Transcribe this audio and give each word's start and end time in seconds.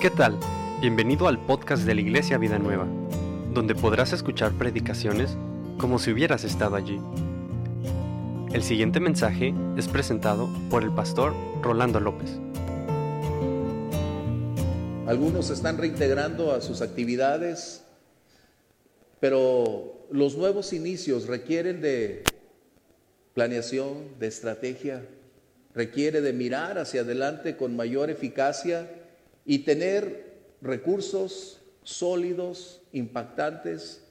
¿Qué 0.00 0.10
tal? 0.10 0.38
Bienvenido 0.82 1.26
al 1.26 1.46
podcast 1.46 1.84
de 1.84 1.94
la 1.94 2.02
Iglesia 2.02 2.36
Vida 2.36 2.58
Nueva, 2.58 2.86
donde 3.54 3.74
podrás 3.74 4.12
escuchar 4.12 4.52
predicaciones 4.52 5.38
como 5.78 5.98
si 5.98 6.12
hubieras 6.12 6.44
estado 6.44 6.76
allí. 6.76 7.00
El 8.52 8.62
siguiente 8.62 9.00
mensaje 9.00 9.54
es 9.78 9.88
presentado 9.88 10.50
por 10.68 10.82
el 10.82 10.92
pastor 10.92 11.32
Rolando 11.62 11.98
López. 11.98 12.30
Algunos 15.06 15.46
se 15.46 15.54
están 15.54 15.78
reintegrando 15.78 16.52
a 16.52 16.60
sus 16.60 16.82
actividades, 16.82 17.82
pero 19.18 20.06
los 20.10 20.36
nuevos 20.36 20.74
inicios 20.74 21.26
requieren 21.26 21.80
de 21.80 22.22
planeación, 23.32 24.18
de 24.18 24.26
estrategia, 24.26 25.06
requiere 25.74 26.20
de 26.20 26.34
mirar 26.34 26.76
hacia 26.76 27.00
adelante 27.00 27.56
con 27.56 27.74
mayor 27.74 28.10
eficacia 28.10 28.86
y 29.46 29.60
tener 29.60 30.34
recursos 30.60 31.62
sólidos, 31.84 32.82
impactantes, 32.92 34.02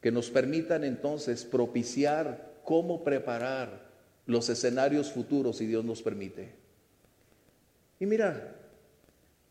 que 0.00 0.10
nos 0.10 0.30
permitan 0.30 0.82
entonces 0.82 1.44
propiciar 1.44 2.54
cómo 2.64 3.04
preparar 3.04 3.92
los 4.26 4.48
escenarios 4.48 5.12
futuros 5.12 5.58
si 5.58 5.66
Dios 5.66 5.84
nos 5.84 6.02
permite. 6.02 6.54
Y 8.00 8.06
mira, 8.06 8.56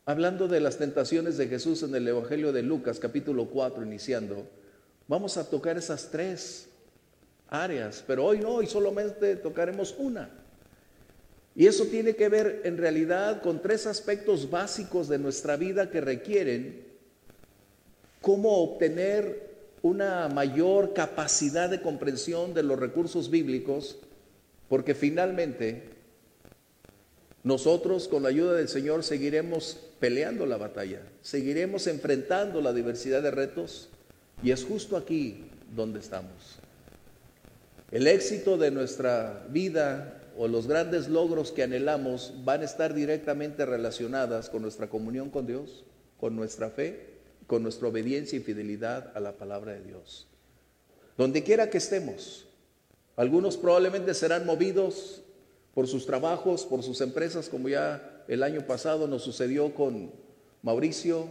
hablando 0.04 0.48
de 0.48 0.60
las 0.60 0.76
tentaciones 0.76 1.38
de 1.38 1.48
Jesús 1.48 1.82
en 1.84 1.94
el 1.94 2.06
Evangelio 2.06 2.52
de 2.52 2.62
Lucas 2.62 2.98
capítulo 2.98 3.46
4 3.46 3.82
iniciando, 3.84 4.46
vamos 5.08 5.36
a 5.36 5.48
tocar 5.48 5.78
esas 5.78 6.10
tres 6.10 6.68
áreas, 7.48 8.02
pero 8.06 8.24
hoy 8.24 8.40
no, 8.40 8.56
hoy 8.56 8.66
solamente 8.66 9.36
tocaremos 9.36 9.94
una. 9.98 10.41
Y 11.54 11.66
eso 11.66 11.86
tiene 11.86 12.16
que 12.16 12.28
ver 12.28 12.62
en 12.64 12.78
realidad 12.78 13.42
con 13.42 13.60
tres 13.60 13.86
aspectos 13.86 14.50
básicos 14.50 15.08
de 15.08 15.18
nuestra 15.18 15.56
vida 15.56 15.90
que 15.90 16.00
requieren 16.00 16.84
cómo 18.22 18.62
obtener 18.62 19.52
una 19.82 20.28
mayor 20.28 20.94
capacidad 20.94 21.68
de 21.68 21.82
comprensión 21.82 22.54
de 22.54 22.62
los 22.62 22.78
recursos 22.78 23.30
bíblicos, 23.30 23.98
porque 24.68 24.94
finalmente 24.94 25.90
nosotros 27.42 28.06
con 28.08 28.22
la 28.22 28.28
ayuda 28.28 28.54
del 28.54 28.68
Señor 28.68 29.02
seguiremos 29.02 29.78
peleando 29.98 30.46
la 30.46 30.56
batalla, 30.56 31.02
seguiremos 31.20 31.86
enfrentando 31.88 32.62
la 32.62 32.72
diversidad 32.72 33.22
de 33.22 33.32
retos 33.32 33.90
y 34.42 34.52
es 34.52 34.64
justo 34.64 34.96
aquí 34.96 35.44
donde 35.74 35.98
estamos. 35.98 36.58
El 37.90 38.06
éxito 38.06 38.56
de 38.56 38.70
nuestra 38.70 39.44
vida 39.50 40.21
o 40.38 40.48
los 40.48 40.66
grandes 40.66 41.08
logros 41.08 41.52
que 41.52 41.62
anhelamos 41.62 42.32
van 42.44 42.62
a 42.62 42.64
estar 42.64 42.94
directamente 42.94 43.66
relacionadas 43.66 44.48
con 44.48 44.62
nuestra 44.62 44.88
comunión 44.88 45.30
con 45.30 45.46
Dios, 45.46 45.84
con 46.18 46.36
nuestra 46.36 46.70
fe, 46.70 47.12
con 47.46 47.62
nuestra 47.62 47.88
obediencia 47.88 48.38
y 48.38 48.42
fidelidad 48.42 49.12
a 49.16 49.20
la 49.20 49.32
palabra 49.32 49.72
de 49.72 49.82
Dios. 49.82 50.28
Donde 51.16 51.42
quiera 51.42 51.70
que 51.70 51.78
estemos, 51.78 52.46
algunos 53.16 53.56
probablemente 53.56 54.14
serán 54.14 54.46
movidos 54.46 55.22
por 55.74 55.86
sus 55.86 56.06
trabajos, 56.06 56.64
por 56.64 56.82
sus 56.82 57.00
empresas, 57.00 57.48
como 57.48 57.68
ya 57.68 58.24
el 58.28 58.42
año 58.42 58.66
pasado 58.66 59.06
nos 59.06 59.22
sucedió 59.22 59.74
con 59.74 60.12
Mauricio 60.62 61.26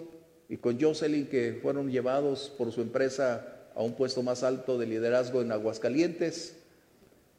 y 0.50 0.58
con 0.58 0.80
Jocelyn, 0.80 1.28
que 1.28 1.60
fueron 1.62 1.92
llevados 1.92 2.52
por 2.58 2.72
su 2.72 2.82
empresa 2.82 3.48
a 3.76 3.82
un 3.82 3.94
puesto 3.94 4.22
más 4.22 4.44
alto 4.44 4.78
de 4.78 4.86
liderazgo 4.86 5.42
en 5.42 5.52
Aguascalientes. 5.52 6.61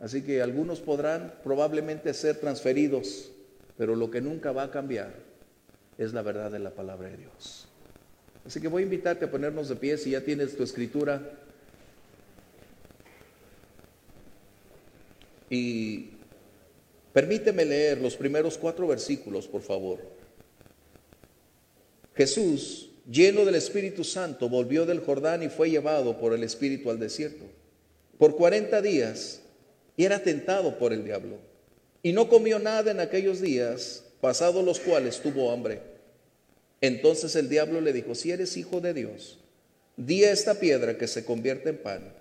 Así 0.03 0.23
que 0.23 0.43
algunos 0.43 0.81
podrán 0.81 1.33
probablemente 1.45 2.13
ser 2.13 2.41
transferidos, 2.41 3.31
pero 3.79 3.95
lo 3.95 4.11
que 4.11 4.21
nunca 4.21 4.51
va 4.51 4.65
a 4.65 4.71
cambiar 4.73 5.15
es 5.97 6.13
la 6.13 6.23
verdad 6.23 6.51
de 6.51 6.59
la 6.59 6.73
palabra 6.73 7.09
de 7.09 7.19
Dios. 7.19 7.69
Así 8.45 8.61
que 8.61 8.67
voy 8.67 8.83
a 8.83 8.87
invitarte 8.87 9.27
a 9.27 9.31
ponernos 9.31 9.69
de 9.69 9.77
pie 9.77 9.97
si 9.97 10.11
ya 10.11 10.21
tienes 10.21 10.57
tu 10.57 10.65
escritura. 10.65 11.23
Y 15.49 16.11
permíteme 17.13 17.65
leer 17.65 18.01
los 18.01 18.17
primeros 18.17 18.59
cuatro 18.59 18.89
versículos, 18.89 19.47
por 19.47 19.63
favor. 19.63 20.01
Jesús, 22.17 22.91
lleno 23.09 23.45
del 23.45 23.55
Espíritu 23.55 24.03
Santo, 24.03 24.49
volvió 24.49 24.85
del 24.85 24.99
Jordán 24.99 25.45
y 25.45 25.49
fue 25.49 25.71
llevado 25.71 26.19
por 26.19 26.33
el 26.33 26.43
Espíritu 26.43 26.91
al 26.91 26.99
desierto. 26.99 27.45
Por 28.19 28.35
cuarenta 28.35 28.83
días 28.83 29.42
era 30.05 30.23
tentado 30.23 30.79
por 30.79 30.93
el 30.93 31.05
diablo. 31.05 31.37
Y 32.03 32.13
no 32.13 32.29
comió 32.29 32.59
nada 32.59 32.91
en 32.91 33.01
aquellos 33.01 33.41
días, 33.41 34.05
pasados 34.21 34.65
los 34.65 34.81
cuales 34.81 35.21
tuvo 35.21 35.53
hambre. 35.53 35.81
Entonces 36.81 37.37
el 37.37 37.49
diablo 37.49 37.81
le 37.81 37.93
dijo, 37.93 38.15
si 38.15 38.31
eres 38.33 38.57
hijo 38.57 38.81
de 38.81 38.93
Dios, 38.95 39.39
di 39.97 40.25
a 40.25 40.33
esta 40.33 40.59
piedra 40.59 40.99
que 40.99 41.07
se 41.07 41.25
convierte 41.25 41.71
en 41.71 41.79
pan. 41.79 42.13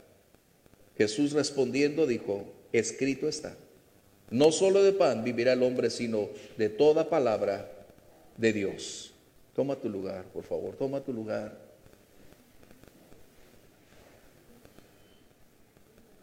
Jesús 0.98 1.32
respondiendo 1.32 2.06
dijo, 2.06 2.46
escrito 2.72 3.28
está, 3.28 3.56
no 4.30 4.52
solo 4.52 4.84
de 4.84 4.94
pan 4.94 5.24
vivirá 5.24 5.54
el 5.54 5.64
hombre, 5.64 5.90
sino 5.90 6.30
de 6.58 6.70
toda 6.70 7.10
palabra 7.10 7.72
de 8.38 8.54
Dios. 8.54 9.14
Toma 9.56 9.76
tu 9.76 9.90
lugar, 9.90 10.26
por 10.26 10.44
favor, 10.44 10.76
toma 10.76 11.02
tu 11.02 11.12
lugar. 11.12 11.71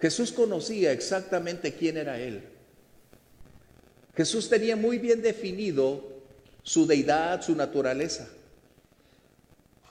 Jesús 0.01 0.31
conocía 0.33 0.93
exactamente 0.93 1.75
quién 1.75 1.97
era 1.97 2.21
Él. 2.21 2.43
Jesús 4.17 4.49
tenía 4.49 4.77
muy 4.77 4.99
bien 4.99 5.23
definido 5.23 6.05
su 6.63 6.87
deidad, 6.87 7.43
su 7.43 7.57
naturaleza. 7.57 8.29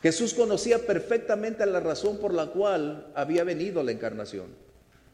Jesús 0.01 0.33
conocía 0.33 0.85
perfectamente 0.85 1.65
la 1.65 1.79
razón 1.79 2.17
por 2.17 2.33
la 2.33 2.47
cual 2.47 3.11
había 3.15 3.43
venido 3.43 3.83
la 3.83 3.91
encarnación. 3.91 4.47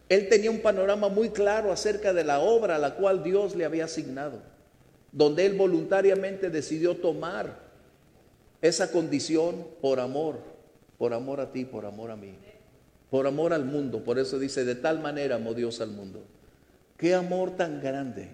Él 0.10 0.30
tenía 0.30 0.52
un 0.52 0.62
panorama 0.62 1.10
muy 1.10 1.30
claro 1.30 1.72
acerca 1.72 2.14
de 2.14 2.24
la 2.24 2.40
obra 2.40 2.76
a 2.76 2.80
la 2.80 2.96
cual 2.96 3.24
Dios 3.24 3.56
le 3.56 3.66
había 3.66 3.86
asignado, 3.86 4.42
donde 5.12 5.46
él 5.46 5.56
voluntariamente 5.56 6.50
decidió 6.50 6.98
tomar 6.98 7.58
esa 8.62 8.92
condición 8.92 9.66
por 9.82 10.00
amor, 10.00 10.40
por 10.98 11.14
amor 11.14 11.40
a 11.40 11.52
ti, 11.52 11.66
por 11.66 11.86
amor 11.86 12.12
a 12.12 12.16
mí 12.16 12.36
por 13.14 13.28
amor 13.28 13.54
al 13.54 13.64
mundo. 13.64 14.04
Por 14.04 14.18
eso 14.18 14.40
dice, 14.40 14.66
de 14.66 14.74
tal 14.74 15.00
manera 15.00 15.36
amó 15.36 15.54
Dios 15.54 15.82
al 15.82 15.92
mundo. 15.92 16.26
Qué 16.98 17.14
amor 17.14 17.56
tan 17.56 17.80
grande. 17.80 18.28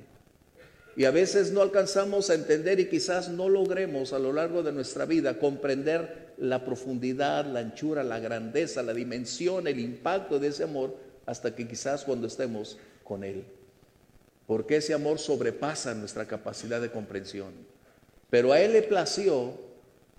Y 0.95 1.03
a 1.03 1.11
veces 1.11 1.51
no 1.51 1.61
alcanzamos 1.61 2.29
a 2.29 2.35
entender 2.35 2.79
y 2.79 2.87
quizás 2.87 3.27
no 3.27 3.49
logremos 3.49 4.13
a 4.13 4.19
lo 4.19 4.31
largo 4.31 4.63
de 4.63 4.71
nuestra 4.71 5.03
vida 5.03 5.37
comprender 5.37 6.33
la 6.37 6.63
profundidad, 6.63 7.45
la 7.45 7.59
anchura, 7.59 8.05
la 8.05 8.21
grandeza, 8.21 8.81
la 8.81 8.93
dimensión, 8.93 9.67
el 9.67 9.81
impacto 9.81 10.39
de 10.39 10.47
ese 10.47 10.63
amor 10.63 10.95
hasta 11.25 11.53
que 11.53 11.67
quizás 11.67 12.05
cuando 12.05 12.27
estemos 12.27 12.77
con 13.03 13.25
Él. 13.25 13.43
Porque 14.47 14.77
ese 14.77 14.93
amor 14.93 15.19
sobrepasa 15.19 15.93
nuestra 15.93 16.25
capacidad 16.25 16.79
de 16.79 16.89
comprensión. 16.89 17.51
Pero 18.29 18.53
a 18.53 18.61
Él 18.61 18.71
le 18.71 18.83
plació 18.83 19.59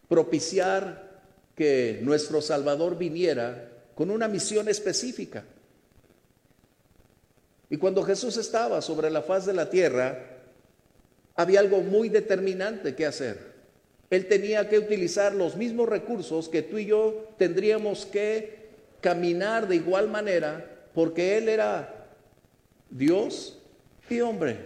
propiciar 0.06 1.22
que 1.56 2.00
nuestro 2.02 2.42
Salvador 2.42 2.98
viniera 2.98 3.69
con 4.00 4.10
una 4.10 4.28
misión 4.28 4.66
específica. 4.66 5.44
Y 7.68 7.76
cuando 7.76 8.02
Jesús 8.02 8.38
estaba 8.38 8.80
sobre 8.80 9.10
la 9.10 9.20
faz 9.20 9.44
de 9.44 9.52
la 9.52 9.68
tierra, 9.68 10.38
había 11.34 11.60
algo 11.60 11.82
muy 11.82 12.08
determinante 12.08 12.94
que 12.94 13.04
hacer. 13.04 13.36
Él 14.08 14.26
tenía 14.26 14.70
que 14.70 14.78
utilizar 14.78 15.34
los 15.34 15.54
mismos 15.54 15.86
recursos 15.86 16.48
que 16.48 16.62
tú 16.62 16.78
y 16.78 16.86
yo 16.86 17.28
tendríamos 17.36 18.06
que 18.06 18.70
caminar 19.02 19.68
de 19.68 19.76
igual 19.76 20.08
manera, 20.08 20.64
porque 20.94 21.36
Él 21.36 21.50
era 21.50 22.06
Dios 22.88 23.58
y 24.08 24.22
hombre. 24.22 24.56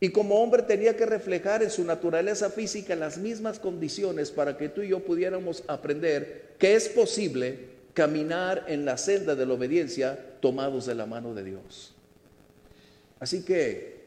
Y 0.00 0.08
como 0.08 0.42
hombre 0.42 0.62
tenía 0.62 0.96
que 0.96 1.04
reflejar 1.04 1.62
en 1.62 1.70
su 1.70 1.84
naturaleza 1.84 2.48
física 2.48 2.96
las 2.96 3.18
mismas 3.18 3.58
condiciones 3.58 4.30
para 4.30 4.56
que 4.56 4.70
tú 4.70 4.80
y 4.80 4.88
yo 4.88 5.00
pudiéramos 5.00 5.64
aprender 5.66 6.54
que 6.58 6.76
es 6.76 6.88
posible 6.88 7.73
caminar 7.94 8.64
en 8.68 8.84
la 8.84 8.98
senda 8.98 9.34
de 9.34 9.46
la 9.46 9.54
obediencia 9.54 10.18
tomados 10.40 10.86
de 10.86 10.94
la 10.94 11.06
mano 11.06 11.32
de 11.32 11.44
Dios. 11.44 11.94
Así 13.20 13.44
que 13.44 14.04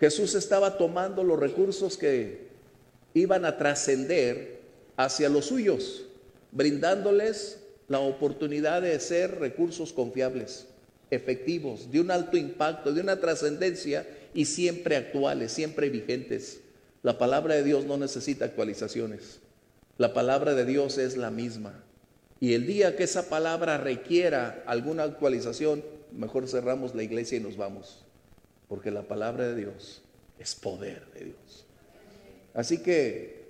Jesús 0.00 0.34
estaba 0.36 0.78
tomando 0.78 1.24
los 1.24 1.38
recursos 1.38 1.96
que 1.96 2.46
iban 3.14 3.44
a 3.44 3.58
trascender 3.58 4.60
hacia 4.96 5.28
los 5.28 5.46
suyos, 5.46 6.04
brindándoles 6.52 7.58
la 7.88 7.98
oportunidad 7.98 8.82
de 8.82 8.98
ser 9.00 9.40
recursos 9.40 9.92
confiables, 9.92 10.66
efectivos, 11.10 11.90
de 11.90 12.00
un 12.00 12.10
alto 12.10 12.36
impacto, 12.36 12.92
de 12.92 13.00
una 13.00 13.18
trascendencia 13.18 14.06
y 14.34 14.44
siempre 14.44 14.96
actuales, 14.96 15.52
siempre 15.52 15.90
vigentes. 15.90 16.60
La 17.02 17.18
palabra 17.18 17.54
de 17.54 17.64
Dios 17.64 17.84
no 17.84 17.96
necesita 17.96 18.44
actualizaciones. 18.44 19.40
La 19.98 20.14
palabra 20.14 20.54
de 20.54 20.64
Dios 20.64 20.96
es 20.96 21.16
la 21.16 21.30
misma. 21.32 21.74
Y 22.40 22.54
el 22.54 22.66
día 22.66 22.94
que 22.94 23.02
esa 23.02 23.28
palabra 23.28 23.78
requiera 23.78 24.62
alguna 24.64 25.02
actualización, 25.02 25.84
mejor 26.12 26.48
cerramos 26.48 26.94
la 26.94 27.02
iglesia 27.02 27.38
y 27.38 27.40
nos 27.40 27.56
vamos. 27.56 28.04
Porque 28.68 28.92
la 28.92 29.02
palabra 29.02 29.48
de 29.48 29.56
Dios 29.56 30.02
es 30.38 30.54
poder 30.54 31.04
de 31.14 31.24
Dios. 31.26 31.66
Así 32.54 32.78
que 32.78 33.44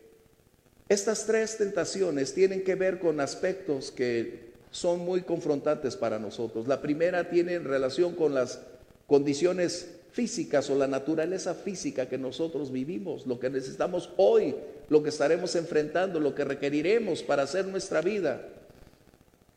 estas 0.89 1.27
tres 1.27 1.59
tentaciones 1.59 2.33
tienen 2.33 2.65
que 2.65 2.77
ver 2.77 2.99
con 2.99 3.21
aspectos 3.21 3.91
que 3.91 4.49
son 4.71 5.01
muy 5.01 5.21
confrontantes 5.21 5.97
para 5.97 6.19
nosotros. 6.19 6.67
La 6.67 6.81
primera 6.81 7.29
tiene 7.29 7.59
relación 7.59 8.15
con 8.15 8.33
las 8.33 8.61
condiciones 9.07 9.98
físicas 10.13 10.69
o 10.71 10.75
la 10.75 10.87
naturaleza 10.87 11.55
física 11.55 12.09
que 12.09 12.19
nosotros 12.19 12.73
vivimos, 12.73 13.27
lo 13.27 13.39
que 13.39 13.51
necesitamos 13.51 14.11
hoy, 14.17 14.55
lo 14.89 15.03
que 15.03 15.11
estaremos 15.11 15.55
enfrentando, 15.55 16.21
lo 16.21 16.35
que 16.35 16.45
requeriremos 16.45 17.23
para 17.23 17.43
hacer 17.43 17.67
nuestra 17.67 18.01
vida. 18.01 18.43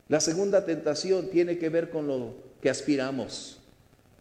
La 0.08 0.20
segunda 0.20 0.66
tentación 0.66 1.30
tiene 1.30 1.58
que 1.58 1.70
ver 1.70 1.90
con 1.90 2.08
lo 2.08 2.34
que 2.62 2.70
aspiramos, 2.70 3.60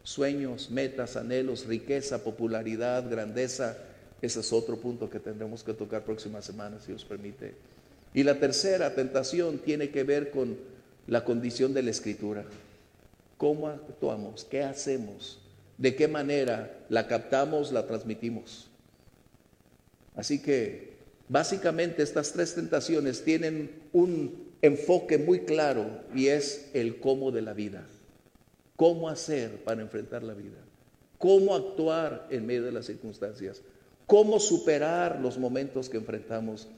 sueños, 0.03 0.71
metas, 0.71 1.17
anhelos, 1.17 1.67
riqueza, 1.67 2.23
popularidad, 2.23 3.11
grandeza. 3.11 3.77
Ese 4.23 4.41
es 4.41 4.53
otro 4.53 4.77
punto 4.77 5.11
que 5.11 5.19
tendremos 5.19 5.65
que 5.65 5.75
tocar 5.75 6.05
próxima 6.05 6.43
semana, 6.43 6.79
si 6.81 6.93
os 6.93 7.05
permite. 7.05 7.55
Y 8.15 8.23
la 8.23 8.38
tercera 8.38 8.94
tentación 8.94 9.59
tiene 9.59 9.91
que 9.91 10.05
ver 10.05 10.31
con 10.31 10.56
la 11.06 11.25
condición 11.25 11.75
de 11.75 11.82
la 11.82 11.91
escritura. 11.91 12.44
¿Cómo 13.37 13.69
actuamos? 13.69 14.44
¿Qué 14.44 14.62
hacemos? 14.62 15.41
¿De 15.81 15.97
qué 15.97 16.09
manera 16.09 16.85
la 16.91 17.09
captamos, 17.09 17.73
la 17.73 17.87
transmitimos? 17.87 18.69
Así 20.15 20.43
que 20.43 20.93
básicamente 21.27 22.03
estas 22.03 22.35
tres 22.35 22.55
tentaciones 22.55 23.25
tienen 23.25 23.81
un 23.94 24.50
enfoque 24.61 25.17
muy 25.17 25.41
claro 25.47 26.03
y 26.15 26.27
es 26.27 26.69
el 26.75 27.00
cómo 27.00 27.31
de 27.31 27.41
la 27.41 27.55
vida. 27.55 27.87
¿Cómo 28.77 29.09
hacer 29.09 29.65
para 29.65 29.81
enfrentar 29.81 30.23
la 30.23 30.35
vida? 30.35 30.59
¿Cómo 31.17 31.55
actuar 31.55 32.27
en 32.29 32.44
medio 32.44 32.65
de 32.65 32.73
las 32.73 32.85
circunstancias? 32.85 33.62
¿Cómo 34.06 34.38
superar 34.38 35.19
los 35.19 35.38
momentos 35.38 35.88
que 35.88 35.97
enfrentamos? 35.97 36.69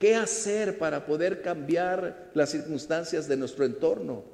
¿Qué 0.00 0.16
hacer 0.16 0.78
para 0.78 1.06
poder 1.06 1.42
cambiar 1.42 2.32
las 2.34 2.50
circunstancias 2.50 3.28
de 3.28 3.36
nuestro 3.36 3.64
entorno? 3.64 4.24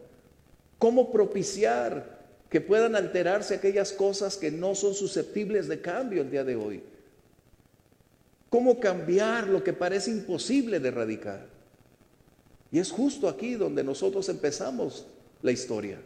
¿Cómo 0.78 1.12
propiciar 1.12 2.13
que 2.54 2.60
puedan 2.60 2.94
alterarse 2.94 3.56
aquellas 3.56 3.92
cosas 3.92 4.36
que 4.36 4.52
no 4.52 4.76
son 4.76 4.94
susceptibles 4.94 5.66
de 5.66 5.80
cambio 5.80 6.22
el 6.22 6.30
día 6.30 6.44
de 6.44 6.54
hoy? 6.54 6.84
¿Cómo 8.48 8.78
cambiar 8.78 9.48
lo 9.48 9.64
que 9.64 9.72
parece 9.72 10.12
imposible 10.12 10.78
de 10.78 10.86
erradicar? 10.86 11.48
Y 12.70 12.78
es 12.78 12.92
justo 12.92 13.28
aquí 13.28 13.56
donde 13.56 13.82
nosotros 13.82 14.28
empezamos 14.28 15.04
la 15.42 15.50
historia. 15.50 15.98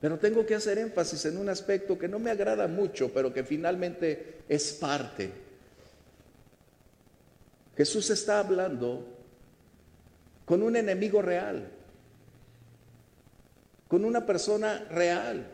Pero 0.00 0.18
tengo 0.18 0.46
que 0.46 0.54
hacer 0.54 0.78
énfasis 0.78 1.26
en 1.26 1.36
un 1.36 1.50
aspecto 1.50 1.98
que 1.98 2.08
no 2.08 2.18
me 2.18 2.30
agrada 2.30 2.66
mucho, 2.66 3.12
pero 3.12 3.34
que 3.34 3.44
finalmente 3.44 4.38
es 4.48 4.72
parte 4.72 5.50
Jesús 7.76 8.08
está 8.08 8.38
hablando 8.38 9.06
con 10.46 10.62
un 10.62 10.76
enemigo 10.76 11.20
real, 11.20 11.70
con 13.90 14.04
una 14.04 14.24
persona 14.24 14.86
real, 14.88 15.48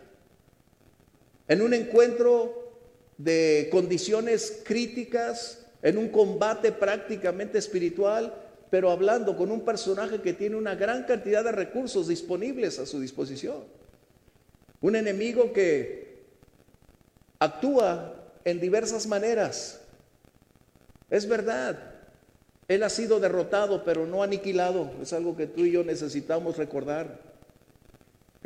en 1.48 1.62
un 1.62 1.72
encuentro 1.72 2.70
de 3.16 3.68
condiciones 3.72 4.60
críticas, 4.62 5.64
en 5.80 5.96
un 5.96 6.10
combate 6.10 6.70
prácticamente 6.70 7.56
espiritual, 7.56 8.34
pero 8.68 8.90
hablando 8.90 9.38
con 9.38 9.50
un 9.50 9.62
personaje 9.62 10.20
que 10.20 10.34
tiene 10.34 10.56
una 10.56 10.74
gran 10.74 11.04
cantidad 11.04 11.42
de 11.42 11.52
recursos 11.52 12.08
disponibles 12.08 12.78
a 12.78 12.84
su 12.84 13.00
disposición. 13.00 13.64
Un 14.82 14.96
enemigo 14.96 15.54
que 15.54 16.26
actúa 17.38 18.22
en 18.44 18.60
diversas 18.60 19.06
maneras. 19.06 19.80
Es 21.08 21.26
verdad, 21.26 21.94
él 22.68 22.82
ha 22.82 22.90
sido 22.90 23.18
derrotado, 23.18 23.82
pero 23.82 24.06
no 24.06 24.22
aniquilado. 24.22 24.90
Es 25.00 25.14
algo 25.14 25.38
que 25.38 25.46
tú 25.46 25.64
y 25.64 25.72
yo 25.72 25.84
necesitamos 25.84 26.58
recordar. 26.58 27.35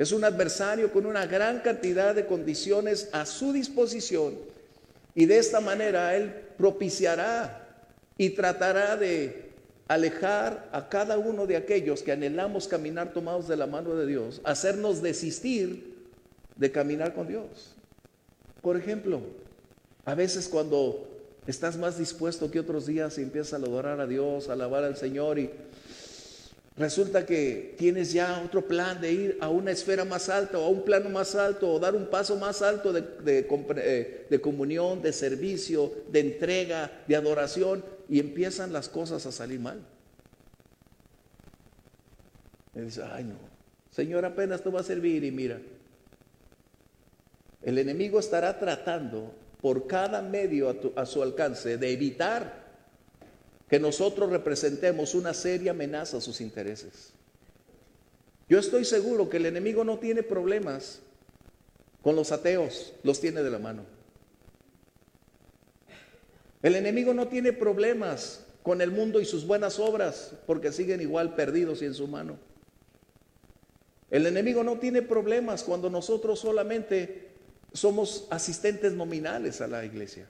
Es 0.01 0.13
un 0.13 0.25
adversario 0.25 0.91
con 0.91 1.05
una 1.05 1.27
gran 1.27 1.61
cantidad 1.61 2.15
de 2.15 2.25
condiciones 2.25 3.11
a 3.13 3.27
su 3.27 3.53
disposición. 3.53 4.35
Y 5.15 5.27
de 5.27 5.37
esta 5.37 5.61
manera 5.61 6.17
Él 6.17 6.33
propiciará 6.57 7.69
y 8.17 8.31
tratará 8.31 8.97
de 8.97 9.51
alejar 9.89 10.71
a 10.73 10.89
cada 10.89 11.19
uno 11.19 11.47
de 11.47 11.59
aquellos 11.59 12.03
que 12.03 12.13
anhelamos 12.13 12.67
caminar 12.67 13.13
tomados 13.13 13.47
de 13.47 13.59
la 13.59 13.67
mano 13.67 13.95
de 13.95 14.07
Dios, 14.07 14.41
hacernos 14.45 15.03
desistir 15.03 15.95
de 16.57 16.73
caminar 16.73 17.13
con 17.13 17.29
Dios. 17.29 17.75
Por 18.63 18.79
ejemplo, 18.79 19.21
a 20.07 20.15
veces 20.15 20.49
cuando 20.49 21.09
estás 21.47 21.77
más 21.77 21.99
dispuesto 21.99 22.51
que 22.51 22.61
otros 22.61 22.87
días 22.87 23.19
y 23.19 23.23
empiezas 23.23 23.53
a 23.53 23.57
adorar 23.57 24.01
a 24.01 24.07
Dios, 24.07 24.49
a 24.49 24.55
alabar 24.55 24.83
al 24.83 24.97
Señor 24.97 25.39
y 25.39 25.51
resulta 26.77 27.27
que 27.27 27.75
tienes 27.79 28.13
ya 28.13 28.43
otro 28.45 28.67
plan 28.67 29.01
de 29.01 29.13
ir 29.13 29.39
a 29.41 29.49
una 29.49 29.71
esfera 29.71 30.05
más 30.05 30.29
alta 30.29 30.59
o 30.59 30.65
a 30.65 30.69
un 30.69 30.85
plano 30.85 31.11
más 31.11 31.35
alto 31.35 31.73
o 31.73 31.79
dar 31.79 31.95
un 31.95 32.07
paso 32.07 32.37
más 32.37 32.63
alto 32.63 32.93
de, 32.93 33.05
eh, 33.27 34.27
de, 34.31 34.41
comunión, 34.41 35.03
de 35.03 35.13
servicio, 35.13 35.93
de 36.11 36.21
entrega, 36.21 36.91
de 37.07 37.17
adoración 37.17 37.85
y 38.09 38.19
empiezan 38.19 38.73
las 38.73 38.89
cosas 38.89 39.27
a 39.27 39.33
salir 39.33 39.61
mal. 39.61 39.81
Y 42.75 42.81
dice, 42.81 43.03
ay 43.03 43.25
no, 43.25 43.35
Señor 43.91 44.25
apenas 44.25 44.63
te 44.63 44.71
va 44.71 44.81
a 44.81 44.85
servir 44.85 45.25
y 45.25 45.31
mira, 45.31 45.61
el 47.63 47.79
enemigo 47.79 48.19
estará 48.19 48.59
tratando 48.59 49.35
por 49.61 49.87
cada 49.87 50.23
medio 50.23 50.75
a, 50.97 51.07
su 51.07 51.23
alcance 51.23 51.77
de 51.77 51.93
evitar 51.93 52.60
que 53.71 53.79
nosotros 53.79 54.31
representemos 54.31 55.15
una 55.15 55.33
seria 55.33 55.71
amenaza 55.71 56.17
a 56.17 56.21
sus 56.21 56.41
intereses. 56.41 57.13
Yo 58.49 58.59
estoy 58.59 58.85
seguro 58.85 59.31
que 59.31 59.37
el 59.37 59.47
enemigo 59.47 59.85
no 59.85 60.01
tiene 60.01 60.25
problemas 60.25 60.99
con 62.03 62.17
los 62.17 62.33
ateos, 62.33 62.93
los 63.05 63.21
tiene 63.21 63.45
de 63.45 63.51
la 63.51 63.61
mano. 63.61 63.85
El 66.63 66.75
enemigo 66.75 67.15
no 67.15 67.29
tiene 67.29 67.53
problemas 67.53 68.45
con 68.65 68.81
el 68.81 68.91
mundo 68.91 69.21
y 69.21 69.25
sus 69.25 69.47
buenas 69.47 69.79
obras, 69.79 70.33
porque 70.49 70.73
siguen 70.73 71.01
igual 71.01 71.37
perdidos 71.37 71.81
y 71.81 71.85
en 71.85 71.95
su 71.95 72.09
mano. 72.09 72.39
El 74.11 74.27
enemigo 74.27 74.65
no 74.65 74.81
tiene 74.81 75.01
problemas 75.01 75.63
cuando 75.63 75.89
nosotros 75.91 76.41
solamente 76.41 77.29
somos 77.73 78.27
asistentes 78.31 78.95
nominales 78.95 79.61
a 79.61 79.69
la 79.69 79.85
iglesia. 79.85 80.27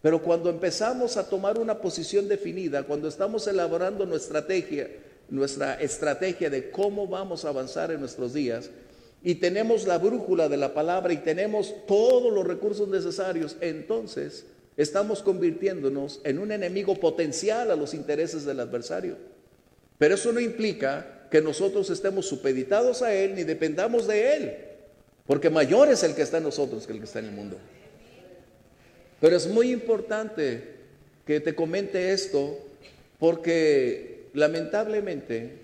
Pero 0.00 0.22
cuando 0.22 0.50
empezamos 0.50 1.16
a 1.16 1.28
tomar 1.28 1.58
una 1.58 1.78
posición 1.78 2.28
definida, 2.28 2.84
cuando 2.84 3.08
estamos 3.08 3.46
elaborando 3.46 4.06
nuestra 4.06 4.40
estrategia, 4.40 4.88
nuestra 5.28 5.74
estrategia 5.74 6.50
de 6.50 6.70
cómo 6.70 7.06
vamos 7.06 7.44
a 7.44 7.48
avanzar 7.48 7.90
en 7.90 8.00
nuestros 8.00 8.32
días, 8.32 8.70
y 9.22 9.36
tenemos 9.36 9.86
la 9.86 9.98
brújula 9.98 10.48
de 10.48 10.56
la 10.56 10.74
palabra 10.74 11.12
y 11.12 11.18
tenemos 11.18 11.74
todos 11.86 12.32
los 12.32 12.46
recursos 12.46 12.88
necesarios, 12.88 13.56
entonces 13.60 14.46
estamos 14.76 15.22
convirtiéndonos 15.22 16.20
en 16.22 16.38
un 16.38 16.52
enemigo 16.52 16.94
potencial 16.94 17.72
a 17.72 17.76
los 17.76 17.94
intereses 17.94 18.44
del 18.44 18.60
adversario. 18.60 19.16
Pero 19.98 20.14
eso 20.14 20.32
no 20.32 20.38
implica 20.38 21.26
que 21.32 21.42
nosotros 21.42 21.90
estemos 21.90 22.26
supeditados 22.26 23.02
a 23.02 23.12
Él 23.12 23.34
ni 23.34 23.42
dependamos 23.42 24.06
de 24.06 24.36
Él. 24.36 24.56
Porque 25.26 25.50
mayor 25.50 25.88
es 25.88 26.04
el 26.04 26.14
que 26.14 26.22
está 26.22 26.38
en 26.38 26.44
nosotros 26.44 26.86
que 26.86 26.92
el 26.92 27.00
que 27.00 27.04
está 27.04 27.18
en 27.18 27.26
el 27.26 27.32
mundo. 27.32 27.58
Pero 29.20 29.36
es 29.36 29.46
muy 29.46 29.72
importante 29.72 30.62
que 31.26 31.40
te 31.40 31.54
comente 31.54 32.12
esto 32.12 32.58
porque 33.18 34.28
lamentablemente 34.32 35.58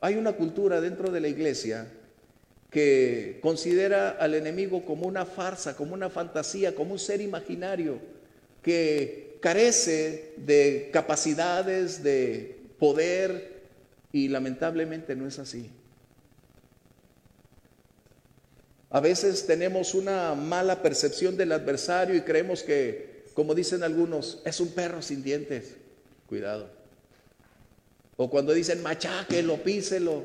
hay 0.00 0.14
una 0.16 0.32
cultura 0.32 0.80
dentro 0.80 1.10
de 1.10 1.20
la 1.20 1.28
iglesia 1.28 1.86
que 2.70 3.38
considera 3.40 4.10
al 4.10 4.34
enemigo 4.34 4.84
como 4.84 5.06
una 5.06 5.24
farsa, 5.24 5.76
como 5.76 5.94
una 5.94 6.10
fantasía, 6.10 6.74
como 6.74 6.92
un 6.92 6.98
ser 6.98 7.20
imaginario 7.20 7.98
que 8.62 9.38
carece 9.40 10.32
de 10.38 10.90
capacidades, 10.92 12.02
de 12.02 12.56
poder 12.78 13.62
y 14.12 14.28
lamentablemente 14.28 15.14
no 15.14 15.26
es 15.26 15.38
así. 15.38 15.70
A 18.94 19.00
veces 19.00 19.44
tenemos 19.44 19.92
una 19.92 20.36
mala 20.36 20.80
percepción 20.80 21.36
del 21.36 21.50
adversario 21.50 22.14
y 22.14 22.20
creemos 22.20 22.62
que, 22.62 23.24
como 23.34 23.52
dicen 23.52 23.82
algunos, 23.82 24.40
es 24.44 24.60
un 24.60 24.68
perro 24.68 25.02
sin 25.02 25.20
dientes. 25.20 25.74
Cuidado. 26.28 26.68
O 28.16 28.30
cuando 28.30 28.52
dicen 28.52 28.84
macháquelo, 28.84 29.56
píselo. 29.64 30.22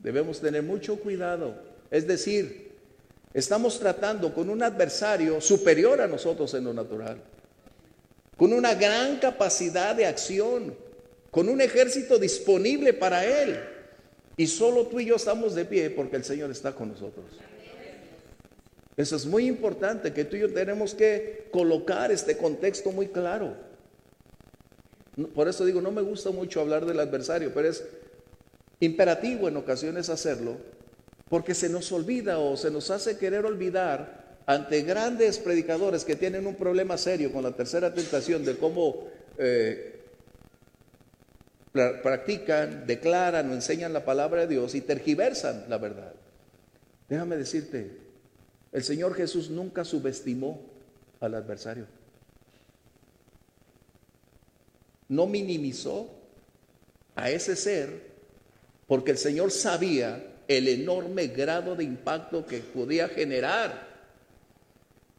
Debemos 0.00 0.40
tener 0.40 0.64
mucho 0.64 0.96
cuidado. 0.96 1.54
Es 1.88 2.04
decir, 2.08 2.72
estamos 3.32 3.78
tratando 3.78 4.34
con 4.34 4.50
un 4.50 4.60
adversario 4.64 5.40
superior 5.40 6.00
a 6.00 6.08
nosotros 6.08 6.52
en 6.54 6.64
lo 6.64 6.74
natural, 6.74 7.22
con 8.36 8.52
una 8.52 8.74
gran 8.74 9.20
capacidad 9.20 9.94
de 9.94 10.06
acción, 10.06 10.76
con 11.30 11.48
un 11.48 11.60
ejército 11.60 12.18
disponible 12.18 12.92
para 12.92 13.24
él. 13.24 13.75
Y 14.36 14.46
solo 14.46 14.86
tú 14.86 15.00
y 15.00 15.06
yo 15.06 15.16
estamos 15.16 15.54
de 15.54 15.64
pie 15.64 15.90
porque 15.90 16.16
el 16.16 16.24
Señor 16.24 16.50
está 16.50 16.74
con 16.74 16.90
nosotros. 16.90 17.24
Eso 18.96 19.16
es 19.16 19.26
muy 19.26 19.46
importante, 19.46 20.12
que 20.12 20.24
tú 20.24 20.36
y 20.36 20.40
yo 20.40 20.52
tenemos 20.52 20.94
que 20.94 21.48
colocar 21.50 22.10
este 22.10 22.36
contexto 22.36 22.90
muy 22.92 23.08
claro. 23.08 23.54
Por 25.34 25.48
eso 25.48 25.64
digo, 25.64 25.80
no 25.80 25.90
me 25.90 26.02
gusta 26.02 26.30
mucho 26.30 26.60
hablar 26.60 26.86
del 26.86 27.00
adversario, 27.00 27.52
pero 27.54 27.68
es 27.68 27.84
imperativo 28.80 29.48
en 29.48 29.56
ocasiones 29.56 30.08
hacerlo, 30.08 30.56
porque 31.28 31.54
se 31.54 31.68
nos 31.68 31.90
olvida 31.92 32.38
o 32.38 32.56
se 32.56 32.70
nos 32.70 32.90
hace 32.90 33.18
querer 33.18 33.44
olvidar 33.44 34.26
ante 34.46 34.82
grandes 34.82 35.38
predicadores 35.38 36.04
que 36.04 36.16
tienen 36.16 36.46
un 36.46 36.54
problema 36.54 36.96
serio 36.96 37.32
con 37.32 37.42
la 37.42 37.52
tercera 37.52 37.92
tentación 37.92 38.44
de 38.44 38.56
cómo 38.56 39.08
eh, 39.38 39.95
practican, 42.02 42.86
declaran 42.86 43.50
o 43.50 43.54
enseñan 43.54 43.92
la 43.92 44.04
palabra 44.04 44.42
de 44.42 44.48
Dios 44.48 44.74
y 44.74 44.80
tergiversan 44.80 45.66
la 45.68 45.78
verdad. 45.78 46.12
Déjame 47.08 47.36
decirte, 47.36 47.98
el 48.72 48.82
Señor 48.82 49.14
Jesús 49.14 49.50
nunca 49.50 49.84
subestimó 49.84 50.60
al 51.20 51.34
adversario. 51.34 51.86
No 55.08 55.26
minimizó 55.26 56.10
a 57.14 57.30
ese 57.30 57.56
ser 57.56 58.16
porque 58.86 59.12
el 59.12 59.18
Señor 59.18 59.50
sabía 59.50 60.34
el 60.48 60.68
enorme 60.68 61.28
grado 61.28 61.74
de 61.74 61.84
impacto 61.84 62.46
que 62.46 62.58
podía 62.58 63.08
generar. 63.08 63.86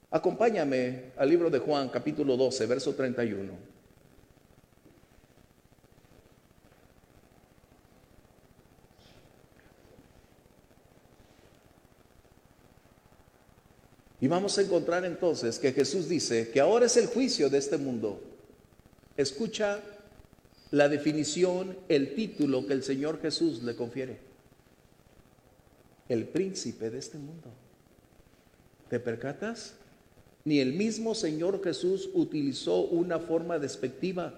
Acompáñame 0.09 1.11
al 1.17 1.29
libro 1.29 1.49
de 1.49 1.59
Juan, 1.59 1.89
capítulo 1.89 2.37
12, 2.37 2.65
verso 2.65 2.95
31. 2.95 3.76
Y 14.19 14.27
vamos 14.27 14.57
a 14.57 14.61
encontrar 14.61 15.05
entonces 15.05 15.59
que 15.59 15.73
Jesús 15.73 16.09
dice 16.09 16.49
que 16.49 16.59
ahora 16.59 16.87
es 16.87 16.97
el 16.97 17.07
juicio 17.07 17.49
de 17.49 17.59
este 17.59 17.77
mundo. 17.77 18.19
Escucha 19.15 19.79
la 20.71 20.89
definición, 20.89 21.77
el 21.87 22.15
título 22.15 22.65
que 22.65 22.73
el 22.73 22.83
Señor 22.83 23.21
Jesús 23.21 23.61
le 23.63 23.75
confiere. 23.75 24.19
El 26.09 26.27
príncipe 26.27 26.89
de 26.89 26.97
este 26.97 27.17
mundo. 27.17 27.51
¿Te 28.89 28.99
percatas? 28.99 29.75
Ni 30.45 30.59
el 30.59 30.73
mismo 30.73 31.13
Señor 31.13 31.63
Jesús 31.63 32.09
utilizó 32.13 32.81
una 32.81 33.19
forma 33.19 33.59
despectiva. 33.59 34.33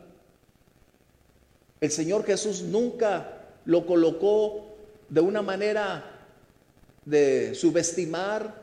El 1.79 1.91
Señor 1.91 2.25
Jesús 2.25 2.63
nunca 2.63 3.47
lo 3.65 3.85
colocó 3.85 4.75
de 5.07 5.21
una 5.21 5.41
manera 5.41 6.27
de 7.05 7.53
subestimar, 7.55 8.58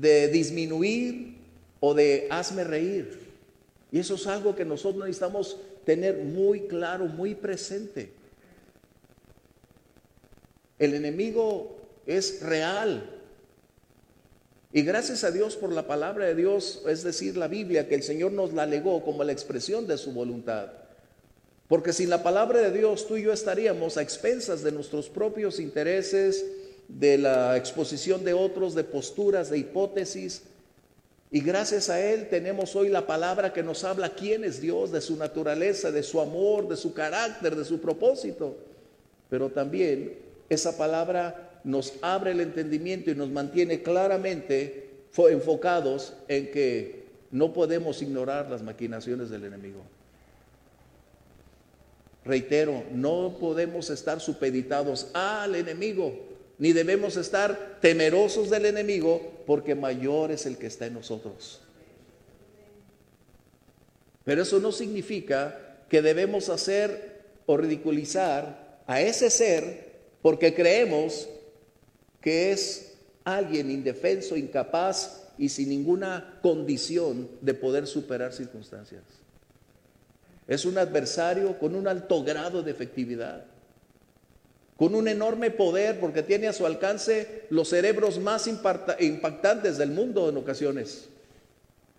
de 0.00 0.28
disminuir 0.28 1.36
o 1.80 1.94
de 1.94 2.26
hazme 2.30 2.64
reír. 2.64 3.18
Y 3.90 3.98
eso 3.98 4.14
es 4.14 4.26
algo 4.26 4.54
que 4.54 4.64
nosotros 4.64 5.04
necesitamos 5.04 5.58
tener 5.84 6.18
muy 6.18 6.62
claro, 6.62 7.06
muy 7.06 7.34
presente. 7.34 8.10
El 10.78 10.94
enemigo 10.94 11.76
es 12.06 12.42
real. 12.42 13.10
Y 14.72 14.82
gracias 14.82 15.24
a 15.24 15.30
Dios 15.30 15.56
por 15.56 15.72
la 15.72 15.86
palabra 15.86 16.26
de 16.26 16.34
Dios, 16.34 16.82
es 16.86 17.02
decir, 17.02 17.36
la 17.36 17.48
Biblia, 17.48 17.88
que 17.88 17.94
el 17.94 18.02
Señor 18.02 18.32
nos 18.32 18.52
la 18.52 18.66
legó 18.66 19.02
como 19.02 19.24
la 19.24 19.32
expresión 19.32 19.86
de 19.86 19.96
su 19.96 20.12
voluntad. 20.12 20.72
Porque 21.68 21.94
sin 21.94 22.10
la 22.10 22.22
palabra 22.22 22.60
de 22.60 22.76
Dios, 22.76 23.06
tú 23.06 23.16
y 23.16 23.22
yo 23.22 23.32
estaríamos 23.32 23.96
a 23.96 24.02
expensas 24.02 24.62
de 24.62 24.72
nuestros 24.72 25.08
propios 25.08 25.58
intereses, 25.58 26.44
de 26.88 27.18
la 27.18 27.56
exposición 27.56 28.24
de 28.24 28.34
otros, 28.34 28.74
de 28.74 28.84
posturas, 28.84 29.50
de 29.50 29.58
hipótesis, 29.58 30.42
y 31.30 31.40
gracias 31.40 31.90
a 31.90 32.00
Él 32.00 32.28
tenemos 32.28 32.76
hoy 32.76 32.88
la 32.88 33.06
palabra 33.06 33.52
que 33.52 33.62
nos 33.62 33.84
habla 33.84 34.10
quién 34.10 34.44
es 34.44 34.60
Dios, 34.60 34.92
de 34.92 35.00
su 35.00 35.16
naturaleza, 35.16 35.90
de 35.90 36.02
su 36.02 36.20
amor, 36.20 36.68
de 36.68 36.76
su 36.76 36.94
carácter, 36.94 37.56
de 37.56 37.64
su 37.64 37.80
propósito. 37.80 38.56
Pero 39.28 39.50
también 39.50 40.14
esa 40.48 40.78
palabra 40.78 41.60
nos 41.64 41.94
abre 42.00 42.30
el 42.30 42.40
entendimiento 42.40 43.10
y 43.10 43.16
nos 43.16 43.30
mantiene 43.30 43.82
claramente 43.82 44.86
enfocados 45.30 46.12
en 46.28 46.50
que 46.50 47.06
no 47.30 47.52
podemos 47.52 48.02
ignorar 48.02 48.50
las 48.50 48.62
maquinaciones 48.62 49.30
del 49.30 49.44
enemigo. 49.44 49.80
Reitero, 52.24 52.84
no 52.92 53.36
podemos 53.40 53.90
estar 53.90 54.20
supeditados 54.20 55.08
al 55.14 55.54
enemigo 55.54 56.14
ni 56.58 56.72
debemos 56.72 57.16
estar 57.16 57.78
temerosos 57.80 58.50
del 58.50 58.66
enemigo, 58.66 59.42
porque 59.46 59.74
mayor 59.74 60.30
es 60.30 60.46
el 60.46 60.56
que 60.56 60.66
está 60.66 60.86
en 60.86 60.94
nosotros. 60.94 61.60
Pero 64.24 64.42
eso 64.42 64.58
no 64.58 64.72
significa 64.72 65.84
que 65.88 66.02
debemos 66.02 66.48
hacer 66.48 67.22
o 67.46 67.56
ridiculizar 67.56 68.80
a 68.86 69.00
ese 69.00 69.30
ser 69.30 69.86
porque 70.22 70.54
creemos 70.54 71.28
que 72.20 72.50
es 72.50 72.94
alguien 73.24 73.70
indefenso, 73.70 74.36
incapaz 74.36 75.22
y 75.38 75.48
sin 75.48 75.68
ninguna 75.68 76.38
condición 76.42 77.28
de 77.40 77.54
poder 77.54 77.86
superar 77.86 78.32
circunstancias. 78.32 79.02
Es 80.48 80.64
un 80.64 80.78
adversario 80.78 81.58
con 81.58 81.74
un 81.74 81.86
alto 81.86 82.24
grado 82.24 82.62
de 82.62 82.70
efectividad 82.70 83.44
con 84.76 84.94
un 84.94 85.08
enorme 85.08 85.50
poder 85.50 85.98
porque 86.00 86.22
tiene 86.22 86.48
a 86.48 86.52
su 86.52 86.66
alcance 86.66 87.44
los 87.50 87.68
cerebros 87.68 88.18
más 88.18 88.46
impactantes 88.46 89.78
del 89.78 89.90
mundo 89.90 90.28
en 90.28 90.36
ocasiones. 90.36 91.08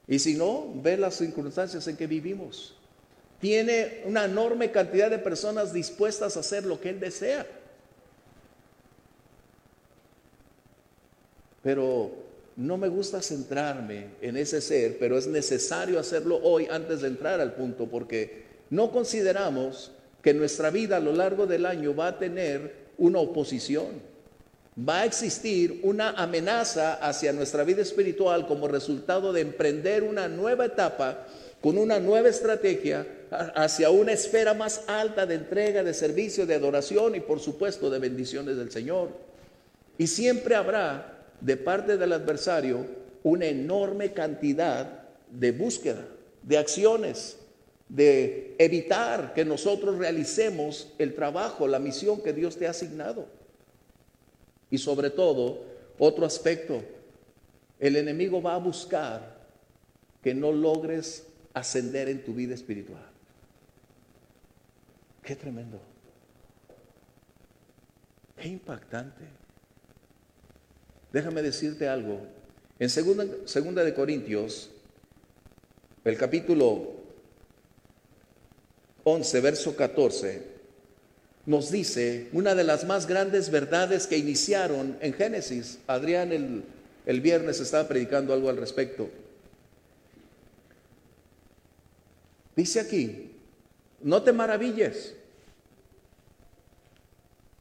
Y 0.07 0.19
si 0.19 0.35
no, 0.35 0.71
ve 0.75 0.95
las 0.95 1.15
circunstancias 1.15 1.87
en 1.87 1.97
que 1.97 2.07
vivimos. 2.07 2.75
Tiene 3.41 4.01
una 4.05 4.25
enorme 4.25 4.71
cantidad 4.71 5.09
de 5.09 5.19
personas 5.19 5.73
dispuestas 5.73 6.37
a 6.37 6.39
hacer 6.39 6.65
lo 6.65 6.79
que 6.79 6.89
Él 6.89 6.99
desea. 6.99 7.45
Pero 11.63 12.11
no 12.55 12.77
me 12.77 12.87
gusta 12.87 13.21
centrarme 13.21 14.07
en 14.21 14.37
ese 14.37 14.61
ser, 14.61 14.97
pero 14.97 15.17
es 15.17 15.27
necesario 15.27 15.99
hacerlo 15.99 16.39
hoy 16.41 16.67
antes 16.71 17.01
de 17.01 17.09
entrar 17.09 17.41
al 17.41 17.53
punto, 17.53 17.87
porque 17.87 18.45
no 18.69 18.91
consideramos 18.91 19.91
que 20.27 20.33
nuestra 20.33 20.71
vida 20.71 20.97
a 20.97 20.99
lo 20.99 21.13
largo 21.13 21.47
del 21.47 21.65
año 21.65 21.95
va 21.95 22.07
a 22.07 22.19
tener 22.19 22.73
una 22.97 23.19
oposición. 23.19 23.85
Va 24.77 25.03
a 25.03 25.05
existir 25.05 25.79
una 25.83 26.09
amenaza 26.21 26.95
hacia 26.95 27.31
nuestra 27.31 27.63
vida 27.63 27.81
espiritual 27.81 28.45
como 28.45 28.67
resultado 28.67 29.31
de 29.31 29.39
emprender 29.39 30.03
una 30.03 30.27
nueva 30.27 30.65
etapa 30.65 31.25
con 31.61 31.77
una 31.77 32.01
nueva 32.01 32.27
estrategia 32.27 33.07
hacia 33.55 33.89
una 33.89 34.11
esfera 34.11 34.53
más 34.53 34.83
alta 34.87 35.25
de 35.25 35.35
entrega, 35.35 35.81
de 35.81 35.93
servicio, 35.93 36.45
de 36.45 36.55
adoración 36.55 37.15
y 37.15 37.21
por 37.21 37.39
supuesto 37.39 37.89
de 37.89 37.99
bendiciones 37.99 38.57
del 38.57 38.69
Señor. 38.69 39.11
Y 39.97 40.07
siempre 40.07 40.55
habrá 40.55 41.23
de 41.39 41.55
parte 41.55 41.95
del 41.95 42.11
adversario 42.11 42.85
una 43.23 43.45
enorme 43.45 44.11
cantidad 44.11 45.05
de 45.31 45.53
búsqueda, 45.53 46.05
de 46.43 46.57
acciones, 46.57 47.37
de 47.89 48.55
evitar 48.59 49.33
que 49.33 49.45
nosotros 49.45 49.97
realicemos 49.97 50.93
el 50.97 51.15
trabajo, 51.15 51.67
la 51.67 51.79
misión 51.79 52.21
que 52.21 52.33
Dios 52.33 52.57
te 52.57 52.67
ha 52.67 52.71
asignado. 52.71 53.27
Y 54.69 54.77
sobre 54.77 55.09
todo, 55.09 55.63
otro 55.97 56.25
aspecto, 56.25 56.83
el 57.79 57.95
enemigo 57.95 58.41
va 58.41 58.55
a 58.55 58.59
buscar 58.59 59.37
que 60.21 60.33
no 60.33 60.51
logres 60.51 61.25
ascender 61.53 62.09
en 62.09 62.23
tu 62.23 62.33
vida 62.33 62.53
espiritual. 62.53 63.05
Qué 65.23 65.35
tremendo. 65.35 65.79
Qué 68.35 68.49
impactante. 68.49 69.23
Déjame 71.11 71.41
decirte 71.41 71.87
algo. 71.87 72.21
En 72.79 72.89
segunda, 72.89 73.25
segunda 73.45 73.83
de 73.83 73.93
Corintios, 73.93 74.69
el 76.03 76.17
capítulo 76.17 76.96
11, 79.09 79.39
verso 79.39 79.73
14, 79.77 80.41
nos 81.45 81.71
dice 81.71 82.27
una 82.33 82.55
de 82.55 82.65
las 82.65 82.83
más 82.83 83.07
grandes 83.07 83.49
verdades 83.49 84.05
que 84.05 84.17
iniciaron 84.17 84.97
en 84.99 85.13
Génesis. 85.13 85.79
Adrián 85.87 86.33
el, 86.33 86.65
el 87.05 87.21
viernes 87.21 87.61
estaba 87.61 87.87
predicando 87.87 88.33
algo 88.33 88.49
al 88.49 88.57
respecto. 88.57 89.09
Dice 92.53 92.81
aquí, 92.81 93.31
no 94.01 94.23
te 94.23 94.33
maravilles, 94.33 95.15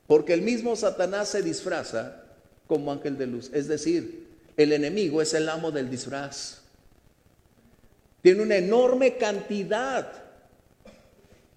porque 0.08 0.34
el 0.34 0.42
mismo 0.42 0.74
Satanás 0.74 1.28
se 1.28 1.42
disfraza 1.42 2.24
como 2.66 2.90
ángel 2.90 3.16
de 3.16 3.28
luz. 3.28 3.52
Es 3.54 3.68
decir, 3.68 4.26
el 4.56 4.72
enemigo 4.72 5.22
es 5.22 5.32
el 5.32 5.48
amo 5.48 5.70
del 5.70 5.90
disfraz. 5.90 6.62
Tiene 8.20 8.42
una 8.42 8.56
enorme 8.56 9.16
cantidad 9.16 10.25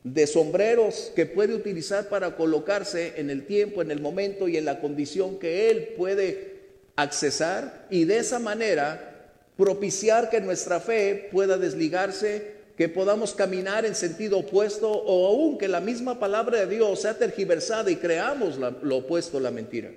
de 0.03 0.27
sombreros 0.27 1.11
que 1.15 1.25
puede 1.25 1.53
utilizar 1.53 2.07
para 2.09 2.35
colocarse 2.35 3.13
en 3.17 3.29
el 3.29 3.45
tiempo, 3.45 3.81
en 3.81 3.91
el 3.91 4.01
momento 4.01 4.47
y 4.47 4.57
en 4.57 4.65
la 4.65 4.79
condición 4.79 5.39
que 5.39 5.69
Él 5.69 5.89
puede 5.97 6.59
accesar 6.95 7.85
y 7.89 8.05
de 8.05 8.19
esa 8.19 8.39
manera 8.39 9.09
propiciar 9.57 10.29
que 10.29 10.39
nuestra 10.39 10.79
fe 10.79 11.27
pueda 11.31 11.57
desligarse, 11.57 12.59
que 12.77 12.87
podamos 12.87 13.33
caminar 13.33 13.85
en 13.85 13.93
sentido 13.93 14.39
opuesto 14.39 14.89
o 14.89 15.27
aún 15.27 15.57
que 15.57 15.67
la 15.67 15.81
misma 15.81 16.17
palabra 16.17 16.59
de 16.59 16.75
Dios 16.75 17.01
sea 17.01 17.17
tergiversada 17.17 17.91
y 17.91 17.97
creamos 17.97 18.57
lo 18.57 18.97
opuesto, 18.97 19.39
la 19.39 19.51
mentira. 19.51 19.91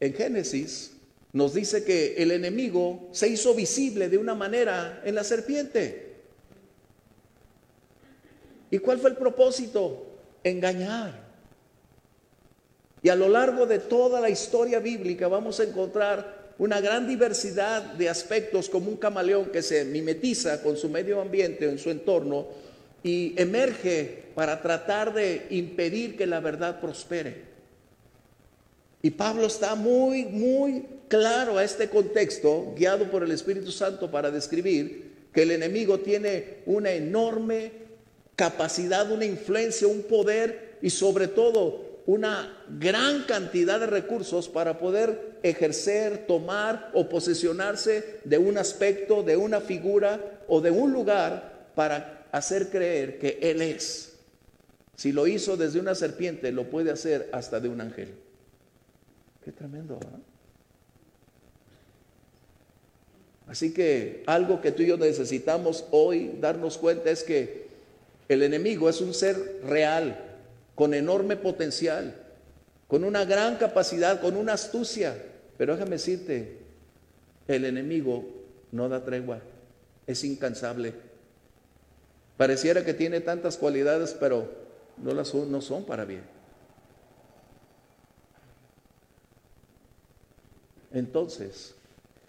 En 0.00 0.14
Génesis 0.14 0.91
nos 1.32 1.54
dice 1.54 1.84
que 1.84 2.14
el 2.16 2.30
enemigo 2.30 3.08
se 3.12 3.28
hizo 3.28 3.54
visible 3.54 4.08
de 4.08 4.18
una 4.18 4.34
manera 4.34 5.02
en 5.04 5.14
la 5.14 5.24
serpiente. 5.24 6.12
¿Y 8.70 8.78
cuál 8.78 8.98
fue 8.98 9.10
el 9.10 9.16
propósito? 9.16 10.06
Engañar. 10.44 11.22
Y 13.02 13.08
a 13.08 13.16
lo 13.16 13.28
largo 13.28 13.66
de 13.66 13.78
toda 13.78 14.20
la 14.20 14.30
historia 14.30 14.78
bíblica 14.78 15.26
vamos 15.26 15.58
a 15.58 15.64
encontrar 15.64 16.52
una 16.58 16.80
gran 16.80 17.08
diversidad 17.08 17.82
de 17.82 18.08
aspectos 18.08 18.68
como 18.68 18.88
un 18.88 18.96
camaleón 18.96 19.46
que 19.46 19.62
se 19.62 19.84
mimetiza 19.84 20.62
con 20.62 20.76
su 20.76 20.88
medio 20.88 21.20
ambiente, 21.20 21.68
en 21.68 21.78
su 21.78 21.90
entorno, 21.90 22.46
y 23.02 23.34
emerge 23.36 24.26
para 24.34 24.62
tratar 24.62 25.12
de 25.12 25.46
impedir 25.50 26.16
que 26.16 26.26
la 26.26 26.40
verdad 26.40 26.80
prospere. 26.80 27.42
Y 29.02 29.10
Pablo 29.10 29.46
está 29.46 29.74
muy, 29.74 30.24
muy 30.24 30.86
claro 31.12 31.58
a 31.58 31.64
este 31.64 31.90
contexto, 31.90 32.72
guiado 32.74 33.10
por 33.10 33.22
el 33.22 33.32
Espíritu 33.32 33.70
Santo 33.70 34.10
para 34.10 34.30
describir 34.30 35.28
que 35.30 35.42
el 35.42 35.50
enemigo 35.50 36.00
tiene 36.00 36.62
una 36.64 36.90
enorme 36.90 37.70
capacidad, 38.34 39.12
una 39.12 39.26
influencia, 39.26 39.86
un 39.86 40.04
poder 40.04 40.78
y 40.80 40.88
sobre 40.88 41.28
todo 41.28 42.00
una 42.06 42.64
gran 42.80 43.24
cantidad 43.24 43.78
de 43.78 43.88
recursos 43.88 44.48
para 44.48 44.78
poder 44.78 45.36
ejercer, 45.42 46.26
tomar 46.26 46.90
o 46.94 47.10
posesionarse 47.10 48.20
de 48.24 48.38
un 48.38 48.56
aspecto, 48.56 49.22
de 49.22 49.36
una 49.36 49.60
figura 49.60 50.42
o 50.48 50.62
de 50.62 50.70
un 50.70 50.94
lugar 50.94 51.72
para 51.74 52.26
hacer 52.32 52.70
creer 52.70 53.18
que 53.18 53.38
Él 53.42 53.60
es. 53.60 54.14
Si 54.96 55.12
lo 55.12 55.26
hizo 55.26 55.58
desde 55.58 55.78
una 55.78 55.94
serpiente, 55.94 56.52
lo 56.52 56.70
puede 56.70 56.90
hacer 56.90 57.28
hasta 57.32 57.60
de 57.60 57.68
un 57.68 57.82
ángel. 57.82 58.14
Qué 59.44 59.52
tremendo, 59.52 60.00
Así 63.46 63.74
que 63.74 64.22
algo 64.26 64.60
que 64.60 64.72
tú 64.72 64.82
y 64.82 64.86
yo 64.86 64.96
necesitamos 64.96 65.84
hoy 65.90 66.36
darnos 66.40 66.78
cuenta 66.78 67.10
es 67.10 67.22
que 67.22 67.66
el 68.28 68.42
enemigo 68.42 68.88
es 68.88 69.00
un 69.00 69.12
ser 69.12 69.60
real, 69.64 70.18
con 70.74 70.94
enorme 70.94 71.36
potencial, 71.36 72.14
con 72.88 73.04
una 73.04 73.24
gran 73.24 73.56
capacidad, 73.56 74.20
con 74.20 74.36
una 74.36 74.54
astucia. 74.54 75.16
Pero 75.58 75.74
déjame 75.74 75.92
decirte, 75.92 76.58
el 77.48 77.64
enemigo 77.64 78.24
no 78.70 78.88
da 78.88 79.04
tregua, 79.04 79.40
es 80.06 80.24
incansable. 80.24 80.94
Pareciera 82.36 82.84
que 82.84 82.94
tiene 82.94 83.20
tantas 83.20 83.56
cualidades, 83.56 84.16
pero 84.18 84.48
no, 84.96 85.12
las 85.12 85.28
son, 85.28 85.52
no 85.52 85.60
son 85.60 85.84
para 85.84 86.04
bien. 86.04 86.22
Entonces, 90.92 91.74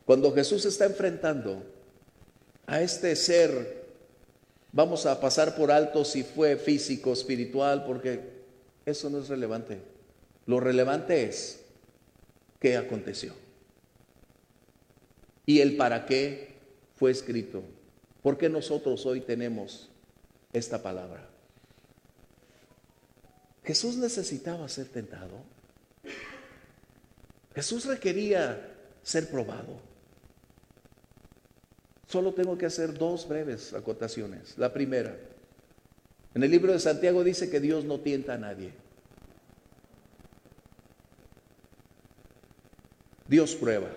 cuando 0.06 0.34
Jesús 0.34 0.66
está 0.66 0.86
enfrentando 0.86 1.64
a 2.66 2.82
este 2.82 3.16
ser, 3.16 3.86
vamos 4.72 5.06
a 5.06 5.20
pasar 5.20 5.56
por 5.56 5.72
alto 5.72 6.04
si 6.04 6.24
fue 6.24 6.58
físico, 6.58 7.14
espiritual, 7.14 7.86
porque 7.86 8.20
eso 8.86 9.10
no 9.10 9.20
es 9.20 9.30
relevante. 9.30 9.80
Lo 10.46 10.60
relevante 10.60 11.24
es 11.24 11.64
qué 12.60 12.76
aconteció. 12.76 13.34
Y 15.46 15.60
el 15.60 15.78
para 15.78 16.06
qué 16.06 16.56
fue 16.96 17.12
escrito. 17.12 17.64
¿Por 18.22 18.38
qué 18.38 18.50
nosotros 18.50 19.06
hoy 19.06 19.22
tenemos 19.22 19.90
esta 20.54 20.82
palabra? 20.82 21.30
Jesús 23.64 23.96
necesitaba 23.96 24.68
ser 24.68 24.88
tentado. 24.88 25.44
Jesús 27.56 27.86
requería 27.86 28.70
ser 29.04 29.30
probado. 29.30 29.93
Solo 32.14 32.32
tengo 32.36 32.60
que 32.60 32.68
hacer 32.68 32.96
dos 32.96 33.28
breves 33.28 33.74
acotaciones. 33.74 34.56
La 34.60 34.72
primera, 34.72 35.18
en 36.36 36.44
el 36.44 36.52
libro 36.52 36.72
de 36.72 36.80
Santiago 36.80 37.24
dice 37.24 37.50
que 37.50 37.60
Dios 37.60 37.86
no 37.86 38.02
tienta 38.02 38.36
a 38.36 38.38
nadie. 38.38 38.72
Dios 43.28 43.56
prueba. 43.56 43.90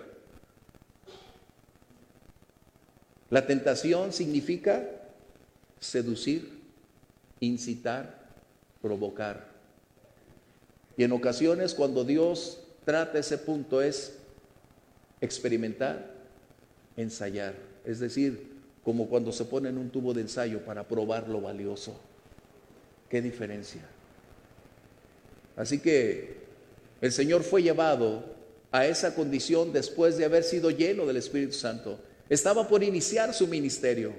La 3.29 3.45
tentación 3.45 4.11
significa 4.11 4.83
seducir, 5.79 6.59
incitar, 7.39 8.31
provocar. 8.81 9.47
Y 10.97 11.03
en 11.03 11.11
ocasiones 11.11 11.75
cuando 11.75 12.03
Dios 12.03 12.63
trata 12.83 13.19
ese 13.19 13.37
punto 13.37 13.79
es 13.79 14.17
experimentar, 15.21 16.15
ensayar. 16.95 17.66
Es 17.87 17.99
decir, 17.99 18.51
como 18.83 19.07
cuando 19.07 19.31
se 19.31 19.45
pone 19.45 19.69
en 19.69 19.77
un 19.77 19.89
tubo 19.89 20.13
de 20.13 20.19
ensayo 20.21 20.59
para 20.65 20.85
probar 20.85 21.29
lo 21.29 21.39
valioso. 21.39 21.97
¿Qué 23.09 23.21
diferencia? 23.21 23.81
Así 25.55 25.79
que 25.79 26.35
el 26.99 27.13
Señor 27.13 27.43
fue 27.43 27.63
llevado 27.63 28.25
a 28.73 28.85
esa 28.85 29.15
condición 29.15 29.71
después 29.71 30.17
de 30.17 30.25
haber 30.25 30.43
sido 30.43 30.69
lleno 30.69 31.05
del 31.05 31.15
Espíritu 31.15 31.53
Santo. 31.53 31.97
Estaba 32.27 32.67
por 32.67 32.83
iniciar 32.83 33.33
su 33.33 33.47
ministerio 33.47 34.13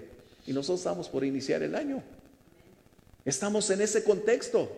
y 0.47 0.55
nosotros 0.55 0.81
estamos 0.81 1.11
por 1.11 1.23
iniciar 1.23 1.63
el 1.63 1.75
año. 1.75 2.03
Estamos 3.27 3.69
en 3.69 3.83
ese 3.83 4.03
contexto. 4.03 4.73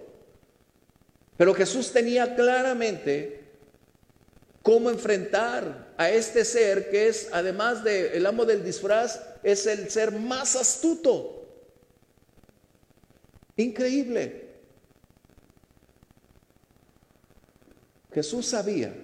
Pero 1.37 1.55
Jesús 1.55 1.92
tenía 1.92 2.35
claramente 2.35 3.44
cómo 4.62 4.90
enfrentar 4.90 5.89
a 6.00 6.08
este 6.08 6.46
ser 6.46 6.88
que 6.88 7.08
es, 7.08 7.28
además 7.30 7.84
del 7.84 8.06
el 8.14 8.24
amo 8.24 8.46
del 8.46 8.64
disfraz, 8.64 9.20
es 9.42 9.66
el 9.66 9.90
ser 9.90 10.12
más 10.12 10.56
astuto. 10.56 11.46
Increíble. 13.58 14.48
Jesús 18.14 18.46
sabía, 18.46 18.94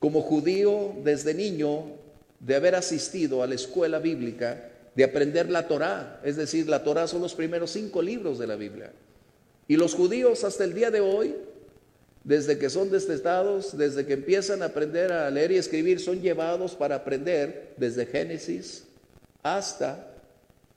como 0.00 0.20
judío 0.20 0.96
desde 1.04 1.32
niño, 1.32 1.92
de 2.40 2.56
haber 2.56 2.74
asistido 2.74 3.44
a 3.44 3.46
la 3.46 3.54
escuela 3.54 4.00
bíblica, 4.00 4.72
de 4.96 5.04
aprender 5.04 5.48
la 5.48 5.68
Torá, 5.68 6.20
es 6.24 6.34
decir, 6.34 6.68
la 6.68 6.82
Torá 6.82 7.06
son 7.06 7.22
los 7.22 7.36
primeros 7.36 7.70
cinco 7.70 8.02
libros 8.02 8.40
de 8.40 8.48
la 8.48 8.56
Biblia. 8.56 8.90
Y 9.68 9.76
los 9.76 9.94
judíos 9.94 10.42
hasta 10.42 10.64
el 10.64 10.74
día 10.74 10.90
de 10.90 11.00
hoy, 11.00 11.36
desde 12.28 12.58
que 12.58 12.68
son 12.68 12.90
destetados, 12.90 13.74
desde 13.74 14.04
que 14.04 14.12
empiezan 14.12 14.62
a 14.62 14.66
aprender 14.66 15.10
a 15.10 15.30
leer 15.30 15.52
y 15.52 15.56
escribir, 15.56 15.98
son 15.98 16.20
llevados 16.20 16.74
para 16.74 16.96
aprender 16.96 17.72
desde 17.78 18.04
Génesis 18.04 18.84
hasta 19.42 20.14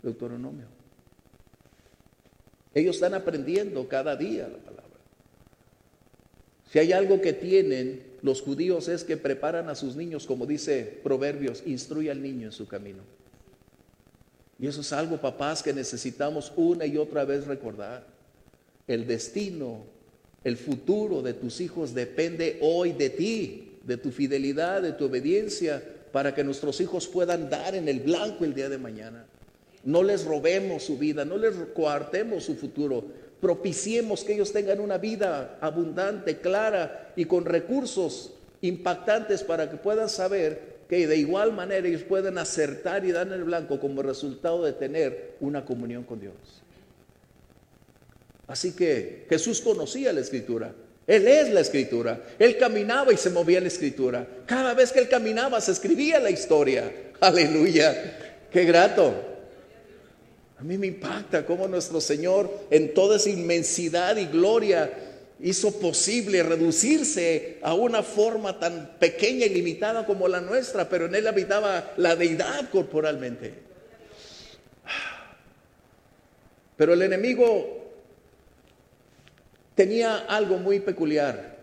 Deuteronomio. 0.02 0.68
Ellos 2.74 2.96
están 2.96 3.16
aprendiendo 3.16 3.86
cada 3.90 4.16
día 4.16 4.48
la 4.48 4.60
palabra. 4.60 4.96
Si 6.72 6.80
hay 6.80 6.94
algo 6.94 7.20
que 7.20 7.34
tienen 7.34 8.02
los 8.22 8.42
judíos 8.42 8.88
es 8.88 9.04
que 9.04 9.18
preparan 9.18 9.68
a 9.68 9.76
sus 9.76 9.98
niños, 9.98 10.26
como 10.26 10.46
dice 10.46 11.02
Proverbios, 11.04 11.64
instruye 11.66 12.10
al 12.12 12.22
niño 12.22 12.46
en 12.46 12.54
su 12.54 12.66
camino. 12.66 13.04
Y 14.58 14.68
eso 14.68 14.80
es 14.80 14.94
algo, 14.94 15.18
papás, 15.18 15.62
que 15.62 15.74
necesitamos 15.74 16.54
una 16.56 16.86
y 16.86 16.96
otra 16.96 17.26
vez 17.26 17.46
recordar. 17.46 18.08
El 18.88 19.06
destino, 19.06 19.84
el 20.44 20.58
futuro 20.58 21.22
de 21.22 21.34
tus 21.34 21.62
hijos 21.62 21.94
depende 21.94 22.58
hoy 22.62 22.94
de 22.94 23.10
ti, 23.10 23.78
de 23.84 23.98
tu 23.98 24.12
fidelidad, 24.12 24.82
de 24.82 24.94
tu 24.94 25.06
obediencia, 25.06 25.84
para 26.12 26.34
que 26.34 26.44
nuestros 26.44 26.82
hijos 26.82 27.08
puedan 27.08 27.50
dar 27.50 27.76
en 27.76 27.88
el 27.88 28.00
blanco 28.00 28.44
el 28.44 28.54
día 28.54 28.70
de 28.70 28.78
mañana. 28.78 29.26
No 29.84 30.04
les 30.04 30.26
robemos 30.26 30.84
su 30.84 30.98
vida, 30.98 31.26
no 31.26 31.38
les 31.38 31.56
coartemos 31.74 32.44
su 32.44 32.56
futuro. 32.56 33.04
Propiciemos 33.40 34.24
que 34.24 34.34
ellos 34.34 34.52
tengan 34.52 34.80
una 34.80 34.98
vida 34.98 35.58
abundante, 35.62 36.38
clara 36.38 37.14
y 37.16 37.26
con 37.26 37.46
recursos 37.46 38.34
impactantes 38.62 39.44
para 39.44 39.70
que 39.70 39.78
puedan 39.78 40.10
saber 40.10 40.72
que 40.88 41.08
de 41.08 41.18
igual 41.18 41.54
manera 41.54 41.88
ellos 41.88 42.04
pueden 42.04 42.38
acertar 42.38 43.06
y 43.06 43.12
dar 43.12 43.28
en 43.28 43.34
el 43.34 43.44
blanco 43.44 43.80
como 43.80 44.04
resultado 44.04 44.64
de 44.64 44.74
tener 44.74 45.36
una 45.40 45.66
comunión 45.66 46.04
con 46.04 46.20
Dios. 46.20 46.61
Así 48.52 48.74
que 48.74 49.28
Jesús 49.30 49.62
conocía 49.62 50.12
la 50.12 50.20
escritura. 50.20 50.74
Él 51.08 51.26
es 51.26 51.50
la 51.52 51.62
escritura. 51.62 52.22
Él 52.38 52.58
caminaba 52.58 53.14
y 53.14 53.18
se 53.18 53.30
movía 53.30 53.62
la 53.62 53.70
escritura. 53.70 54.28
Cada 54.46 54.74
vez 54.74 54.92
que 54.92 55.00
él 55.00 55.08
caminaba 55.08 55.62
se 55.62 55.72
escribía 55.72 56.20
la 56.20 56.30
historia. 56.30 57.12
Aleluya. 57.22 58.44
Qué 58.52 58.66
grato. 58.66 59.14
A 60.60 60.64
mí 60.64 60.78
me 60.78 60.88
impacta 60.88 61.46
cómo 61.46 61.66
nuestro 61.70 62.02
Señor 62.02 62.68
en 62.70 62.94
toda 62.94 63.16
esa 63.16 63.30
inmensidad 63.30 64.18
y 64.18 64.26
gloria 64.26 64.92
hizo 65.40 65.80
posible 65.80 66.44
reducirse 66.44 67.58
a 67.62 67.74
una 67.74 68.04
forma 68.04 68.60
tan 68.60 68.98
pequeña 69.00 69.46
y 69.46 69.50
limitada 69.54 70.06
como 70.06 70.28
la 70.28 70.42
nuestra, 70.42 70.90
pero 70.90 71.06
en 71.06 71.16
él 71.16 71.26
habitaba 71.26 71.94
la 71.96 72.18
deidad 72.18 72.70
corporalmente. 72.70 73.54
Pero 76.76 76.94
el 76.94 77.02
enemigo 77.04 77.81
tenía 79.82 80.18
algo 80.28 80.58
muy 80.58 80.80
peculiar. 80.80 81.58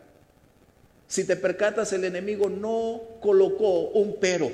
Si 1.07 1.22
te 1.22 1.37
percatas, 1.37 1.92
el 1.92 2.02
enemigo 2.02 2.50
no 2.50 3.00
colocó 3.20 3.90
un 3.90 4.16
pero. 4.18 4.50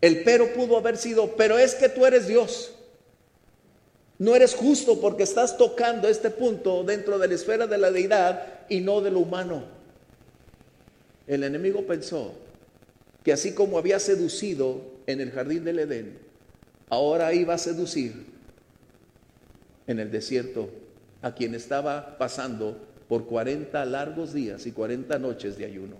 El 0.00 0.22
pero 0.22 0.52
pudo 0.52 0.76
haber 0.76 0.96
sido, 0.96 1.34
pero 1.34 1.58
es 1.58 1.74
que 1.74 1.88
tú 1.88 2.06
eres 2.06 2.28
Dios. 2.28 2.72
No 4.16 4.36
eres 4.36 4.54
justo 4.54 5.00
porque 5.00 5.24
estás 5.24 5.58
tocando 5.58 6.06
este 6.06 6.30
punto 6.30 6.84
dentro 6.84 7.18
de 7.18 7.26
la 7.26 7.34
esfera 7.34 7.66
de 7.66 7.78
la 7.78 7.90
deidad 7.90 8.60
y 8.68 8.78
no 8.80 9.00
de 9.00 9.10
lo 9.10 9.18
humano. 9.18 9.64
El 11.26 11.42
enemigo 11.42 11.84
pensó 11.84 12.32
que 13.24 13.32
así 13.32 13.54
como 13.54 13.76
había 13.76 13.98
seducido 13.98 14.82
en 15.08 15.20
el 15.20 15.32
jardín 15.32 15.64
del 15.64 15.80
Edén, 15.80 16.16
ahora 16.90 17.34
iba 17.34 17.54
a 17.54 17.58
seducir 17.58 18.24
en 19.88 19.98
el 19.98 20.12
desierto 20.12 20.70
a 21.22 21.34
quien 21.34 21.54
estaba 21.54 22.18
pasando 22.18 22.76
por 23.08 23.26
40 23.26 23.84
largos 23.86 24.32
días 24.32 24.66
y 24.66 24.72
40 24.72 25.18
noches 25.18 25.56
de 25.56 25.64
ayuno. 25.64 25.96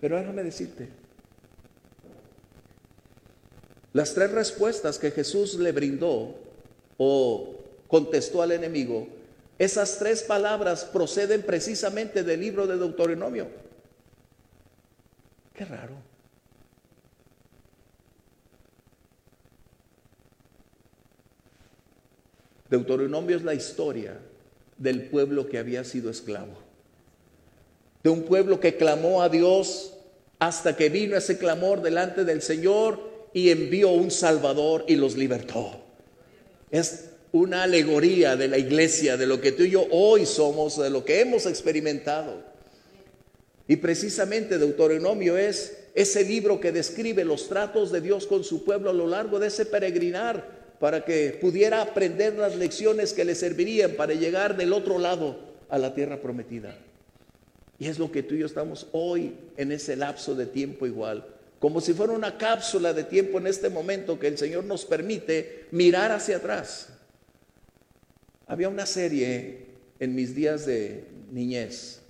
Pero 0.00 0.16
déjame 0.16 0.42
decirte, 0.42 0.88
las 3.92 4.14
tres 4.14 4.30
respuestas 4.30 4.98
que 4.98 5.10
Jesús 5.10 5.54
le 5.54 5.72
brindó 5.72 6.36
o 6.96 7.56
contestó 7.88 8.42
al 8.42 8.52
enemigo, 8.52 9.08
esas 9.58 9.98
tres 9.98 10.22
palabras 10.22 10.84
proceden 10.84 11.42
precisamente 11.42 12.22
del 12.22 12.40
libro 12.40 12.66
de 12.66 12.78
Deuteronomio. 12.78 13.48
Qué 15.52 15.64
raro. 15.64 16.09
Deuteronomio 22.70 23.36
es 23.36 23.42
la 23.42 23.54
historia 23.54 24.16
del 24.78 25.02
pueblo 25.02 25.48
que 25.48 25.58
había 25.58 25.82
sido 25.84 26.08
esclavo. 26.08 26.56
De 28.02 28.10
un 28.10 28.22
pueblo 28.22 28.60
que 28.60 28.76
clamó 28.76 29.22
a 29.22 29.28
Dios 29.28 29.94
hasta 30.38 30.76
que 30.76 30.88
vino 30.88 31.16
ese 31.16 31.36
clamor 31.36 31.82
delante 31.82 32.24
del 32.24 32.40
Señor 32.40 33.28
y 33.34 33.50
envió 33.50 33.90
un 33.90 34.10
Salvador 34.10 34.84
y 34.88 34.96
los 34.96 35.16
libertó. 35.16 35.82
Es 36.70 37.10
una 37.32 37.64
alegoría 37.64 38.36
de 38.36 38.48
la 38.48 38.56
iglesia, 38.56 39.16
de 39.16 39.26
lo 39.26 39.40
que 39.40 39.52
tú 39.52 39.64
y 39.64 39.70
yo 39.70 39.86
hoy 39.90 40.24
somos, 40.24 40.78
de 40.78 40.90
lo 40.90 41.04
que 41.04 41.20
hemos 41.20 41.46
experimentado. 41.46 42.42
Y 43.68 43.76
precisamente 43.76 44.58
Deuteronomio 44.58 45.36
es 45.36 45.76
ese 45.94 46.24
libro 46.24 46.60
que 46.60 46.72
describe 46.72 47.24
los 47.24 47.48
tratos 47.48 47.92
de 47.92 48.00
Dios 48.00 48.26
con 48.26 48.44
su 48.44 48.64
pueblo 48.64 48.90
a 48.90 48.94
lo 48.94 49.06
largo 49.06 49.38
de 49.38 49.48
ese 49.48 49.66
peregrinar 49.66 50.59
para 50.80 51.04
que 51.04 51.38
pudiera 51.40 51.82
aprender 51.82 52.34
las 52.34 52.56
lecciones 52.56 53.12
que 53.12 53.24
le 53.24 53.36
servirían 53.36 53.92
para 53.92 54.14
llegar 54.14 54.56
del 54.56 54.72
otro 54.72 54.98
lado 54.98 55.38
a 55.68 55.78
la 55.78 55.94
tierra 55.94 56.20
prometida. 56.20 56.76
Y 57.78 57.86
es 57.86 58.00
lo 58.00 58.10
que 58.10 58.24
tú 58.24 58.34
y 58.34 58.40
yo 58.40 58.46
estamos 58.46 58.88
hoy 58.90 59.34
en 59.56 59.70
ese 59.70 59.94
lapso 59.94 60.34
de 60.34 60.46
tiempo 60.46 60.86
igual 60.86 61.24
como 61.60 61.82
si 61.82 61.92
fuera 61.92 62.14
una 62.14 62.38
cápsula 62.38 62.94
de 62.94 63.04
tiempo 63.04 63.38
en 63.38 63.46
este 63.46 63.68
momento 63.68 64.18
que 64.18 64.28
el 64.28 64.38
Señor 64.38 64.64
nos 64.64 64.86
permite 64.86 65.66
mirar 65.70 66.10
hacia 66.10 66.38
atrás. 66.38 66.88
Había 68.46 68.70
una 68.70 68.86
serie 68.86 69.66
en 70.00 70.14
mis 70.14 70.34
días 70.34 70.64
de 70.64 71.04
niñez, 71.30 72.00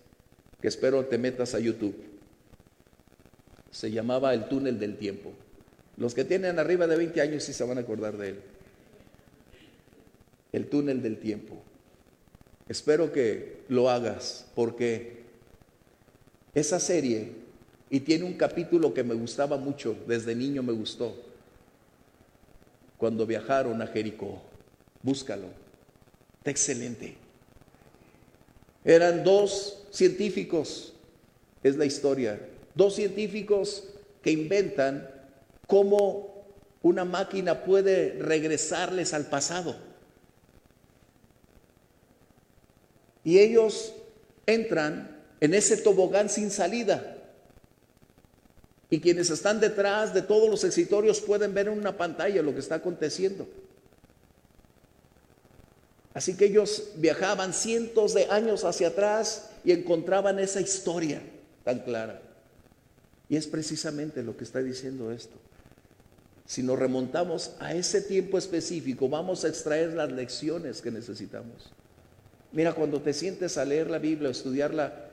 que 0.63 0.69
espero 0.69 1.05
te 1.05 1.19
metas 1.19 1.57
a 1.57 1.59
YouTube. 1.59 1.97
Se 3.73 3.91
llamaba 3.91 4.33
El 4.35 4.49
túnel 4.49 4.79
del 4.79 4.97
tiempo. 4.97 5.33
Los 5.97 6.15
que 6.15 6.25
tienen 6.25 6.61
arriba 6.61 6.87
de 6.87 6.97
20 6.97 7.21
años 7.21 7.43
sí 7.43 7.53
se 7.53 7.65
van 7.65 7.79
a 7.79 7.81
acordar 7.81 8.17
de 8.17 8.29
él. 8.31 8.41
El 10.53 10.69
túnel 10.69 11.03
del 11.03 11.19
tiempo. 11.19 11.63
Espero 12.69 13.13
que 13.13 13.63
lo 13.69 13.91
hagas 13.91 14.47
porque 14.55 15.25
esa 16.55 16.79
serie 16.79 17.33
y 17.91 18.01
tiene 18.01 18.25
un 18.25 18.35
capítulo 18.35 18.95
que 18.95 19.03
me 19.03 19.15
gustaba 19.15 19.57
mucho, 19.57 19.97
desde 20.07 20.35
niño 20.35 20.63
me 20.63 20.73
gustó. 20.73 21.17
Cuando 22.97 23.27
viajaron 23.27 23.83
a 23.83 23.87
Jericó. 23.89 24.41
Búscalo. 25.03 25.49
Está 26.39 26.51
excelente. 26.51 27.17
Eran 28.85 29.25
dos 29.25 29.87
científicos, 29.91 30.95
es 31.63 31.77
la 31.77 31.85
historia. 31.85 32.41
Dos 32.75 32.95
científicos 32.95 33.85
que 34.23 34.31
inventan 34.31 35.09
cómo 35.67 36.45
una 36.83 37.05
máquina 37.05 37.65
puede 37.65 38.17
regresarles 38.21 39.13
al 39.13 39.27
pasado. 39.27 39.90
Y 43.25 43.39
ellos 43.39 43.93
entran 44.47 45.21
en 45.41 45.55
ese 45.55 45.77
tobogán 45.77 46.29
sin 46.29 46.51
salida. 46.51 47.17
Y 48.91 49.01
quienes 49.01 49.31
están 49.31 49.61
detrás 49.61 50.13
de 50.13 50.23
todos 50.23 50.51
los 50.51 50.65
exitorios 50.65 51.21
pueden 51.21 51.55
ver 51.55 51.69
en 51.69 51.79
una 51.79 51.97
pantalla 51.97 52.43
lo 52.43 52.53
que 52.53 52.61
está 52.61 52.77
aconteciendo. 52.77 53.47
Así 56.13 56.37
que 56.37 56.47
ellos 56.47 56.91
viajaban 56.97 57.55
cientos 57.55 58.15
de 58.15 58.27
años 58.27 58.65
hacia 58.65 58.89
atrás 58.89 59.51
y 59.65 59.73
encontraban 59.73 60.41
esa 60.41 60.61
historia 60.61 61.23
tan 61.65 61.81
clara. 61.81 62.21
Y 63.29 63.37
es 63.37 63.47
precisamente 63.47 64.25
lo 64.25 64.37
que 64.37 64.43
está 64.43 64.61
diciendo 64.61 65.13
esto. 65.13 65.37
Si 66.47 66.65
nos 66.65 66.81
remontamos 66.81 67.53
a 67.61 67.75
ese 67.75 68.03
tiempo 68.03 68.39
específico, 68.39 69.09
vamos 69.09 69.45
a 69.45 69.49
extraer 69.49 69.93
las 69.93 70.11
lecciones 70.11 70.83
que 70.83 70.91
necesitamos. 70.91 71.71
Mira, 72.53 72.73
cuando 72.73 73.01
te 73.01 73.13
sientes 73.13 73.59
a 73.59 73.65
leer 73.65 73.91
la 73.91 73.99
Biblia, 73.99 74.29
a 74.29 74.33
estudiarla, 74.33 75.11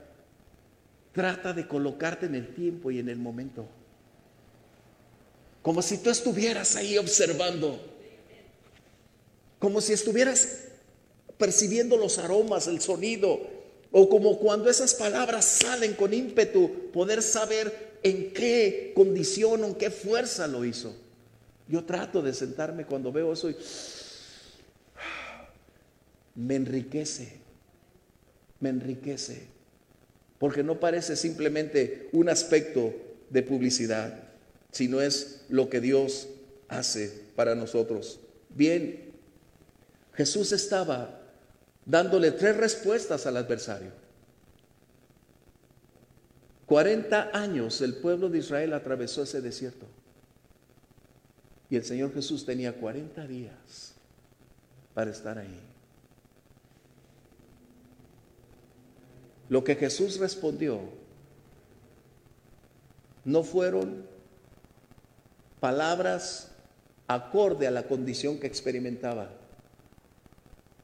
Trata 1.18 1.52
de 1.52 1.68
colocarte 1.68 2.28
en 2.28 2.36
el 2.36 2.54
tiempo 2.54 2.92
y 2.92 3.00
en 3.00 3.10
el 3.10 3.18
momento. 3.18 3.66
Como 5.64 5.82
si 5.82 5.98
tú 5.98 6.12
estuvieras 6.12 6.76
ahí 6.76 6.96
observando. 6.96 7.82
Como 9.58 9.82
si 9.82 9.94
estuvieras 9.94 10.66
percibiendo 11.40 11.98
los 11.98 12.20
aromas, 12.20 12.68
el 12.68 12.82
sonido. 12.82 13.40
O 13.92 14.10
como 14.10 14.38
cuando 14.38 14.70
esas 14.70 14.94
palabras 14.94 15.44
salen 15.46 15.96
con 15.96 16.14
ímpetu, 16.14 16.92
poder 16.94 17.24
saber 17.24 17.98
en 18.04 18.32
qué 18.32 18.92
condición 18.96 19.64
o 19.64 19.68
en 19.70 19.74
qué 19.74 19.90
fuerza 19.90 20.46
lo 20.46 20.66
hizo. 20.66 20.94
Yo 21.68 21.84
trato 21.84 22.22
de 22.22 22.36
sentarme 22.36 22.86
cuando 22.86 23.12
veo 23.12 23.34
eso 23.34 23.50
y 23.50 23.56
me 26.38 26.56
enriquece, 26.56 27.42
me 28.62 28.70
enriquece 28.70 29.58
porque 30.40 30.64
no 30.64 30.80
parece 30.80 31.16
simplemente 31.16 32.10
un 32.12 32.30
aspecto 32.30 32.94
de 33.30 33.44
publicidad, 33.44 34.24
sino 34.72 35.02
es 35.02 35.46
lo 35.50 35.70
que 35.70 35.82
Dios 35.82 36.30
hace 36.68 37.24
para 37.36 37.56
nosotros. 37.56 38.20
Bien, 38.50 39.14
Jesús 40.14 40.52
estaba 40.52 41.22
dándole 41.86 42.32
tres 42.32 42.56
respuestas 42.56 43.26
al 43.26 43.38
adversario. 43.38 43.92
40 46.68 47.32
años 47.34 47.82
el 47.82 47.96
pueblo 47.96 48.30
de 48.30 48.40
Israel 48.40 48.74
atravesó 48.74 49.24
ese 49.24 49.42
desierto. 49.42 49.88
Y 51.70 51.78
el 51.78 51.84
Señor 51.84 52.14
Jesús 52.14 52.46
tenía 52.46 52.74
40 52.74 53.26
días 53.26 53.94
para 54.94 55.12
estar 55.12 55.38
ahí. 55.38 55.77
Lo 59.50 59.64
que 59.64 59.76
Jesús 59.76 60.20
respondió 60.20 60.80
no 63.24 63.44
fueron 63.44 64.06
palabras 65.60 66.52
acorde 67.08 67.68
a 67.68 67.72
la 67.72 67.84
condición 67.84 68.40
que 68.40 68.48
experimentaba. 68.48 69.30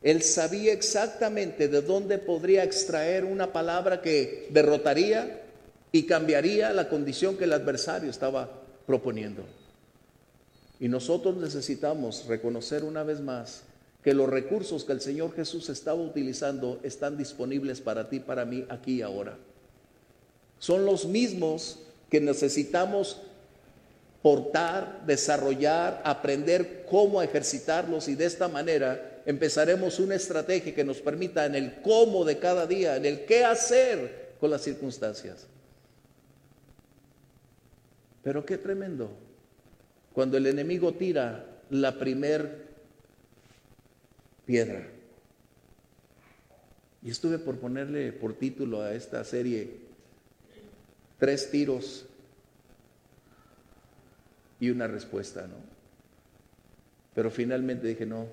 Él 0.01 0.21
sabía 0.21 0.73
exactamente 0.73 1.67
de 1.67 1.81
dónde 1.81 2.17
podría 2.17 2.63
extraer 2.63 3.23
una 3.23 3.53
palabra 3.53 4.01
que 4.01 4.47
derrotaría 4.51 5.41
y 5.91 6.05
cambiaría 6.05 6.73
la 6.73 6.89
condición 6.89 7.37
que 7.37 7.45
el 7.45 7.53
adversario 7.53 8.09
estaba 8.09 8.49
proponiendo. 8.85 9.43
Y 10.79 10.89
nosotros 10.89 11.37
necesitamos 11.37 12.25
reconocer 12.27 12.83
una 12.83 13.03
vez 13.03 13.21
más 13.21 13.63
que 14.03 14.13
los 14.13 14.29
recursos 14.29 14.83
que 14.83 14.91
el 14.91 15.01
Señor 15.01 15.33
Jesús 15.33 15.69
estaba 15.69 16.01
utilizando 16.01 16.79
están 16.83 17.17
disponibles 17.17 17.79
para 17.79 18.09
ti, 18.09 18.19
para 18.19 18.43
mí, 18.43 18.65
aquí 18.69 18.95
y 18.95 19.01
ahora. 19.01 19.37
Son 20.59 20.85
los 20.85 21.05
mismos 21.05 21.79
que 22.09 22.19
necesitamos 22.19 23.21
portar, 24.21 25.05
desarrollar, 25.05 26.01
aprender 26.05 26.85
cómo 26.89 27.21
ejercitarlos 27.21 28.07
y 28.07 28.15
de 28.15 28.25
esta 28.25 28.47
manera 28.47 29.21
empezaremos 29.25 29.99
una 29.99 30.15
estrategia 30.15 30.75
que 30.75 30.83
nos 30.83 30.99
permita 30.99 31.45
en 31.45 31.55
el 31.55 31.81
cómo 31.81 32.25
de 32.25 32.39
cada 32.39 32.67
día, 32.67 32.97
en 32.97 33.05
el 33.05 33.25
qué 33.25 33.45
hacer 33.45 34.33
con 34.39 34.51
las 34.51 34.61
circunstancias. 34.61 35.47
Pero 38.21 38.45
qué 38.45 38.57
tremendo 38.57 39.09
cuando 40.13 40.37
el 40.37 40.45
enemigo 40.45 40.93
tira 40.93 41.45
la 41.69 41.97
primer 41.97 42.72
piedra. 44.45 44.87
Y 47.01 47.09
estuve 47.09 47.37
por 47.37 47.59
ponerle 47.59 48.13
por 48.13 48.33
título 48.33 48.81
a 48.81 48.93
esta 48.93 49.23
serie 49.23 49.77
tres 51.19 51.51
tiros 51.51 52.05
y 54.59 54.69
una 54.69 54.87
respuesta, 54.87 55.47
¿no? 55.47 55.55
Pero 57.13 57.29
finalmente 57.29 57.87
dije, 57.87 58.05
no, 58.05 58.27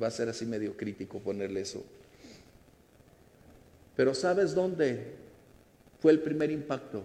va 0.00 0.08
a 0.08 0.10
ser 0.10 0.28
así 0.28 0.46
medio 0.46 0.76
crítico 0.76 1.20
ponerle 1.20 1.60
eso. 1.60 1.84
Pero 3.96 4.14
¿sabes 4.14 4.54
dónde 4.54 5.14
fue 6.00 6.12
el 6.12 6.20
primer 6.20 6.50
impacto? 6.50 7.04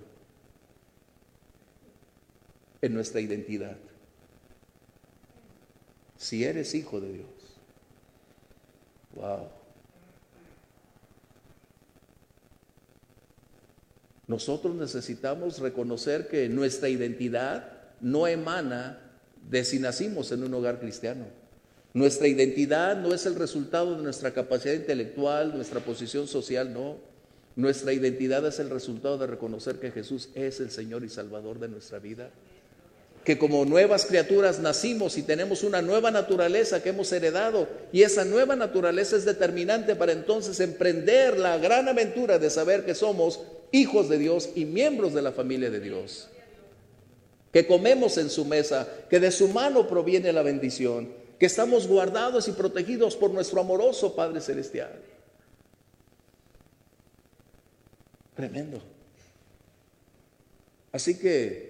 En 2.82 2.94
nuestra 2.94 3.20
identidad. 3.20 3.78
Si 6.18 6.46
eres 6.46 6.74
hijo 6.74 7.02
de 7.02 7.14
Dios. 7.14 7.39
Wow. 9.20 9.48
Nosotros 14.28 14.76
necesitamos 14.76 15.60
reconocer 15.60 16.28
que 16.28 16.48
nuestra 16.50 16.88
identidad 16.88 17.72
no 18.00 18.28
emana 18.28 19.00
de 19.50 19.66
si 19.66 19.80
nacimos 19.80 20.32
en 20.32 20.44
un 20.44 20.54
hogar 20.54 20.80
cristiano. 20.80 21.26
Nuestra 21.94 22.28
identidad 22.28 22.96
no 22.98 23.14
es 23.14 23.26
el 23.26 23.36
resultado 23.36 23.96
de 23.96 24.04
nuestra 24.04 24.32
capacidad 24.32 24.76
intelectual, 24.76 25.56
nuestra 25.56 25.80
posición 25.80 26.28
social, 26.28 26.72
no. 26.72 26.98
Nuestra 27.56 27.92
identidad 27.92 28.46
es 28.46 28.60
el 28.60 28.70
resultado 28.70 29.18
de 29.18 29.26
reconocer 29.26 29.80
que 29.80 29.92
Jesús 29.92 30.30
es 30.36 30.60
el 30.60 30.70
Señor 30.70 31.04
y 31.04 31.10
Salvador 31.10 31.60
de 31.60 31.68
nuestra 31.68 31.98
vida. 31.98 32.30
Que 33.30 33.38
como 33.38 33.64
nuevas 33.64 34.08
criaturas 34.08 34.58
nacimos 34.58 35.16
y 35.20 35.22
tenemos 35.22 35.62
una 35.62 35.84
nueva 35.84 36.10
naturaleza 36.10 36.82
que 36.82 36.90
hemos 36.90 37.12
heredado 37.12 37.68
y 37.92 38.02
esa 38.02 38.26
nueva 38.26 38.56
naturaleza 38.56 39.16
es 39.16 39.24
determinante 39.24 39.96
para 39.96 40.14
entonces 40.14 40.60
emprender 40.60 41.38
la 41.38 41.60
gran 41.60 41.88
aventura 41.88 42.40
de 42.40 42.50
saber 42.50 42.86
que 42.86 42.96
somos 42.96 43.42
hijos 43.72 44.10
de 44.10 44.18
Dios 44.18 44.50
y 44.56 44.66
miembros 44.66 45.14
de 45.14 45.22
la 45.22 45.32
familia 45.32 45.70
de 45.70 45.80
Dios. 45.80 46.28
Que 47.54 47.68
comemos 47.68 48.18
en 48.18 48.32
su 48.32 48.46
mesa, 48.46 48.88
que 49.12 49.20
de 49.20 49.30
su 49.30 49.48
mano 49.50 49.88
proviene 49.88 50.34
la 50.34 50.42
bendición, 50.42 51.14
que 51.38 51.46
estamos 51.46 51.88
guardados 51.88 52.48
y 52.48 52.54
protegidos 52.54 53.16
por 53.16 53.30
nuestro 53.30 53.62
amoroso 53.62 54.16
Padre 54.16 54.42
Celestial. 54.42 55.00
Tremendo. 58.34 58.82
Así 60.92 61.20
que 61.20 61.69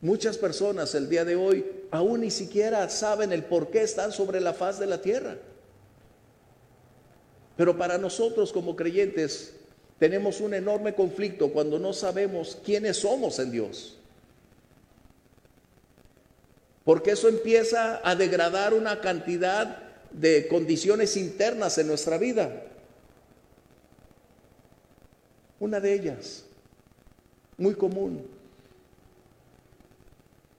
muchas 0.00 0.38
personas 0.38 0.94
el 0.94 1.08
día 1.08 1.24
de 1.24 1.36
hoy 1.36 1.64
aún 1.90 2.20
ni 2.20 2.30
siquiera 2.30 2.88
saben 2.88 3.32
el 3.32 3.44
por 3.44 3.70
qué 3.70 3.82
están 3.82 4.12
sobre 4.12 4.40
la 4.40 4.54
faz 4.54 4.78
de 4.78 4.86
la 4.86 5.00
tierra. 5.00 5.36
Pero 7.56 7.76
para 7.76 7.98
nosotros 7.98 8.52
como 8.52 8.76
creyentes 8.76 9.54
tenemos 9.98 10.40
un 10.40 10.54
enorme 10.54 10.94
conflicto 10.94 11.52
cuando 11.52 11.78
no 11.78 11.92
sabemos 11.92 12.58
quiénes 12.64 12.98
somos 12.98 13.38
en 13.38 13.50
Dios. 13.50 13.98
Porque 16.84 17.10
eso 17.10 17.28
empieza 17.28 18.00
a 18.02 18.14
degradar 18.14 18.72
una 18.72 19.00
cantidad 19.00 19.82
de 20.12 20.48
condiciones 20.48 21.16
internas 21.16 21.76
en 21.78 21.88
nuestra 21.88 22.16
vida. 22.16 22.64
Una 25.60 25.80
de 25.80 25.92
ellas, 25.92 26.44
muy 27.56 27.74
común. 27.74 28.37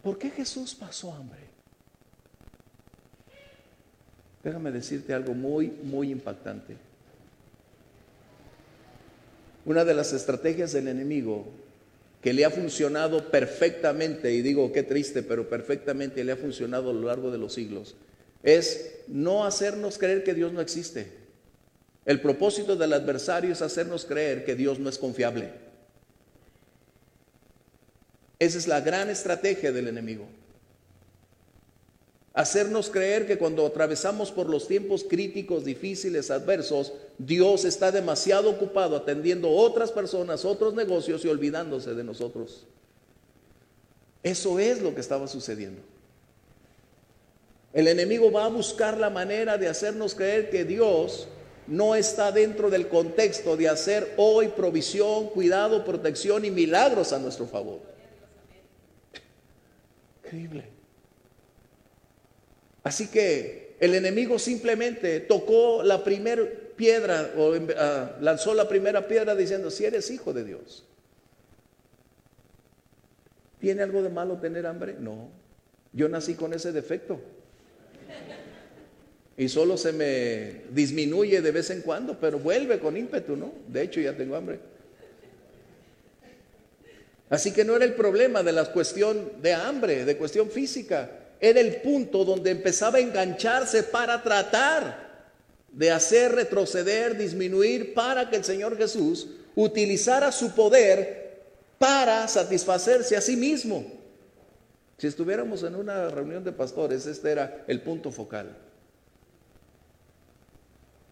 ¿Por 0.03 0.17
qué 0.17 0.29
Jesús 0.29 0.75
pasó 0.75 1.13
hambre? 1.13 1.41
Déjame 4.43 4.71
decirte 4.71 5.13
algo 5.13 5.33
muy, 5.33 5.67
muy 5.67 6.11
impactante. 6.11 6.77
Una 9.65 9.83
de 9.83 9.93
las 9.93 10.13
estrategias 10.13 10.71
del 10.71 10.87
enemigo 10.87 11.45
que 12.21 12.33
le 12.33 12.45
ha 12.45 12.49
funcionado 12.49 13.29
perfectamente, 13.29 14.31
y 14.33 14.41
digo 14.41 14.71
qué 14.71 14.83
triste, 14.83 15.23
pero 15.23 15.49
perfectamente 15.49 16.23
le 16.23 16.31
ha 16.31 16.37
funcionado 16.37 16.89
a 16.89 16.93
lo 16.93 17.07
largo 17.07 17.31
de 17.31 17.37
los 17.37 17.53
siglos, 17.53 17.95
es 18.43 19.01
no 19.07 19.45
hacernos 19.45 19.97
creer 19.97 20.23
que 20.23 20.33
Dios 20.33 20.53
no 20.53 20.61
existe. 20.61 21.11
El 22.05 22.21
propósito 22.21 22.75
del 22.75 22.93
adversario 22.93 23.51
es 23.51 23.61
hacernos 23.61 24.05
creer 24.05 24.45
que 24.45 24.55
Dios 24.55 24.79
no 24.79 24.89
es 24.89 24.97
confiable. 24.97 25.51
Esa 28.39 28.57
es 28.57 28.67
la 28.67 28.81
gran 28.81 29.09
estrategia 29.09 29.71
del 29.71 29.87
enemigo 29.87 30.25
hacernos 32.39 32.89
creer 32.89 33.27
que 33.27 33.37
cuando 33.37 33.65
atravesamos 33.65 34.31
por 34.31 34.49
los 34.49 34.65
tiempos 34.65 35.03
críticos, 35.03 35.65
difíciles, 35.65 36.31
adversos, 36.31 36.93
Dios 37.17 37.65
está 37.65 37.91
demasiado 37.91 38.49
ocupado 38.49 38.95
atendiendo 38.95 39.49
otras 39.49 39.91
personas, 39.91 40.45
otros 40.45 40.73
negocios 40.73 41.25
y 41.25 41.27
olvidándose 41.27 41.93
de 41.95 42.03
nosotros. 42.05 42.65
Eso 44.23 44.57
es 44.57 44.81
lo 44.81 44.95
que 44.95 45.01
estaba 45.01 45.27
sucediendo. 45.27 45.81
El 47.73 47.89
enemigo 47.89 48.31
va 48.31 48.45
a 48.45 48.49
buscar 48.49 48.97
la 48.97 49.09
manera 49.09 49.57
de 49.57 49.67
hacernos 49.67 50.15
creer 50.15 50.49
que 50.49 50.63
Dios 50.63 51.27
no 51.67 51.93
está 51.93 52.31
dentro 52.31 52.69
del 52.69 52.87
contexto 52.87 53.57
de 53.57 53.67
hacer 53.67 54.13
hoy 54.15 54.47
provisión, 54.47 55.27
cuidado, 55.27 55.83
protección 55.83 56.45
y 56.45 56.51
milagros 56.51 57.11
a 57.11 57.19
nuestro 57.19 57.47
favor. 57.47 57.98
Increíble. 60.29 60.63
Así 62.83 63.07
que 63.07 63.75
el 63.79 63.95
enemigo 63.95 64.37
simplemente 64.37 65.21
tocó 65.21 65.81
la 65.81 66.03
primera 66.03 66.43
piedra 66.75 67.31
o 67.35 67.53
ah, 67.75 68.15
lanzó 68.21 68.53
la 68.53 68.69
primera 68.69 69.07
piedra 69.07 69.35
diciendo, 69.35 69.71
si 69.71 69.85
eres 69.85 70.11
hijo 70.11 70.31
de 70.31 70.43
Dios. 70.43 70.85
¿Tiene 73.59 73.81
algo 73.81 74.03
de 74.03 74.09
malo 74.09 74.37
tener 74.37 74.67
hambre? 74.67 74.97
No. 74.99 75.29
Yo 75.93 76.07
nací 76.07 76.35
con 76.35 76.53
ese 76.53 76.71
defecto. 76.71 77.19
Y 79.35 79.49
solo 79.49 79.77
se 79.77 79.93
me 79.93 80.61
disminuye 80.71 81.41
de 81.41 81.51
vez 81.51 81.71
en 81.71 81.81
cuando, 81.81 82.19
pero 82.19 82.37
vuelve 82.37 82.77
con 82.79 82.95
ímpetu, 82.95 83.35
¿no? 83.35 83.51
De 83.67 83.81
hecho, 83.81 83.99
ya 83.99 84.15
tengo 84.15 84.35
hambre. 84.35 84.59
Así 87.29 87.51
que 87.51 87.63
no 87.63 87.75
era 87.75 87.85
el 87.85 87.93
problema 87.93 88.43
de 88.43 88.51
la 88.51 88.65
cuestión 88.65 89.33
de 89.41 89.53
hambre, 89.53 90.05
de 90.05 90.17
cuestión 90.17 90.49
física 90.49 91.09
era 91.39 91.59
el 91.61 91.77
punto 91.77 92.25
donde 92.25 92.51
empezaba 92.51 92.97
a 92.97 93.01
engancharse 93.01 93.83
para 93.83 94.21
tratar 94.21 95.07
de 95.71 95.91
hacer 95.91 96.33
retroceder, 96.33 97.17
disminuir, 97.17 97.93
para 97.93 98.29
que 98.29 98.35
el 98.35 98.43
Señor 98.43 98.77
Jesús 98.77 99.27
utilizara 99.55 100.31
su 100.31 100.53
poder 100.53 101.39
para 101.77 102.27
satisfacerse 102.27 103.15
a 103.15 103.21
sí 103.21 103.37
mismo. 103.37 103.85
Si 104.97 105.07
estuviéramos 105.07 105.63
en 105.63 105.75
una 105.75 106.09
reunión 106.09 106.43
de 106.43 106.51
pastores, 106.51 107.05
este 107.05 107.31
era 107.31 107.63
el 107.67 107.81
punto 107.81 108.11
focal. 108.11 108.57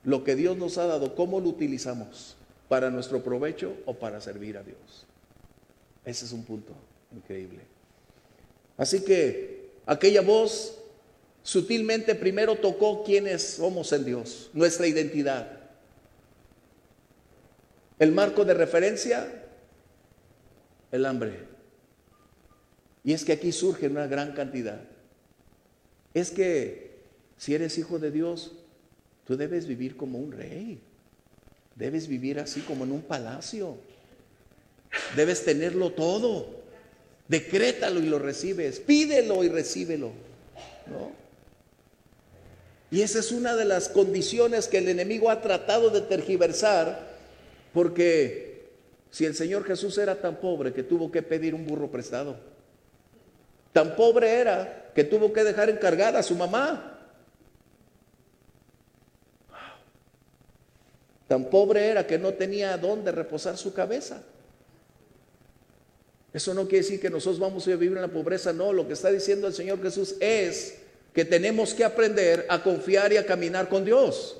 Lo 0.03 0.25
que 0.25 0.35
Dios 0.35 0.57
nos 0.57 0.77
ha 0.77 0.87
dado, 0.87 1.15
¿cómo 1.15 1.39
lo 1.39 1.49
utilizamos? 1.49 2.35
¿Para 2.67 2.89
nuestro 2.89 3.23
provecho 3.23 3.77
o 3.85 3.93
para 3.93 4.19
servir 4.19 4.57
a 4.57 4.63
Dios? 4.63 5.05
Ese 6.07 6.25
es 6.25 6.31
un 6.31 6.43
punto 6.43 6.73
increíble. 7.11 7.61
Así 8.77 9.03
que 9.03 9.57
Aquella 9.87 10.21
voz 10.21 10.77
sutilmente 11.43 12.13
primero 12.13 12.57
tocó 12.57 13.05
quiénes 13.05 13.41
somos 13.41 13.93
en 13.93 14.03
Dios, 14.03 14.49
nuestra 14.53 14.85
identidad. 14.85 15.61
El 17.97 18.11
marco 18.11 18.43
de 18.43 18.53
referencia, 18.53 19.45
el 20.91 21.05
hambre. 21.05 21.39
Y 23.05 23.13
es 23.13 23.23
que 23.23 23.31
aquí 23.31 23.53
surge 23.53 23.87
una 23.87 24.07
gran 24.07 24.33
cantidad. 24.33 24.81
Es 26.13 26.31
que 26.31 26.97
si 27.37 27.55
eres 27.55 27.77
hijo 27.77 27.97
de 27.97 28.11
Dios, 28.11 28.51
tú 29.25 29.37
debes 29.37 29.67
vivir 29.67 29.95
como 29.95 30.19
un 30.19 30.33
rey. 30.33 30.81
Debes 31.75 32.09
vivir 32.09 32.39
así 32.41 32.59
como 32.59 32.83
en 32.83 32.91
un 32.91 33.01
palacio. 33.03 33.77
Debes 35.15 35.43
tenerlo 35.43 35.91
todo. 35.91 36.47
Decrétalo 37.27 37.99
y 37.99 38.05
lo 38.05 38.19
recibes. 38.19 38.79
Pídelo 38.79 39.43
y 39.43 39.49
recíbelo. 39.49 40.11
¿No? 40.87 41.11
Y 42.89 43.01
esa 43.01 43.19
es 43.19 43.31
una 43.31 43.55
de 43.55 43.65
las 43.65 43.89
condiciones 43.89 44.67
que 44.67 44.77
el 44.77 44.87
enemigo 44.87 45.29
ha 45.29 45.41
tratado 45.41 45.89
de 45.89 46.01
tergiversar, 46.01 47.05
porque 47.73 48.69
si 49.11 49.25
el 49.25 49.35
Señor 49.35 49.65
Jesús 49.65 49.97
era 49.97 50.21
tan 50.21 50.37
pobre 50.37 50.71
que 50.71 50.83
tuvo 50.83 51.11
que 51.11 51.21
pedir 51.21 51.53
un 51.53 51.65
burro 51.65 51.91
prestado, 51.91 52.37
tan 53.73 53.97
pobre 53.97 54.29
era 54.29 54.91
que 54.95 55.03
tuvo 55.03 55.33
que 55.33 55.43
dejar 55.43 55.69
encargada 55.69 56.19
a 56.19 56.23
su 56.23 56.35
mamá, 56.35 56.97
Tan 61.27 61.49
pobre 61.49 61.87
era 61.87 62.07
que 62.07 62.17
no 62.17 62.33
tenía 62.33 62.77
dónde 62.77 63.11
reposar 63.11 63.57
su 63.57 63.73
cabeza. 63.73 64.21
Eso 66.37 66.53
no 66.53 66.67
quiere 66.67 66.83
decir 66.83 66.99
que 66.99 67.09
nosotros 67.09 67.39
vamos 67.39 67.65
a 67.65 67.71
vivir 67.71 67.93
en 67.93 68.01
la 68.03 68.09
pobreza, 68.09 68.53
no. 68.53 68.71
Lo 68.71 68.85
que 68.85 68.93
está 68.93 69.09
diciendo 69.09 69.47
el 69.47 69.55
Señor 69.55 69.81
Jesús 69.81 70.17
es 70.19 70.75
que 71.11 71.25
tenemos 71.25 71.73
que 71.73 71.83
aprender 71.83 72.45
a 72.47 72.61
confiar 72.61 73.11
y 73.11 73.17
a 73.17 73.25
caminar 73.25 73.69
con 73.69 73.83
Dios. 73.83 74.37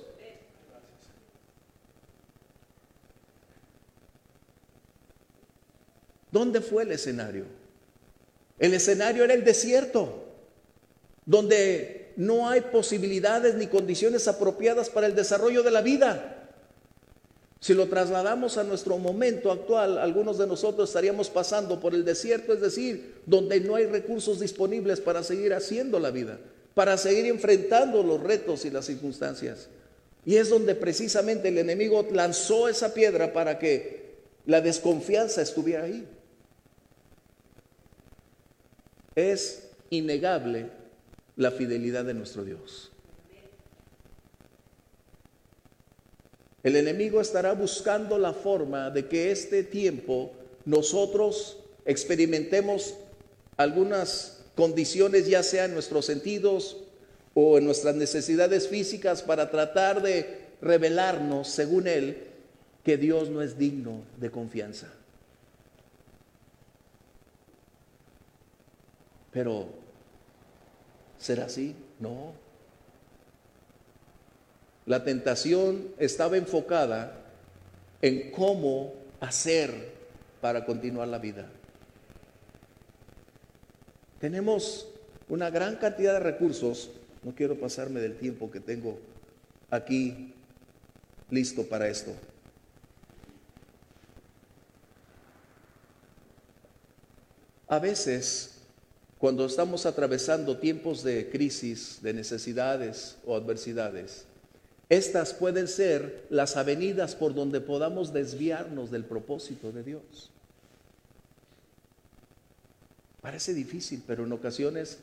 ¿Dónde 6.31 6.61
fue 6.61 6.83
el 6.83 6.91
escenario? 6.91 7.45
El 8.59 8.75
escenario 8.75 9.23
era 9.23 9.33
el 9.33 9.43
desierto, 9.43 10.23
donde 11.25 12.13
no 12.15 12.47
hay 12.47 12.61
posibilidades 12.61 13.55
ni 13.55 13.65
condiciones 13.65 14.27
apropiadas 14.27 14.91
para 14.91 15.07
el 15.07 15.15
desarrollo 15.15 15.63
de 15.63 15.71
la 15.71 15.81
vida. 15.81 16.36
Si 17.59 17.73
lo 17.73 17.87
trasladamos 17.87 18.57
a 18.57 18.63
nuestro 18.63 18.97
momento 18.97 19.51
actual, 19.51 19.97
algunos 19.97 20.37
de 20.37 20.45
nosotros 20.45 20.89
estaríamos 20.89 21.29
pasando 21.29 21.79
por 21.79 21.95
el 21.95 22.05
desierto, 22.05 22.53
es 22.53 22.61
decir, 22.61 23.15
donde 23.25 23.59
no 23.59 23.75
hay 23.75 23.87
recursos 23.87 24.39
disponibles 24.39 25.01
para 25.01 25.23
seguir 25.23 25.53
haciendo 25.53 25.99
la 25.99 26.11
vida, 26.11 26.39
para 26.75 26.97
seguir 26.97 27.25
enfrentando 27.25 28.03
los 28.03 28.21
retos 28.21 28.63
y 28.65 28.69
las 28.69 28.85
circunstancias. 28.85 29.69
Y 30.23 30.35
es 30.35 30.49
donde 30.49 30.75
precisamente 30.75 31.47
el 31.47 31.57
enemigo 31.57 32.05
lanzó 32.11 32.69
esa 32.69 32.93
piedra 32.93 33.33
para 33.33 33.57
que 33.57 34.17
la 34.45 34.61
desconfianza 34.61 35.41
estuviera 35.41 35.85
ahí. 35.85 36.07
Es 39.15 39.69
innegable 39.89 40.69
la 41.37 41.51
fidelidad 41.51 42.05
de 42.05 42.13
nuestro 42.13 42.43
Dios. 42.43 42.91
El 46.67 46.75
enemigo 46.75 47.21
estará 47.21 47.53
buscando 47.53 48.17
la 48.17 48.33
forma 48.33 48.89
de 48.89 49.07
que 49.07 49.31
este 49.31 49.63
tiempo 49.63 50.33
nosotros 50.65 51.59
experimentemos 51.85 52.95
algunas 53.55 54.43
condiciones, 54.53 55.29
ya 55.29 55.43
sea 55.43 55.63
en 55.63 55.73
nuestros 55.73 56.05
sentidos 56.05 56.75
o 57.33 57.57
en 57.57 57.63
nuestras 57.63 57.95
necesidades 57.95 58.67
físicas, 58.67 59.21
para 59.21 59.49
tratar 59.49 60.01
de 60.01 60.41
revelarnos, 60.61 61.47
según 61.47 61.87
él, 61.87 62.17
que 62.83 62.97
Dios 62.97 63.29
no 63.29 63.41
es 63.41 63.57
digno 63.57 64.01
de 64.17 64.29
confianza. 64.29 64.91
Pero, 69.31 69.69
¿será 71.17 71.45
así? 71.45 71.73
No. 72.01 72.33
La 74.87 75.03
tentación 75.03 75.89
estaba 75.99 76.37
enfocada 76.37 77.25
en 78.01 78.31
cómo 78.31 78.93
hacer 79.19 79.91
para 80.39 80.65
continuar 80.65 81.09
la 81.09 81.19
vida. 81.19 81.45
Tenemos 84.21 84.87
una 85.27 85.49
gran 85.49 85.75
cantidad 85.75 86.13
de 86.13 86.21
recursos, 86.21 86.89
no 87.21 87.35
quiero 87.35 87.59
pasarme 87.59 87.99
del 87.99 88.15
tiempo 88.17 88.49
que 88.49 88.61
tengo 88.61 88.97
aquí 89.69 90.33
listo 91.29 91.67
para 91.67 91.89
esto. 91.89 92.13
A 97.67 97.79
veces 97.79 98.57
cuando 99.17 99.47
estamos 99.47 99.85
atravesando 99.85 100.59
tiempos 100.59 101.03
de 101.03 101.29
crisis, 101.29 101.99
de 102.03 102.13
necesidades 102.13 103.17
o 103.25 103.35
adversidades, 103.35 104.26
estas 104.89 105.33
pueden 105.33 105.67
ser 105.67 106.25
las 106.29 106.55
avenidas 106.55 107.15
por 107.15 107.33
donde 107.33 107.59
podamos 107.59 108.13
desviarnos 108.13 108.89
del 108.89 109.03
propósito 109.03 109.71
de 109.71 109.83
Dios. 109.83 110.31
Parece 113.21 113.53
difícil, 113.53 114.03
pero 114.07 114.23
en 114.23 114.31
ocasiones 114.31 114.99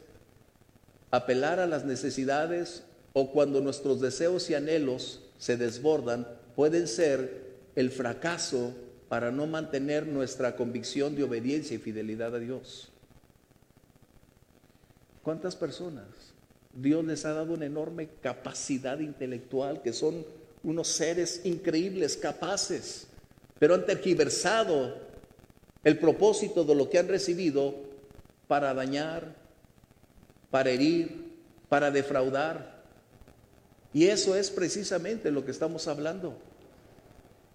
apelar 1.11 1.61
a 1.61 1.67
las 1.67 1.85
necesidades 1.85 2.83
o 3.13 3.31
cuando 3.31 3.61
nuestros 3.61 4.01
deseos 4.01 4.49
y 4.51 4.55
anhelos 4.55 5.21
se 5.39 5.57
desbordan 5.57 6.27
pueden 6.57 6.89
ser 6.89 7.45
el 7.77 7.91
fracaso 7.91 8.73
para 9.09 9.31
no 9.31 9.47
mantener 9.47 10.07
nuestra 10.07 10.57
convicción 10.57 11.15
de 11.15 11.25
obediencia 11.25 11.75
y 11.77 11.79
fidelidad 11.79 12.35
a 12.35 12.39
Dios. 12.39 12.89
¿Cuántas 15.23 15.55
personas? 15.55 16.34
Dios 16.75 17.05
les 17.05 17.25
ha 17.25 17.33
dado 17.33 17.55
una 17.55 17.67
enorme 17.67 18.09
capacidad 18.21 18.99
intelectual, 18.99 19.83
que 19.83 19.93
son 19.93 20.25
unos 20.63 20.89
seres 20.89 21.43
increíbles, 21.45 22.17
capaces, 22.17 23.07
pero 23.59 23.75
han 23.75 23.87
tergiversado 23.87 24.97
el 25.85 25.99
propósito 25.99 26.65
de 26.65 26.75
lo 26.75 26.91
que 26.91 26.99
han 26.99 27.09
recibido 27.09 27.75
para 28.49 28.75
dañar, 28.75 29.35
para 30.51 30.71
herir, 30.71 31.33
para 31.69 31.91
defraudar. 31.91 32.83
Y 33.93 34.07
eso 34.07 34.35
es 34.35 34.51
precisamente 34.51 35.31
lo 35.31 35.45
que 35.45 35.53
estamos 35.53 35.87
hablando. 35.87 36.37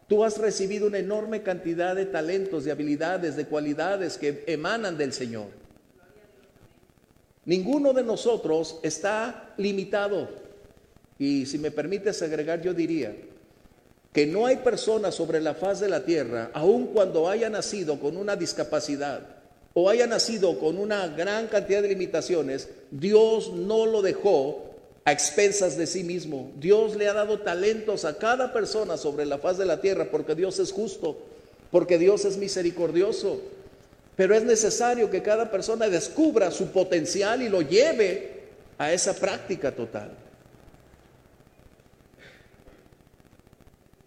Tú 0.07 0.23
has 0.23 0.37
recibido 0.37 0.87
una 0.87 0.97
enorme 0.97 1.43
cantidad 1.43 1.95
de 1.95 2.05
talentos, 2.05 2.63
de 2.63 2.71
habilidades, 2.71 3.35
de 3.35 3.45
cualidades 3.45 4.17
que 4.17 4.43
emanan 4.47 4.97
del 4.97 5.13
Señor. 5.13 5.47
Ninguno 7.49 7.93
de 7.93 8.03
nosotros 8.03 8.77
está 8.83 9.55
limitado. 9.57 10.29
Y 11.17 11.47
si 11.47 11.57
me 11.57 11.71
permites 11.71 12.21
agregar, 12.21 12.61
yo 12.61 12.75
diría 12.75 13.15
que 14.13 14.27
no 14.27 14.45
hay 14.45 14.57
persona 14.57 15.11
sobre 15.11 15.41
la 15.41 15.55
faz 15.55 15.79
de 15.79 15.89
la 15.89 16.05
tierra, 16.05 16.51
aun 16.53 16.93
cuando 16.93 17.27
haya 17.27 17.49
nacido 17.49 17.99
con 17.99 18.17
una 18.17 18.35
discapacidad 18.35 19.21
o 19.73 19.89
haya 19.89 20.05
nacido 20.05 20.59
con 20.59 20.77
una 20.77 21.07
gran 21.07 21.47
cantidad 21.47 21.81
de 21.81 21.87
limitaciones, 21.89 22.69
Dios 22.91 23.51
no 23.51 23.87
lo 23.87 24.03
dejó 24.03 24.65
a 25.03 25.11
expensas 25.11 25.75
de 25.75 25.87
sí 25.87 26.03
mismo. 26.03 26.51
Dios 26.59 26.95
le 26.97 27.07
ha 27.07 27.13
dado 27.13 27.39
talentos 27.39 28.05
a 28.05 28.19
cada 28.19 28.53
persona 28.53 28.95
sobre 28.95 29.25
la 29.25 29.39
faz 29.39 29.57
de 29.57 29.65
la 29.65 29.81
tierra 29.81 30.09
porque 30.11 30.35
Dios 30.35 30.59
es 30.59 30.71
justo, 30.71 31.17
porque 31.71 31.97
Dios 31.97 32.25
es 32.25 32.37
misericordioso, 32.37 33.41
pero 34.19 34.35
es 34.35 34.43
necesario 34.43 35.09
que 35.09 35.23
cada 35.23 35.49
persona 35.49 35.87
descubra 35.87 36.51
su 36.51 36.73
potencial 36.73 37.41
y 37.41 37.47
lo 37.47 37.61
lleve 37.61 38.49
a 38.77 38.91
esa 38.91 39.13
práctica 39.13 39.71
total. 39.71 40.11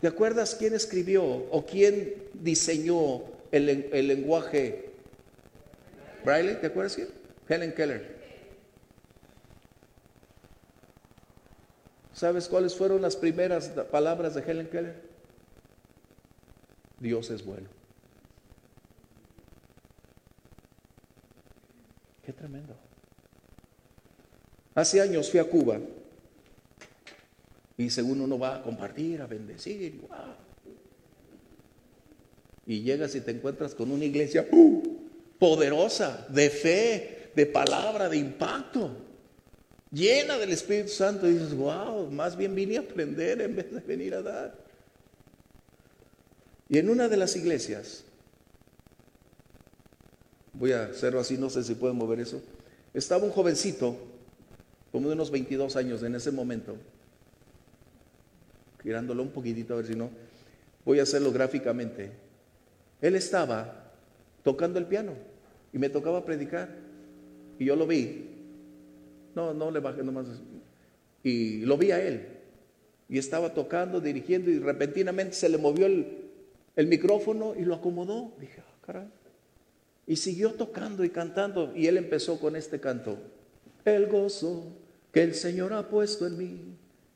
¿Te 0.02 0.06
acuerdas 0.06 0.54
quién 0.54 0.74
escribió 0.74 1.24
o 1.24 1.64
quién 1.64 2.24
diseñó 2.34 3.22
el, 3.52 4.06
lenguaje 4.06 4.90
Braille? 6.26 6.56
¿Te 6.56 6.66
acuerdas 6.66 6.94
quién? 6.94 7.08
Helen 7.48 7.72
Keller. 7.72 8.14
¿Sabes 12.12 12.48
cuáles 12.48 12.76
fueron 12.76 13.00
las 13.00 13.16
primeras 13.16 13.68
palabras 13.90 14.34
de 14.34 14.42
Helen 14.42 14.66
Keller? 14.66 14.94
Dios 17.00 17.30
es 17.30 17.42
bueno. 17.46 17.81
Qué 22.24 22.32
tremendo. 22.32 22.74
Hace 24.74 25.00
años 25.00 25.30
fui 25.30 25.40
a 25.40 25.44
Cuba 25.44 25.80
y 27.76 27.90
según 27.90 28.20
uno 28.20 28.38
va 28.38 28.56
a 28.56 28.62
compartir, 28.62 29.20
a 29.20 29.26
bendecir, 29.26 30.00
y 32.66 32.82
llegas 32.82 33.14
y 33.14 33.20
te 33.20 33.32
encuentras 33.32 33.74
con 33.74 33.90
una 33.90 34.04
iglesia 34.04 34.46
¡uh! 34.50 34.82
poderosa, 35.38 36.26
de 36.30 36.48
fe, 36.48 37.30
de 37.34 37.46
palabra, 37.46 38.08
de 38.08 38.16
impacto, 38.16 38.96
llena 39.90 40.38
del 40.38 40.50
Espíritu 40.50 40.90
Santo. 40.90 41.28
Y 41.28 41.34
dices, 41.34 41.54
wow, 41.54 42.08
más 42.10 42.36
bien 42.36 42.54
vine 42.54 42.76
a 42.76 42.80
aprender 42.80 43.40
en 43.42 43.56
vez 43.56 43.72
de 43.72 43.80
venir 43.80 44.14
a 44.14 44.22
dar. 44.22 44.56
Y 46.68 46.78
en 46.78 46.88
una 46.88 47.08
de 47.08 47.16
las 47.16 47.34
iglesias 47.34 48.04
voy 50.62 50.70
a 50.70 50.84
hacerlo 50.84 51.18
así, 51.18 51.36
no 51.36 51.50
sé 51.50 51.64
si 51.64 51.74
pueden 51.74 51.96
mover 51.96 52.20
eso. 52.20 52.40
Estaba 52.94 53.24
un 53.24 53.32
jovencito, 53.32 53.96
como 54.92 55.08
de 55.08 55.14
unos 55.14 55.32
22 55.32 55.74
años 55.74 56.04
en 56.04 56.14
ese 56.14 56.30
momento, 56.30 56.76
girándolo 58.80 59.24
un 59.24 59.30
poquitito 59.30 59.74
a 59.74 59.78
ver 59.78 59.86
si 59.86 59.96
no, 59.96 60.08
voy 60.84 61.00
a 61.00 61.02
hacerlo 61.02 61.32
gráficamente. 61.32 62.12
Él 63.00 63.16
estaba 63.16 63.90
tocando 64.44 64.78
el 64.78 64.86
piano 64.86 65.14
y 65.72 65.78
me 65.78 65.88
tocaba 65.88 66.24
predicar 66.24 66.68
y 67.58 67.64
yo 67.64 67.74
lo 67.74 67.88
vi. 67.88 68.28
No, 69.34 69.52
no 69.54 69.68
le 69.72 69.80
bajé 69.80 70.04
nomás. 70.04 70.26
Y 71.24 71.62
lo 71.62 71.76
vi 71.76 71.90
a 71.90 72.00
él. 72.00 72.24
Y 73.08 73.18
estaba 73.18 73.52
tocando, 73.52 74.00
dirigiendo 74.00 74.48
y 74.48 74.60
repentinamente 74.60 75.34
se 75.34 75.48
le 75.48 75.58
movió 75.58 75.86
el, 75.86 76.86
micrófono 76.86 77.56
y 77.58 77.64
lo 77.64 77.74
acomodó. 77.74 78.32
Dije, 78.38 78.60
ah, 78.60 78.86
caray. 78.86 79.21
Y 80.06 80.16
siguió 80.16 80.52
tocando 80.54 81.04
y 81.04 81.10
cantando. 81.10 81.72
Y 81.74 81.86
él 81.86 81.96
empezó 81.96 82.38
con 82.40 82.56
este 82.56 82.80
canto. 82.80 83.18
El 83.84 84.06
gozo 84.06 84.64
que 85.12 85.22
el 85.22 85.34
Señor 85.34 85.72
ha 85.72 85.88
puesto 85.88 86.26
en 86.26 86.38
mí 86.38 86.60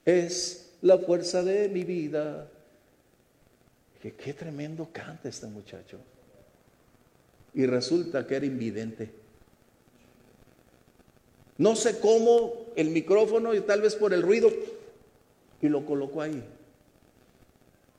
es 0.04 0.72
la 0.82 0.98
fuerza 0.98 1.42
de 1.42 1.68
mi 1.68 1.84
vida. 1.84 2.48
Que 4.00 4.12
qué 4.12 4.34
tremendo 4.34 4.88
canta 4.92 5.28
este 5.28 5.46
muchacho. 5.46 5.98
Y 7.54 7.66
resulta 7.66 8.26
que 8.26 8.36
era 8.36 8.46
invidente. 8.46 9.10
No 11.58 11.74
sé 11.74 11.98
cómo 11.98 12.66
el 12.76 12.90
micrófono 12.90 13.54
y 13.54 13.60
tal 13.60 13.80
vez 13.80 13.96
por 13.96 14.12
el 14.12 14.22
ruido 14.22 14.50
y 15.62 15.68
lo 15.68 15.86
colocó 15.86 16.20
ahí. 16.20 16.44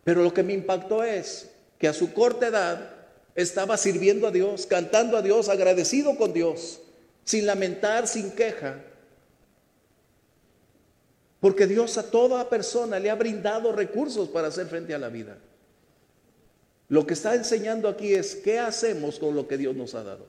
Pero 0.04 0.24
lo 0.24 0.34
que 0.34 0.44
me 0.44 0.54
impactó 0.54 1.04
es 1.04 1.52
que 1.80 1.88
a 1.88 1.94
su 1.94 2.14
corta 2.14 2.48
edad 2.48 2.97
estaba 3.38 3.78
sirviendo 3.78 4.28
a 4.28 4.32
Dios, 4.32 4.66
cantando 4.66 5.16
a 5.16 5.22
Dios, 5.22 5.48
agradecido 5.48 6.18
con 6.18 6.34
Dios, 6.34 6.82
sin 7.24 7.46
lamentar, 7.46 8.08
sin 8.08 8.32
queja. 8.32 8.84
Porque 11.40 11.68
Dios 11.68 12.00
a 12.00 12.10
toda 12.10 12.50
persona 12.50 13.00
le 13.00 13.12
ha 13.12 13.16
brindado 13.16 13.72
recursos 13.72 14.28
para 14.28 14.48
hacer 14.48 14.66
frente 14.66 14.96
a 14.96 14.98
la 14.98 15.10
vida. 15.10 15.38
Lo 16.90 17.06
que 17.06 17.14
está 17.14 17.36
enseñando 17.36 17.88
aquí 17.88 18.16
es 18.16 18.36
qué 18.36 18.58
hacemos 18.58 19.20
con 19.20 19.36
lo 19.36 19.48
que 19.48 19.58
Dios 19.58 19.76
nos 19.76 19.94
ha 19.94 20.04
dado. 20.04 20.26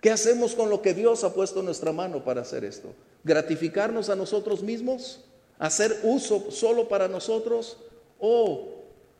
¿Qué 0.00 0.12
hacemos 0.12 0.54
con 0.54 0.70
lo 0.70 0.82
que 0.82 0.94
Dios 0.94 1.24
ha 1.24 1.34
puesto 1.34 1.60
en 1.60 1.66
nuestra 1.66 1.92
mano 1.92 2.22
para 2.22 2.42
hacer 2.42 2.64
esto? 2.64 2.94
¿Gratificarnos 3.24 4.08
a 4.08 4.14
nosotros 4.14 4.62
mismos? 4.62 5.24
¿Hacer 5.58 5.98
uso 6.04 6.52
solo 6.52 6.88
para 6.88 7.08
nosotros? 7.08 7.78
¿O 8.20 8.71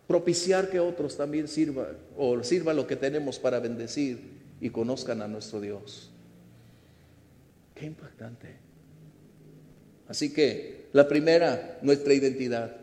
propiciar 0.06 0.70
que 0.70 0.80
otros 0.80 1.16
también 1.16 1.48
sirvan 1.48 1.96
o 2.16 2.42
sirva 2.42 2.74
lo 2.74 2.86
que 2.86 2.96
tenemos 2.96 3.38
para 3.38 3.60
bendecir 3.60 4.40
y 4.60 4.70
conozcan 4.70 5.22
a 5.22 5.28
nuestro 5.28 5.60
Dios? 5.60 6.10
Qué 7.74 7.86
impactante. 7.86 8.48
Así 10.08 10.32
que 10.32 10.86
la 10.92 11.08
primera, 11.08 11.78
nuestra 11.82 12.12
identidad. 12.12 12.76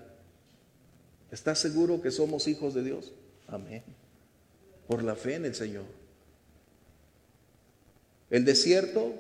¿Estás 1.32 1.60
seguro 1.60 2.02
que 2.02 2.12
somos 2.12 2.48
hijos 2.48 2.74
de 2.74 2.84
Dios? 2.84 3.12
Amén. 3.48 3.84
Por 4.88 5.04
la 5.04 5.16
fe 5.16 5.36
en 5.36 5.46
el 5.46 5.54
Señor. 5.54 5.86
El 8.32 8.46
desierto 8.46 9.14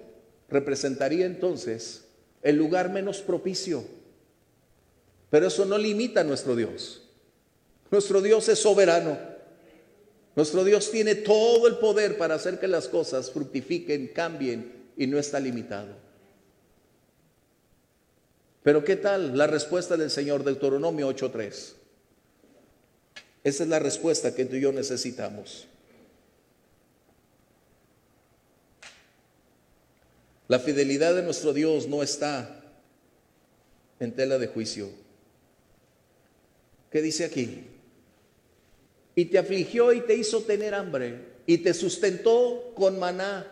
representaría 0.50 1.26
entonces 1.26 2.06
el 2.41 2.56
lugar 2.56 2.91
menos 2.91 3.22
propicio. 3.22 3.84
Pero 5.30 5.47
eso 5.47 5.66
no 5.66 5.78
limita 5.78 6.22
a 6.22 6.24
nuestro 6.24 6.56
Dios. 6.56 7.09
Nuestro 7.92 8.22
Dios 8.22 8.48
es 8.50 8.60
soberano. 8.60 9.18
Nuestro 10.36 10.64
Dios 10.64 10.92
tiene 10.92 11.16
todo 11.16 11.68
el 11.68 11.78
poder 11.78 12.18
para 12.18 12.36
hacer 12.36 12.60
que 12.60 12.68
las 12.68 12.88
cosas 12.88 13.32
fructifiquen, 13.32 14.10
cambien 14.10 14.92
y 14.96 15.08
no 15.08 15.18
está 15.18 15.40
limitado. 15.40 15.96
Pero 18.64 18.84
¿qué 18.84 18.96
tal 18.96 19.38
la 19.38 19.48
respuesta 19.48 19.98
del 19.98 20.12
Señor 20.12 20.44
Deuteronomio 20.44 21.10
8.3? 21.10 21.74
Esa 23.44 23.64
es 23.64 23.70
la 23.70 23.80
respuesta 23.80 24.36
que 24.36 24.46
tú 24.46 24.56
y 24.58 24.62
yo 24.62 24.72
necesitamos. 24.72 25.68
La 30.48 30.60
fidelidad 30.60 31.16
de 31.16 31.24
nuestro 31.24 31.54
Dios 31.54 31.88
no 31.88 32.04
está 32.04 32.64
en 34.00 34.12
tela 34.14 34.38
de 34.38 34.48
juicio. 34.48 34.90
¿Qué 36.92 37.02
dice 37.02 37.26
aquí? 37.26 37.68
Y 39.20 39.26
te 39.26 39.38
afligió 39.38 39.91
y 39.91 39.99
te 39.99 40.15
hizo 40.15 40.43
tener 40.43 40.74
hambre 40.74 41.20
y 41.45 41.57
te 41.57 41.74
sustentó 41.74 42.72
con 42.74 42.99
maná, 42.99 43.45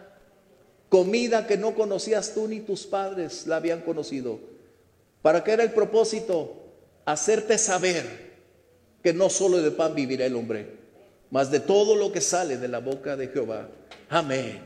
comida 0.88 1.46
que 1.46 1.58
no 1.58 1.76
conocías 1.76 2.34
tú 2.34 2.48
ni 2.48 2.62
tus 2.62 2.86
padres 2.86 3.46
la 3.48 3.58
habían 3.58 3.82
conocido. 3.82 4.40
¿Para 5.22 5.44
qué 5.44 5.52
era 5.52 5.64
el 5.64 5.74
propósito? 5.74 6.54
Hacerte 7.04 7.58
saber 7.58 8.06
que 9.04 9.12
no 9.12 9.30
solo 9.30 9.58
de 9.58 9.72
pan 9.72 9.94
vivirá 9.94 10.26
el 10.26 10.38
hombre, 10.38 10.68
mas 11.32 11.52
de 11.52 11.60
todo 11.60 11.98
lo 11.98 12.14
que 12.14 12.22
sale 12.22 12.56
de 12.56 12.70
la 12.70 12.80
boca 12.80 13.18
de 13.18 13.28
Jehová. 13.28 13.68
Amén. 14.08 14.62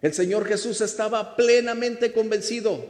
El 0.00 0.14
Señor 0.14 0.46
Jesús 0.46 0.80
estaba 0.82 1.34
plenamente 1.34 2.12
convencido 2.12 2.80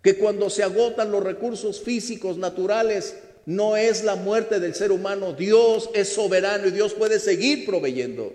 que 0.00 0.16
cuando 0.16 0.48
se 0.48 0.62
agotan 0.62 1.12
los 1.12 1.22
recursos 1.22 1.82
físicos, 1.82 2.38
naturales, 2.38 3.14
no 3.48 3.78
es 3.78 4.04
la 4.04 4.14
muerte 4.14 4.60
del 4.60 4.74
ser 4.74 4.92
humano. 4.92 5.32
Dios 5.32 5.88
es 5.94 6.10
soberano 6.10 6.68
y 6.68 6.70
Dios 6.70 6.92
puede 6.92 7.18
seguir 7.18 7.64
proveyendo. 7.64 8.30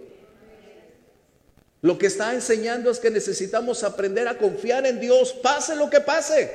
Lo 1.84 2.00
que 2.00 2.08
está 2.08 2.34
enseñando 2.34 2.90
es 2.90 2.98
que 2.98 3.12
necesitamos 3.12 3.84
aprender 3.84 4.28
a 4.28 4.40
confiar 4.40 4.88
en 4.88 5.00
Dios, 5.00 5.34
pase 5.34 5.76
lo 5.76 5.92
que 5.92 6.00
pase. 6.00 6.50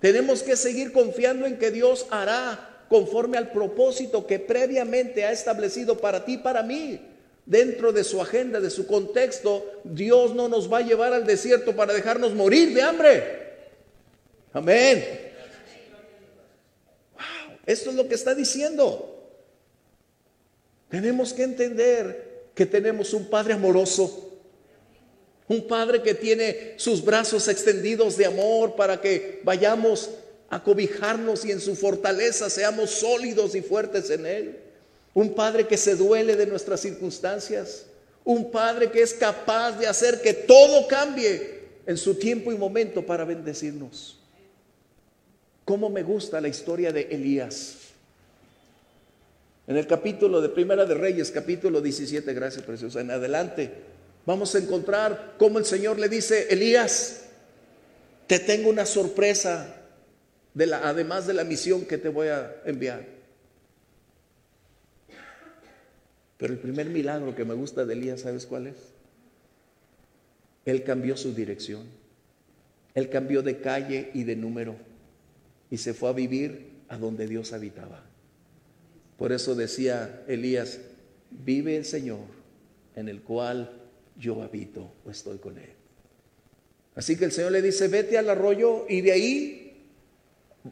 Tenemos 0.00 0.42
que 0.42 0.56
seguir 0.56 0.92
confiando 0.92 1.44
en 1.44 1.58
que 1.58 1.70
Dios 1.70 2.06
hará 2.10 2.86
conforme 2.88 3.36
al 3.36 3.50
propósito 3.52 4.26
que 4.26 4.38
previamente 4.38 5.26
ha 5.26 5.32
establecido 5.32 5.98
para 5.98 6.24
ti 6.24 6.38
para 6.38 6.62
mí. 6.62 7.02
Dentro 7.44 7.92
de 7.92 8.02
su 8.02 8.22
agenda, 8.22 8.60
de 8.60 8.70
su 8.70 8.86
contexto, 8.86 9.82
Dios 9.84 10.34
no 10.34 10.48
nos 10.48 10.72
va 10.72 10.78
a 10.78 10.86
llevar 10.86 11.12
al 11.12 11.26
desierto 11.26 11.76
para 11.76 11.92
dejarnos 11.92 12.32
morir 12.32 12.72
de 12.72 12.80
hambre. 12.80 13.46
Amén. 14.54 15.25
Esto 17.66 17.90
es 17.90 17.96
lo 17.96 18.08
que 18.08 18.14
está 18.14 18.34
diciendo. 18.34 19.12
Tenemos 20.88 21.32
que 21.32 21.42
entender 21.42 22.46
que 22.54 22.64
tenemos 22.64 23.12
un 23.12 23.28
Padre 23.28 23.52
amoroso 23.52 24.26
un 25.48 25.68
padre 25.68 26.02
que 26.02 26.14
tiene 26.14 26.74
sus 26.76 27.04
brazos 27.04 27.46
extendidos 27.48 28.16
de 28.16 28.26
amor 28.26 28.74
para 28.74 29.00
que 29.00 29.40
vayamos 29.44 30.10
a 30.48 30.62
cobijarnos 30.62 31.44
y 31.44 31.52
en 31.52 31.60
su 31.60 31.76
fortaleza 31.76 32.50
seamos 32.50 32.90
sólidos 32.90 33.54
y 33.54 33.62
fuertes 33.62 34.10
en 34.10 34.26
Él. 34.26 34.56
Un 35.14 35.34
padre 35.34 35.66
que 35.66 35.76
se 35.76 35.94
duele 35.94 36.36
de 36.36 36.46
nuestras 36.46 36.80
circunstancias. 36.80 37.86
Un 38.24 38.50
padre 38.50 38.90
que 38.90 39.02
es 39.02 39.14
capaz 39.14 39.78
de 39.78 39.86
hacer 39.86 40.20
que 40.20 40.34
todo 40.34 40.88
cambie 40.88 41.60
en 41.86 41.96
su 41.96 42.16
tiempo 42.16 42.50
y 42.50 42.56
momento 42.56 43.06
para 43.06 43.24
bendecirnos. 43.24 44.15
¿Cómo 45.66 45.90
me 45.90 46.04
gusta 46.04 46.40
la 46.40 46.46
historia 46.46 46.92
de 46.92 47.08
Elías? 47.10 47.78
En 49.66 49.76
el 49.76 49.88
capítulo 49.88 50.40
de 50.40 50.48
Primera 50.48 50.86
de 50.86 50.94
Reyes, 50.94 51.32
capítulo 51.32 51.80
17, 51.80 52.32
gracias 52.34 52.64
preciosa, 52.64 53.00
en 53.00 53.10
adelante 53.10 53.72
vamos 54.24 54.54
a 54.54 54.58
encontrar 54.58 55.34
cómo 55.38 55.58
el 55.58 55.64
Señor 55.64 55.98
le 55.98 56.08
dice, 56.08 56.46
Elías, 56.50 57.24
te 58.28 58.38
tengo 58.38 58.70
una 58.70 58.86
sorpresa, 58.86 59.82
además 60.56 61.26
de 61.26 61.34
la 61.34 61.42
misión 61.42 61.84
que 61.84 61.98
te 61.98 62.10
voy 62.10 62.28
a 62.28 62.62
enviar. 62.64 63.04
Pero 66.38 66.52
el 66.52 66.60
primer 66.60 66.86
milagro 66.90 67.34
que 67.34 67.44
me 67.44 67.54
gusta 67.54 67.84
de 67.84 67.94
Elías, 67.94 68.20
¿sabes 68.20 68.46
cuál 68.46 68.68
es? 68.68 68.76
Él 70.64 70.84
cambió 70.84 71.16
su 71.16 71.34
dirección. 71.34 71.88
Él 72.94 73.10
cambió 73.10 73.42
de 73.42 73.58
calle 73.60 74.12
y 74.14 74.22
de 74.22 74.36
número 74.36 74.76
y 75.70 75.78
se 75.78 75.94
fue 75.94 76.10
a 76.10 76.12
vivir 76.12 76.70
a 76.88 76.96
donde 76.98 77.26
Dios 77.26 77.52
habitaba. 77.52 78.04
Por 79.18 79.32
eso 79.32 79.54
decía 79.54 80.24
Elías, 80.28 80.78
vive 81.30 81.76
el 81.76 81.84
Señor 81.84 82.26
en 82.94 83.08
el 83.08 83.22
cual 83.22 83.82
yo 84.18 84.42
habito 84.42 84.92
o 85.04 85.10
estoy 85.10 85.38
con 85.38 85.58
Él. 85.58 85.70
Así 86.94 87.16
que 87.16 87.26
el 87.26 87.32
Señor 87.32 87.52
le 87.52 87.62
dice, 87.62 87.88
vete 87.88 88.16
al 88.16 88.30
arroyo 88.30 88.86
y 88.88 89.02
de 89.02 89.12
ahí 89.12 89.86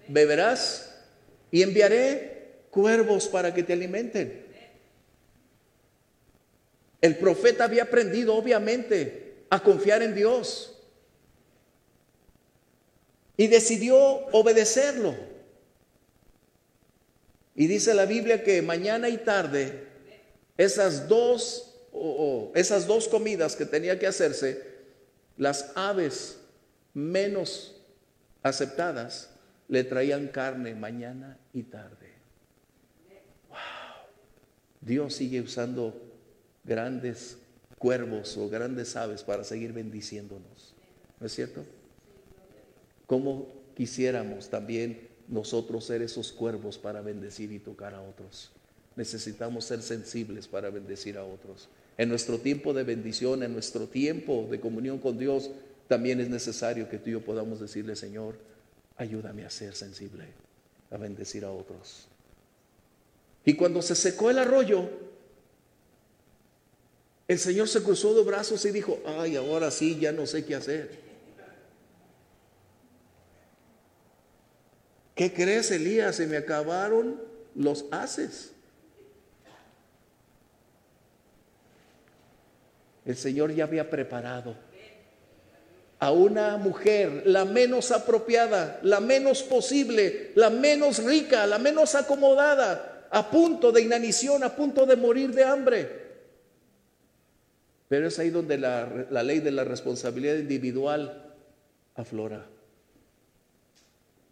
beberás 0.09 0.95
y 1.51 1.63
enviaré 1.63 2.65
cuervos 2.71 3.29
para 3.29 3.53
que 3.53 3.63
te 3.63 3.75
alimenten. 3.75 4.45
El 7.01 7.17
profeta 7.19 7.65
había 7.65 7.85
aprendido 7.85 8.35
obviamente 8.35 9.45
a 9.51 9.63
confiar 9.63 10.03
en 10.03 10.15
Dios 10.15 10.74
y 13.37 13.47
decidió 13.49 13.97
obedecerlo. 14.33 15.15
Y 17.55 17.67
dice 17.67 17.95
la 17.95 18.07
Biblia 18.07 18.43
que 18.43 18.63
mañana 18.63 19.09
y 19.09 19.19
tarde 19.19 19.89
esas 20.57 21.09
dos 21.09 21.75
esas 22.55 22.87
dos 22.87 23.09
comidas 23.09 23.57
que 23.57 23.67
tenía 23.67 23.99
que 23.99 24.07
hacerse, 24.07 24.75
las 25.37 25.73
aves 25.77 26.39
menos 26.93 27.75
aceptadas 28.43 29.31
le 29.69 29.85
traían 29.85 30.29
carne 30.29 30.75
mañana 30.75 31.39
y 31.53 31.63
tarde. 31.63 32.13
Wow. 33.49 33.59
Dios 34.81 35.15
sigue 35.15 35.41
usando 35.41 36.01
grandes 36.65 37.39
cuervos 37.79 38.37
o 38.37 38.49
grandes 38.49 38.97
aves 38.97 39.23
para 39.23 39.45
seguir 39.45 39.73
bendiciéndonos. 39.73 40.75
¿No 41.21 41.27
es 41.27 41.33
cierto? 41.33 41.65
¿Cómo 43.07 43.53
quisiéramos 43.77 44.49
también 44.49 45.09
nosotros 45.29 45.85
ser 45.85 46.03
esos 46.03 46.33
cuervos 46.33 46.79
para 46.79 47.01
bendecir 47.01 47.53
y 47.53 47.59
tocar 47.59 47.95
a 47.95 48.01
otros? 48.01 48.51
Necesitamos 48.97 49.65
ser 49.65 49.83
sensibles 49.83 50.49
para 50.49 50.71
bendecir 50.71 51.19
a 51.19 51.25
otros. 51.25 51.69
En 51.97 52.09
nuestro 52.09 52.39
tiempo 52.39 52.73
de 52.73 52.85
bendición, 52.85 53.43
en 53.43 53.53
nuestro 53.53 53.87
tiempo 53.87 54.47
de 54.51 54.61
comunión 54.61 54.99
con 54.99 55.19
Dios, 55.19 55.51
también 55.89 56.21
es 56.21 56.29
necesario 56.29 56.89
que 56.89 56.99
tú 56.99 57.11
y 57.11 57.13
yo 57.13 57.25
podamos 57.25 57.61
decirle, 57.61 57.95
Señor, 57.95 58.37
ayúdame 58.97 59.45
a 59.45 59.51
ser 59.51 59.75
sensible, 59.75 60.25
a 60.91 60.97
bendecir 60.97 61.45
a 61.45 61.51
otros. 61.51 62.09
Y 63.45 63.55
cuando 63.55 63.83
se 63.83 63.95
secó 63.95 64.31
el 64.31 64.39
arroyo, 64.39 64.89
el 67.29 67.39
Señor 67.39 67.69
se 67.69 67.83
cruzó 67.83 68.15
de 68.15 68.23
brazos 68.23 68.65
y 68.65 68.71
dijo, 68.71 69.01
ay, 69.07 69.37
ahora 69.37 69.71
sí, 69.71 69.99
ya 70.01 70.13
no 70.13 70.27
sé 70.27 70.45
qué 70.45 70.55
hacer. 70.55 71.04
¿Qué 75.15 75.33
crees, 75.33 75.71
Elías? 75.71 76.17
Se 76.17 76.27
me 76.27 76.37
acabaron 76.37 77.21
los 77.55 77.87
haces. 77.91 78.53
El 83.05 83.17
Señor 83.17 83.53
ya 83.53 83.65
había 83.65 83.91
preparado 83.91 84.57
a 86.01 86.11
una 86.11 86.57
mujer, 86.57 87.23
la 87.27 87.45
menos 87.45 87.93
apropiada, 87.93 88.81
la 88.83 89.01
menos 89.01 89.43
posible, 89.43 90.33
la 90.35 90.51
menos 90.51 91.03
rica, 91.03 91.47
la 91.47 91.59
menos 91.59 91.95
acomodada, 91.95 93.09
a 93.11 93.31
punto 93.31 93.73
de 93.73 93.83
inanición, 93.83 94.43
a 94.43 94.57
punto 94.57 94.85
de 94.87 94.97
morir 94.97 95.33
de 95.33 95.45
hambre. 95.45 96.05
Pero 97.89 98.09
es 98.09 98.19
ahí 98.19 98.31
donde 98.31 98.59
la, 98.59 99.07
la 99.11 99.23
ley 99.23 99.41
de 99.41 99.53
la 99.53 99.65
responsabilidad 99.65 100.37
individual 100.37 101.35
aflora. 101.95 102.47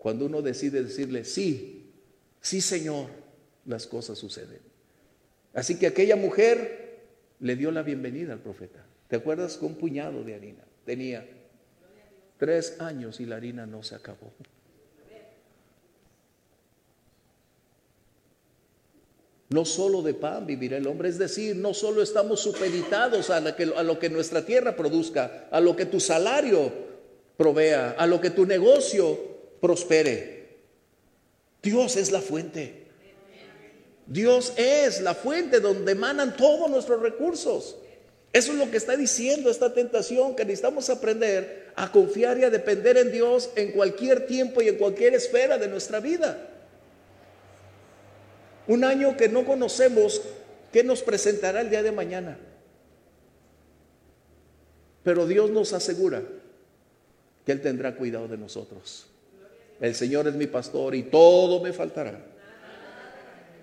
Cuando 0.03 0.27
uno 0.27 0.43
decide 0.43 0.83
decirle, 0.83 1.25
sí, 1.25 1.93
sí 2.41 2.61
Señor, 2.61 3.07
las 3.67 3.87
cosas 3.87 4.19
suceden. 4.19 4.59
Así 5.55 5.79
que 5.79 5.87
aquella 5.87 6.17
mujer 6.17 7.05
le 7.39 7.55
dio 7.55 7.71
la 7.71 7.85
bienvenida 7.85 8.33
al 8.33 8.41
profeta. 8.41 8.85
¿Te 9.07 9.15
acuerdas? 9.15 9.57
Con 9.57 9.69
un 9.69 9.75
puñado 9.77 10.25
de 10.25 10.35
harina. 10.35 10.65
Tenía 10.85 11.25
tres 12.37 12.81
años 12.81 13.21
y 13.21 13.27
la 13.27 13.37
harina 13.37 13.65
no 13.65 13.85
se 13.85 13.95
acabó. 13.95 14.33
No 19.51 19.65
solo 19.65 20.03
de 20.03 20.15
pan 20.15 20.47
vivirá 20.47 20.79
el 20.79 20.89
hombre, 20.89 21.11
es 21.11 21.19
decir, 21.19 21.55
no 21.55 21.75
solo 21.75 22.03
estamos 22.03 22.41
supeditados 22.41 23.31
a 23.31 23.37
a 23.37 23.83
lo 23.85 23.99
que 24.01 24.11
nuestra 24.11 24.45
tierra 24.45 24.75
produzca, 24.75 25.47
a 25.53 25.61
lo 25.61 25.77
que 25.77 25.87
tu 25.87 26.01
salario 26.01 26.73
provea, 27.37 27.93
a 27.93 28.09
lo 28.09 28.21
que 28.21 28.31
tu 28.31 28.47
negocio 28.47 29.32
prospere. 29.63 30.43
Dios 31.63 31.97
es 31.97 32.11
la 32.11 32.21
fuente. 32.21 32.83
Dios 34.09 34.53
es 34.57 35.01
la 35.01 35.15
fuente 35.15 35.61
donde 35.61 35.93
emanan 35.93 36.37
todos 36.37 36.69
nuestros 36.69 37.01
recursos. 37.01 37.77
Eso 38.33 38.53
es 38.53 38.59
lo 38.59 38.71
que 38.71 38.77
está 38.77 38.97
diciendo 38.97 39.51
esta 39.51 39.73
tentación, 39.73 40.35
que 40.35 40.45
necesitamos 40.45 40.91
aprender 40.91 41.71
a 41.77 41.93
confiar 41.93 42.39
y 42.39 42.45
a 42.45 42.51
depender 42.51 42.97
en 42.97 43.13
Dios 43.13 43.51
en 43.55 43.71
cualquier 43.71 44.27
tiempo 44.27 44.61
y 44.61 44.69
en 44.69 44.79
cualquier 44.79 45.15
esfera 45.15 45.57
de 45.59 45.69
nuestra 45.69 46.01
vida. 46.01 46.49
Un 48.67 48.83
año 48.83 49.17
que 49.17 49.29
no 49.29 49.45
conocemos, 49.45 50.23
¿qué 50.73 50.83
nos 50.83 51.03
presentará 51.03 51.61
el 51.61 51.71
día 51.71 51.85
de 51.85 51.93
mañana? 51.93 52.37
Pero 55.05 55.27
Dios 55.27 55.51
nos 55.51 55.73
asegura 55.73 56.23
que 57.47 57.53
Él 57.53 57.61
tendrá 57.61 57.95
cuidado 57.95 58.27
de 58.27 58.39
nosotros. 58.39 59.12
El 59.83 59.97
Señor 59.97 60.29
es 60.29 60.35
mi 60.35 60.47
pastor 60.47 60.95
y 60.95 61.03
todo 61.03 61.61
me 61.61 61.73
faltará. 61.73 62.25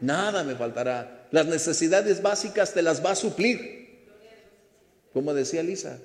Nada 0.01 0.43
me 0.43 0.53
faltará. 0.53 1.27
Las 1.31 1.45
necesidades 1.45 2.21
básicas 2.21 2.73
te 2.73 2.81
las 2.81 3.03
va 3.03 3.11
a 3.11 3.15
suplir. 3.15 4.03
Como 5.13 5.33
decía 5.33 5.63
Lisa, 5.63 5.97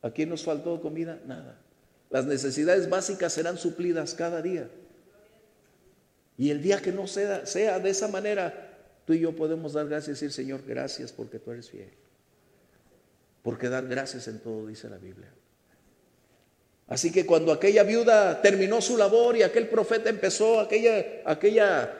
¿a 0.00 0.12
quién 0.12 0.28
nos 0.28 0.44
faltó 0.44 0.80
comida? 0.80 1.18
Nada. 1.26 1.58
Las 2.08 2.24
necesidades 2.24 2.88
básicas 2.88 3.32
serán 3.32 3.58
suplidas 3.58 4.14
cada 4.14 4.40
día. 4.42 4.68
Y 6.36 6.50
el 6.50 6.62
día 6.62 6.80
que 6.80 6.92
no 6.92 7.08
sea, 7.08 7.44
sea 7.44 7.80
de 7.80 7.90
esa 7.90 8.06
manera, 8.06 8.78
tú 9.06 9.12
y 9.12 9.18
yo 9.18 9.34
podemos 9.34 9.72
dar 9.72 9.88
gracias 9.88 10.22
y 10.22 10.26
decir, 10.26 10.30
Señor, 10.30 10.62
gracias 10.64 11.10
porque 11.10 11.40
tú 11.40 11.50
eres 11.50 11.68
fiel. 11.68 11.90
Porque 13.42 13.68
dar 13.68 13.88
gracias 13.88 14.28
en 14.28 14.38
todo, 14.38 14.68
dice 14.68 14.88
la 14.88 14.98
Biblia. 14.98 15.32
Así 16.88 17.12
que 17.12 17.26
cuando 17.26 17.52
aquella 17.52 17.82
viuda 17.82 18.40
terminó 18.40 18.80
su 18.80 18.96
labor 18.96 19.36
y 19.36 19.42
aquel 19.42 19.68
profeta 19.68 20.08
empezó 20.08 20.58
aquella, 20.58 21.04
aquella 21.26 21.92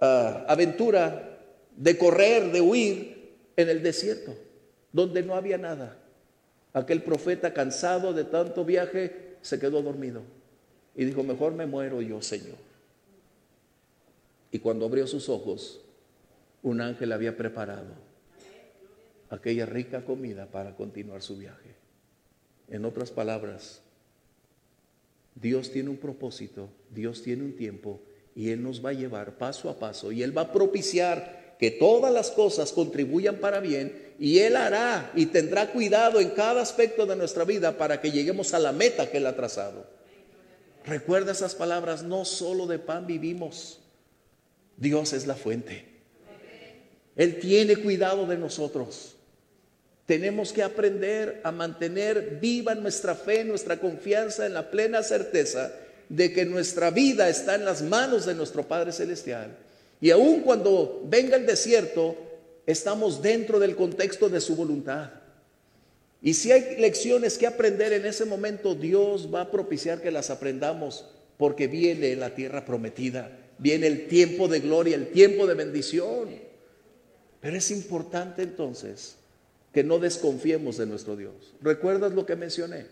ah, 0.00 0.44
aventura 0.48 1.38
de 1.76 1.98
correr, 1.98 2.50
de 2.50 2.60
huir 2.60 3.34
en 3.56 3.68
el 3.68 3.82
desierto, 3.82 4.34
donde 4.92 5.22
no 5.22 5.34
había 5.34 5.58
nada, 5.58 5.98
aquel 6.72 7.02
profeta 7.02 7.52
cansado 7.52 8.14
de 8.14 8.24
tanto 8.24 8.64
viaje 8.64 9.36
se 9.42 9.58
quedó 9.58 9.82
dormido 9.82 10.22
y 10.94 11.04
dijo, 11.04 11.22
mejor 11.22 11.52
me 11.52 11.66
muero 11.66 12.00
yo, 12.00 12.22
Señor. 12.22 12.56
Y 14.50 14.58
cuando 14.58 14.86
abrió 14.86 15.06
sus 15.06 15.28
ojos, 15.28 15.80
un 16.62 16.80
ángel 16.80 17.12
había 17.12 17.36
preparado 17.36 17.92
aquella 19.28 19.66
rica 19.66 20.04
comida 20.04 20.46
para 20.46 20.76
continuar 20.76 21.22
su 21.22 21.36
viaje. 21.36 21.74
En 22.68 22.84
otras 22.84 23.10
palabras, 23.10 23.83
Dios 25.34 25.70
tiene 25.70 25.90
un 25.90 25.96
propósito, 25.96 26.68
Dios 26.90 27.22
tiene 27.22 27.44
un 27.44 27.56
tiempo 27.56 28.00
y 28.34 28.50
Él 28.50 28.62
nos 28.62 28.84
va 28.84 28.90
a 28.90 28.94
llevar 28.94 29.36
paso 29.36 29.68
a 29.68 29.78
paso 29.78 30.12
y 30.12 30.22
Él 30.22 30.36
va 30.36 30.42
a 30.42 30.52
propiciar 30.52 31.56
que 31.58 31.70
todas 31.70 32.12
las 32.12 32.30
cosas 32.30 32.72
contribuyan 32.72 33.36
para 33.36 33.60
bien 33.60 34.14
y 34.18 34.38
Él 34.38 34.56
hará 34.56 35.10
y 35.14 35.26
tendrá 35.26 35.72
cuidado 35.72 36.20
en 36.20 36.30
cada 36.30 36.62
aspecto 36.62 37.06
de 37.06 37.16
nuestra 37.16 37.44
vida 37.44 37.76
para 37.76 38.00
que 38.00 38.10
lleguemos 38.10 38.54
a 38.54 38.58
la 38.58 38.72
meta 38.72 39.10
que 39.10 39.18
Él 39.18 39.26
ha 39.26 39.36
trazado. 39.36 39.86
Recuerda 40.84 41.32
esas 41.32 41.54
palabras, 41.54 42.02
no 42.02 42.24
solo 42.24 42.66
de 42.66 42.78
pan 42.78 43.06
vivimos, 43.06 43.80
Dios 44.76 45.12
es 45.12 45.26
la 45.26 45.34
fuente. 45.34 45.94
Él 47.16 47.38
tiene 47.38 47.76
cuidado 47.76 48.26
de 48.26 48.36
nosotros. 48.36 49.13
Tenemos 50.06 50.52
que 50.52 50.62
aprender 50.62 51.40
a 51.44 51.50
mantener 51.50 52.38
viva 52.40 52.74
nuestra 52.74 53.14
fe, 53.14 53.44
nuestra 53.44 53.78
confianza 53.78 54.44
en 54.44 54.52
la 54.52 54.70
plena 54.70 55.02
certeza 55.02 55.72
de 56.10 56.32
que 56.32 56.44
nuestra 56.44 56.90
vida 56.90 57.28
está 57.28 57.54
en 57.54 57.64
las 57.64 57.82
manos 57.82 58.26
de 58.26 58.34
nuestro 58.34 58.68
Padre 58.68 58.92
Celestial. 58.92 59.56
Y 60.00 60.10
aun 60.10 60.40
cuando 60.40 61.02
venga 61.06 61.36
el 61.36 61.46
desierto, 61.46 62.16
estamos 62.66 63.22
dentro 63.22 63.58
del 63.58 63.76
contexto 63.76 64.28
de 64.28 64.42
su 64.42 64.54
voluntad. 64.54 65.10
Y 66.20 66.34
si 66.34 66.52
hay 66.52 66.76
lecciones 66.78 67.38
que 67.38 67.46
aprender 67.46 67.94
en 67.94 68.04
ese 68.04 68.26
momento, 68.26 68.74
Dios 68.74 69.32
va 69.32 69.42
a 69.42 69.50
propiciar 69.50 70.02
que 70.02 70.10
las 70.10 70.28
aprendamos 70.28 71.06
porque 71.38 71.66
viene 71.66 72.14
la 72.16 72.34
tierra 72.34 72.66
prometida, 72.66 73.30
viene 73.58 73.86
el 73.86 74.06
tiempo 74.06 74.48
de 74.48 74.60
gloria, 74.60 74.96
el 74.96 75.10
tiempo 75.10 75.46
de 75.46 75.54
bendición. 75.54 76.28
Pero 77.40 77.56
es 77.56 77.70
importante 77.70 78.42
entonces 78.42 79.16
que 79.74 79.82
no 79.82 79.98
desconfiemos 79.98 80.76
de 80.76 80.86
nuestro 80.86 81.16
Dios. 81.16 81.34
¿Recuerdas 81.60 82.12
lo 82.12 82.24
que 82.24 82.36
mencioné? 82.36 82.86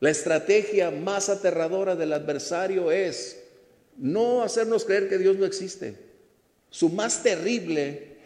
La 0.00 0.10
estrategia 0.10 0.90
más 0.90 1.28
aterradora 1.28 1.94
del 1.94 2.12
adversario 2.12 2.90
es 2.90 3.40
no 3.96 4.42
hacernos 4.42 4.84
creer 4.84 5.08
que 5.08 5.16
Dios 5.16 5.36
no 5.36 5.46
existe. 5.46 5.94
Su 6.70 6.88
más 6.88 7.22
terrible 7.22 8.16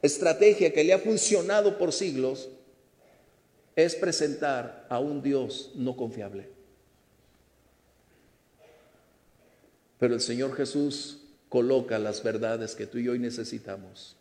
estrategia 0.00 0.72
que 0.72 0.84
le 0.84 0.92
ha 0.92 1.00
funcionado 1.00 1.76
por 1.76 1.92
siglos 1.92 2.48
es 3.74 3.96
presentar 3.96 4.86
a 4.88 5.00
un 5.00 5.22
Dios 5.22 5.72
no 5.74 5.96
confiable. 5.96 6.48
Pero 9.98 10.14
el 10.14 10.20
Señor 10.20 10.54
Jesús 10.54 11.18
coloca 11.48 11.98
las 11.98 12.22
verdades 12.22 12.76
que 12.76 12.86
tú 12.86 12.98
y 12.98 13.04
yo 13.04 13.14
necesitamos 13.16 14.19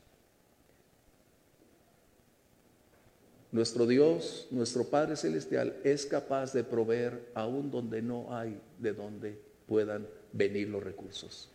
Nuestro 3.52 3.88
Dios, 3.88 4.48
nuestro 4.52 4.86
Padre 4.86 5.16
Celestial, 5.16 5.76
es 5.84 6.06
capaz 6.06 6.54
de 6.54 6.64
proveer 6.64 7.32
aún 7.34 7.72
donde 7.72 8.02
no 8.02 8.36
hay 8.36 8.60
de 8.78 8.94
donde 8.94 9.42
puedan 9.68 10.08
venir 10.32 10.70
los 10.70 10.84
recursos. 10.84 11.50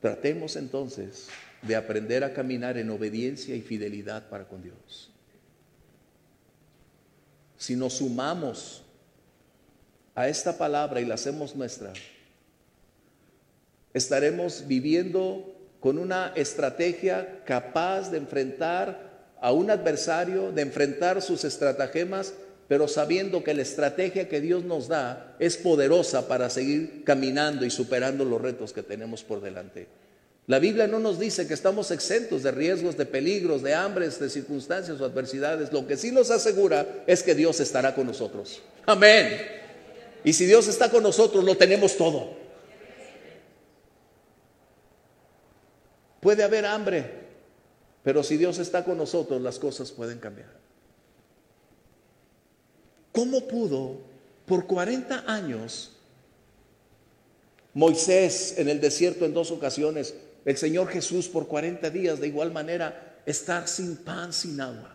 Tratemos 0.00 0.56
entonces 0.56 1.28
de 1.62 1.76
aprender 1.76 2.24
a 2.24 2.34
caminar 2.34 2.76
en 2.76 2.90
obediencia 2.90 3.54
y 3.54 3.62
fidelidad 3.62 4.28
para 4.28 4.48
con 4.48 4.60
Dios. 4.60 5.12
Si 7.56 7.76
nos 7.76 7.94
sumamos 7.94 8.82
a 10.16 10.28
esta 10.28 10.58
palabra 10.58 11.00
y 11.00 11.04
la 11.04 11.14
hacemos 11.14 11.54
nuestra, 11.54 11.92
estaremos 13.94 14.66
viviendo 14.66 15.51
con 15.82 15.98
una 15.98 16.32
estrategia 16.36 17.40
capaz 17.44 18.12
de 18.12 18.18
enfrentar 18.18 19.10
a 19.40 19.50
un 19.50 19.68
adversario, 19.68 20.52
de 20.52 20.62
enfrentar 20.62 21.20
sus 21.20 21.42
estratagemas, 21.42 22.34
pero 22.68 22.86
sabiendo 22.86 23.42
que 23.42 23.52
la 23.52 23.62
estrategia 23.62 24.28
que 24.28 24.40
Dios 24.40 24.62
nos 24.64 24.86
da 24.86 25.34
es 25.40 25.56
poderosa 25.56 26.28
para 26.28 26.48
seguir 26.50 27.02
caminando 27.02 27.66
y 27.66 27.70
superando 27.70 28.24
los 28.24 28.40
retos 28.40 28.72
que 28.72 28.84
tenemos 28.84 29.24
por 29.24 29.42
delante. 29.42 29.88
La 30.46 30.60
Biblia 30.60 30.86
no 30.86 31.00
nos 31.00 31.18
dice 31.18 31.48
que 31.48 31.54
estamos 31.54 31.90
exentos 31.90 32.44
de 32.44 32.52
riesgos, 32.52 32.96
de 32.96 33.04
peligros, 33.04 33.62
de 33.62 33.74
hambres, 33.74 34.20
de 34.20 34.30
circunstancias 34.30 35.00
o 35.00 35.04
adversidades. 35.04 35.72
Lo 35.72 35.84
que 35.88 35.96
sí 35.96 36.12
nos 36.12 36.30
asegura 36.30 36.86
es 37.08 37.24
que 37.24 37.34
Dios 37.34 37.58
estará 37.58 37.96
con 37.96 38.06
nosotros. 38.06 38.62
Amén. 38.86 39.36
Y 40.22 40.32
si 40.32 40.46
Dios 40.46 40.68
está 40.68 40.90
con 40.90 41.02
nosotros, 41.02 41.42
lo 41.42 41.56
tenemos 41.56 41.96
todo. 41.96 42.41
Puede 46.22 46.44
haber 46.44 46.64
hambre, 46.66 47.04
pero 48.04 48.22
si 48.22 48.36
Dios 48.36 48.60
está 48.60 48.84
con 48.84 48.96
nosotros, 48.96 49.42
las 49.42 49.58
cosas 49.58 49.90
pueden 49.90 50.20
cambiar. 50.20 50.50
¿Cómo 53.10 53.48
pudo 53.48 53.98
por 54.46 54.68
40 54.68 55.24
años 55.26 55.96
Moisés 57.74 58.54
en 58.56 58.68
el 58.68 58.80
desierto 58.80 59.24
en 59.24 59.34
dos 59.34 59.50
ocasiones, 59.50 60.14
el 60.44 60.56
Señor 60.56 60.86
Jesús 60.86 61.26
por 61.26 61.48
40 61.48 61.90
días 61.90 62.20
de 62.20 62.28
igual 62.28 62.52
manera 62.52 63.20
estar 63.26 63.66
sin 63.66 63.96
pan, 63.96 64.32
sin 64.32 64.60
agua? 64.60 64.94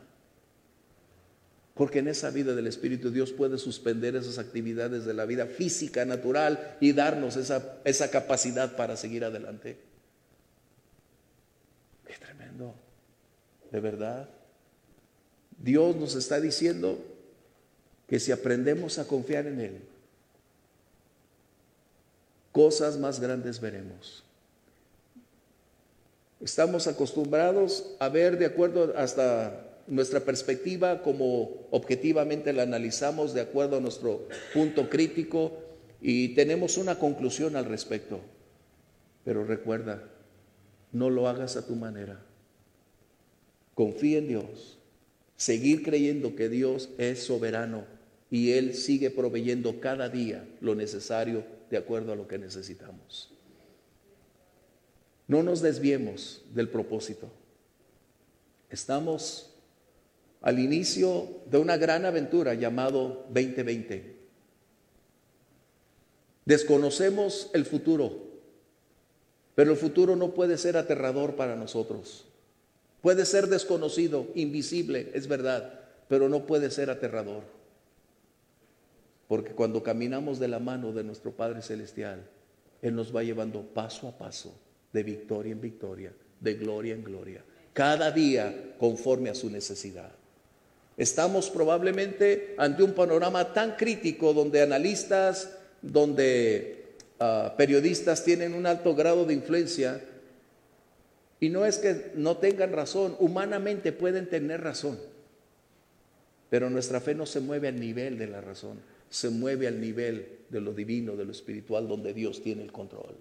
Porque 1.74 2.00
en 2.00 2.08
esa 2.08 2.30
vida 2.30 2.56
del 2.56 2.68
Espíritu 2.68 3.12
Dios 3.12 3.34
puede 3.34 3.58
suspender 3.58 4.16
esas 4.16 4.38
actividades 4.38 5.04
de 5.04 5.14
la 5.14 5.26
vida 5.26 5.46
física, 5.46 6.06
natural 6.06 6.78
y 6.80 6.94
darnos 6.94 7.36
esa, 7.36 7.80
esa 7.84 8.10
capacidad 8.10 8.78
para 8.78 8.96
seguir 8.96 9.26
adelante. 9.26 9.88
Tremendo, 12.20 12.74
de 13.72 13.80
verdad. 13.80 14.30
Dios 15.58 15.96
nos 15.96 16.16
está 16.16 16.40
diciendo 16.40 17.00
que 18.08 18.20
si 18.20 18.32
aprendemos 18.32 19.00
a 19.00 19.08
confiar 19.08 19.48
en 19.48 19.60
Él, 19.60 19.82
cosas 22.52 22.98
más 22.98 23.20
grandes 23.20 23.60
veremos. 23.60 24.24
Estamos 26.40 26.88
acostumbrados 26.88 27.96
a 28.00 28.10
ver 28.10 28.38
de 28.38 28.46
acuerdo 28.46 28.94
hasta 28.96 29.68
nuestra 29.88 30.20
perspectiva, 30.20 31.02
como 31.02 31.68
objetivamente 31.72 32.54
la 32.54 32.64
analizamos 32.64 33.34
de 33.34 33.42
acuerdo 33.42 33.78
a 33.78 33.82
nuestro 33.82 34.28
punto 34.54 34.90
crítico 34.90 35.58
y 36.02 36.36
tenemos 36.36 36.78
una 36.78 37.00
conclusión 37.00 37.56
al 37.56 37.66
respecto. 37.66 38.20
Pero 39.24 39.44
recuerda, 39.46 40.04
no 40.92 41.10
lo 41.10 41.28
hagas 41.28 41.58
a 41.58 41.66
tu 41.66 41.76
manera. 41.76 42.20
Confía 43.74 44.20
en 44.20 44.28
Dios. 44.28 44.80
Seguir 45.36 45.84
creyendo 45.84 46.36
que 46.36 46.50
Dios 46.50 46.90
es 46.98 47.24
soberano 47.24 47.86
y 48.32 48.52
Él 48.54 48.74
sigue 48.74 49.12
proveyendo 49.12 49.80
cada 49.80 50.10
día 50.10 50.48
lo 50.62 50.74
necesario 50.74 51.46
de 51.70 51.78
acuerdo 51.78 52.12
a 52.12 52.16
lo 52.16 52.28
que 52.28 52.38
necesitamos. 52.38 53.32
No 55.28 55.44
nos 55.44 55.62
desviemos 55.62 56.42
del 56.54 56.70
propósito. 56.70 57.30
Estamos 58.70 59.54
al 60.42 60.60
inicio 60.60 61.42
de 61.50 61.58
una 61.58 61.78
gran 61.78 62.06
aventura 62.06 62.54
llamado 62.54 63.26
2020. 63.30 64.16
Desconocemos 66.46 67.50
el 67.54 67.66
futuro, 67.66 68.27
pero 69.58 69.72
el 69.72 69.78
futuro 69.78 70.16
no 70.16 70.36
puede 70.36 70.56
ser 70.56 70.78
aterrador 70.78 71.36
para 71.36 71.56
nosotros. 71.56 72.26
Puede 73.02 73.26
ser 73.26 73.48
desconocido, 73.48 74.28
invisible, 74.36 75.10
es 75.16 75.28
verdad, 75.28 75.80
pero 76.08 76.30
no 76.30 76.46
puede 76.46 76.70
ser 76.70 76.92
aterrador. 76.92 77.42
Porque 79.28 79.54
cuando 79.54 79.82
caminamos 79.82 80.38
de 80.38 80.48
la 80.48 80.60
mano 80.60 80.94
de 80.94 81.04
nuestro 81.04 81.32
Padre 81.32 81.64
Celestial, 81.64 82.22
Él 82.84 82.94
nos 82.94 83.16
va 83.16 83.24
llevando 83.24 83.64
paso 83.64 84.08
a 84.08 84.16
paso, 84.16 84.54
de 84.94 85.02
victoria 85.02 85.54
en 85.54 85.62
victoria, 85.62 86.14
de 86.40 86.54
gloria 86.54 86.94
en 86.94 87.04
gloria, 87.04 87.44
cada 87.74 88.12
día 88.12 88.76
conforme 88.78 89.32
a 89.32 89.36
su 89.36 89.50
necesidad. 89.50 90.12
Estamos 90.98 91.50
probablemente 91.50 92.54
ante 92.60 92.84
un 92.84 92.94
panorama 92.94 93.54
tan 93.54 93.76
crítico 93.76 94.34
donde 94.34 94.62
analistas, 94.62 95.58
donde 95.82 96.77
ah, 97.20 97.54
periodistas 97.58 98.24
tienen 98.24 98.54
un 98.54 98.66
alto 98.66 98.96
grado 98.96 99.26
de 99.26 99.34
influencia 99.34 100.02
y 101.40 101.50
no 101.50 101.66
es 101.66 101.78
que 101.78 102.12
no 102.16 102.38
tengan 102.38 102.72
razón, 102.74 103.16
humanamente 103.20 103.92
pueden 103.92 104.28
tener 104.28 104.62
razón, 104.62 104.98
pero 106.50 106.70
nuestra 106.70 107.00
fe 107.00 107.14
no 107.14 107.26
se 107.26 107.40
mueve 107.40 107.68
al 107.68 107.80
nivel 107.80 108.18
de 108.18 108.28
la 108.28 108.42
razón, 108.42 108.80
se 109.10 109.30
mueve 109.30 109.68
al 109.68 109.80
nivel 109.80 110.28
de 110.50 110.62
lo 110.62 110.74
divino, 110.74 111.16
de 111.16 111.26
lo 111.26 111.32
espiritual, 111.32 111.88
donde 111.88 112.14
Dios 112.14 112.42
tiene 112.42 112.64
el 112.64 112.72
control. 112.72 113.16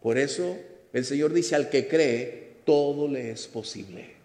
Por 0.00 0.16
eso 0.16 0.56
el 0.92 1.04
Señor 1.04 1.32
dice, 1.32 1.54
al 1.54 1.68
que 1.68 1.86
cree, 1.86 2.52
todo 2.64 3.08
le 3.08 3.30
es 3.30 3.46
posible. 3.46 4.22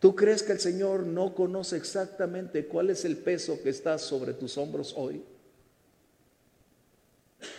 ¿Tú 0.00 0.14
crees 0.14 0.42
que 0.42 0.52
el 0.52 0.60
Señor 0.60 1.04
no 1.04 1.34
conoce 1.34 1.76
exactamente 1.76 2.66
cuál 2.66 2.90
es 2.90 3.04
el 3.04 3.16
peso 3.16 3.60
que 3.62 3.70
está 3.70 3.98
sobre 3.98 4.34
tus 4.34 4.56
hombros 4.58 4.94
hoy? 4.96 5.22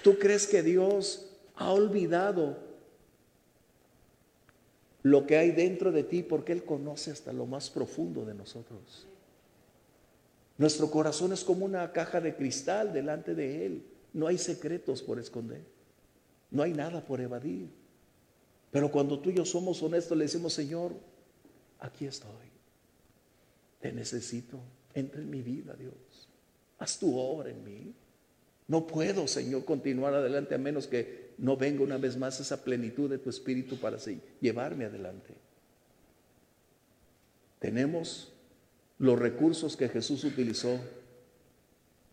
¿Tú 0.04 0.18
crees 0.18 0.48
que 0.48 0.64
Dios 0.64 1.30
ha 1.56 1.72
olvidado 1.72 2.58
lo 5.04 5.26
que 5.26 5.38
hay 5.38 5.52
dentro 5.52 5.92
de 5.92 6.04
ti 6.04 6.24
porque 6.24 6.52
Él 6.52 6.64
conoce 6.64 7.12
hasta 7.12 7.34
lo 7.34 7.46
más 7.46 7.70
profundo 7.70 8.26
de 8.26 8.34
nosotros? 8.34 9.08
Nuestro 10.58 10.90
corazón 10.90 11.34
es 11.34 11.44
como 11.44 11.66
una 11.66 11.92
caja 11.92 12.20
de 12.20 12.36
cristal 12.36 12.92
delante 12.92 13.36
de 13.36 13.66
Él. 13.66 13.86
No 14.14 14.28
hay 14.28 14.38
secretos 14.38 15.04
por 15.04 15.20
esconder. 15.20 15.62
No 16.50 16.64
hay 16.64 16.74
nada 16.74 17.06
por 17.06 17.22
evadir. 17.22 17.70
Pero 18.72 18.92
cuando 18.92 19.20
tú 19.20 19.30
y 19.30 19.36
yo 19.36 19.46
somos 19.46 19.82
honestos, 19.84 20.18
le 20.18 20.26
decimos, 20.26 20.54
Señor, 20.54 20.94
aquí 21.80 22.06
estoy. 22.06 22.32
Te 23.80 23.92
necesito. 23.92 24.60
Entra 24.94 25.22
en 25.22 25.30
mi 25.30 25.42
vida, 25.42 25.76
Dios. 25.76 25.94
Haz 26.80 26.98
tu 26.98 27.18
obra 27.18 27.52
en 27.52 27.64
mí. 27.64 27.94
No 28.68 28.86
puedo, 28.86 29.28
Señor, 29.28 29.64
continuar 29.66 30.14
adelante 30.14 30.56
a 30.56 30.58
menos 30.58 30.88
que 30.88 31.32
no 31.38 31.56
venga 31.56 31.84
una 31.84 31.98
vez 31.98 32.18
más 32.18 32.40
esa 32.40 32.64
plenitud 32.64 33.10
de 33.10 33.18
tu 33.18 33.30
espíritu 33.30 33.78
para 33.80 33.98
llevarme 34.42 34.86
adelante. 34.86 35.34
Tenemos 37.60 38.34
los 39.00 39.18
recursos 39.18 39.78
que 39.78 39.90
Jesús 39.90 40.24
utilizó, 40.24 40.80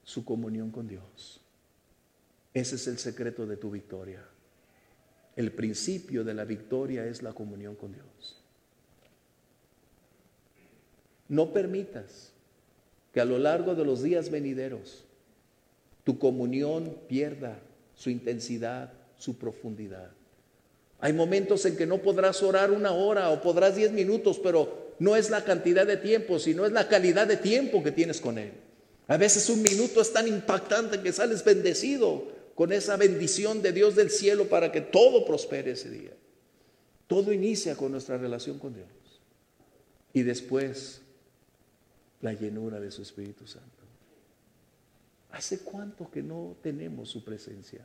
su 0.04 0.24
comunión 0.24 0.70
con 0.70 0.86
Dios. 0.86 1.40
Ese 2.52 2.76
es 2.76 2.86
el 2.86 2.98
secreto 2.98 3.46
de 3.46 3.56
tu 3.56 3.70
victoria. 3.70 4.22
El 5.34 5.50
principio 5.50 6.22
de 6.22 6.34
la 6.34 6.44
victoria 6.44 7.06
es 7.06 7.22
la 7.22 7.32
comunión 7.32 7.74
con 7.74 7.92
Dios. 7.92 8.40
No 11.28 11.52
permitas 11.52 12.32
que 13.12 13.20
a 13.20 13.24
lo 13.24 13.38
largo 13.38 13.74
de 13.74 13.84
los 13.84 14.02
días 14.02 14.30
venideros 14.30 15.03
tu 16.04 16.18
comunión 16.18 16.96
pierda 17.08 17.58
su 17.94 18.10
intensidad, 18.10 18.92
su 19.16 19.36
profundidad. 19.38 20.10
Hay 21.00 21.12
momentos 21.12 21.64
en 21.66 21.76
que 21.76 21.86
no 21.86 21.98
podrás 21.98 22.42
orar 22.42 22.70
una 22.70 22.92
hora 22.92 23.30
o 23.30 23.42
podrás 23.42 23.76
diez 23.76 23.92
minutos, 23.92 24.38
pero 24.42 24.94
no 24.98 25.16
es 25.16 25.30
la 25.30 25.44
cantidad 25.44 25.86
de 25.86 25.96
tiempo, 25.96 26.38
sino 26.38 26.66
es 26.66 26.72
la 26.72 26.88
calidad 26.88 27.26
de 27.26 27.36
tiempo 27.36 27.82
que 27.82 27.92
tienes 27.92 28.20
con 28.20 28.38
Él. 28.38 28.52
A 29.06 29.16
veces 29.16 29.50
un 29.50 29.62
minuto 29.62 30.00
es 30.00 30.12
tan 30.12 30.28
impactante 30.28 31.00
que 31.00 31.12
sales 31.12 31.44
bendecido 31.44 32.26
con 32.54 32.72
esa 32.72 32.96
bendición 32.96 33.60
de 33.60 33.72
Dios 33.72 33.96
del 33.96 34.10
cielo 34.10 34.48
para 34.48 34.72
que 34.72 34.80
todo 34.80 35.26
prospere 35.26 35.72
ese 35.72 35.90
día. 35.90 36.12
Todo 37.06 37.32
inicia 37.32 37.76
con 37.76 37.92
nuestra 37.92 38.16
relación 38.16 38.58
con 38.58 38.74
Dios. 38.74 38.88
Y 40.12 40.22
después 40.22 41.02
la 42.20 42.32
llenura 42.32 42.80
de 42.80 42.90
su 42.90 43.02
Espíritu 43.02 43.46
Santo. 43.46 43.83
¿Hace 45.34 45.58
cuánto 45.58 46.08
que 46.08 46.22
no 46.22 46.56
tenemos 46.62 47.08
su 47.10 47.24
presencia? 47.24 47.80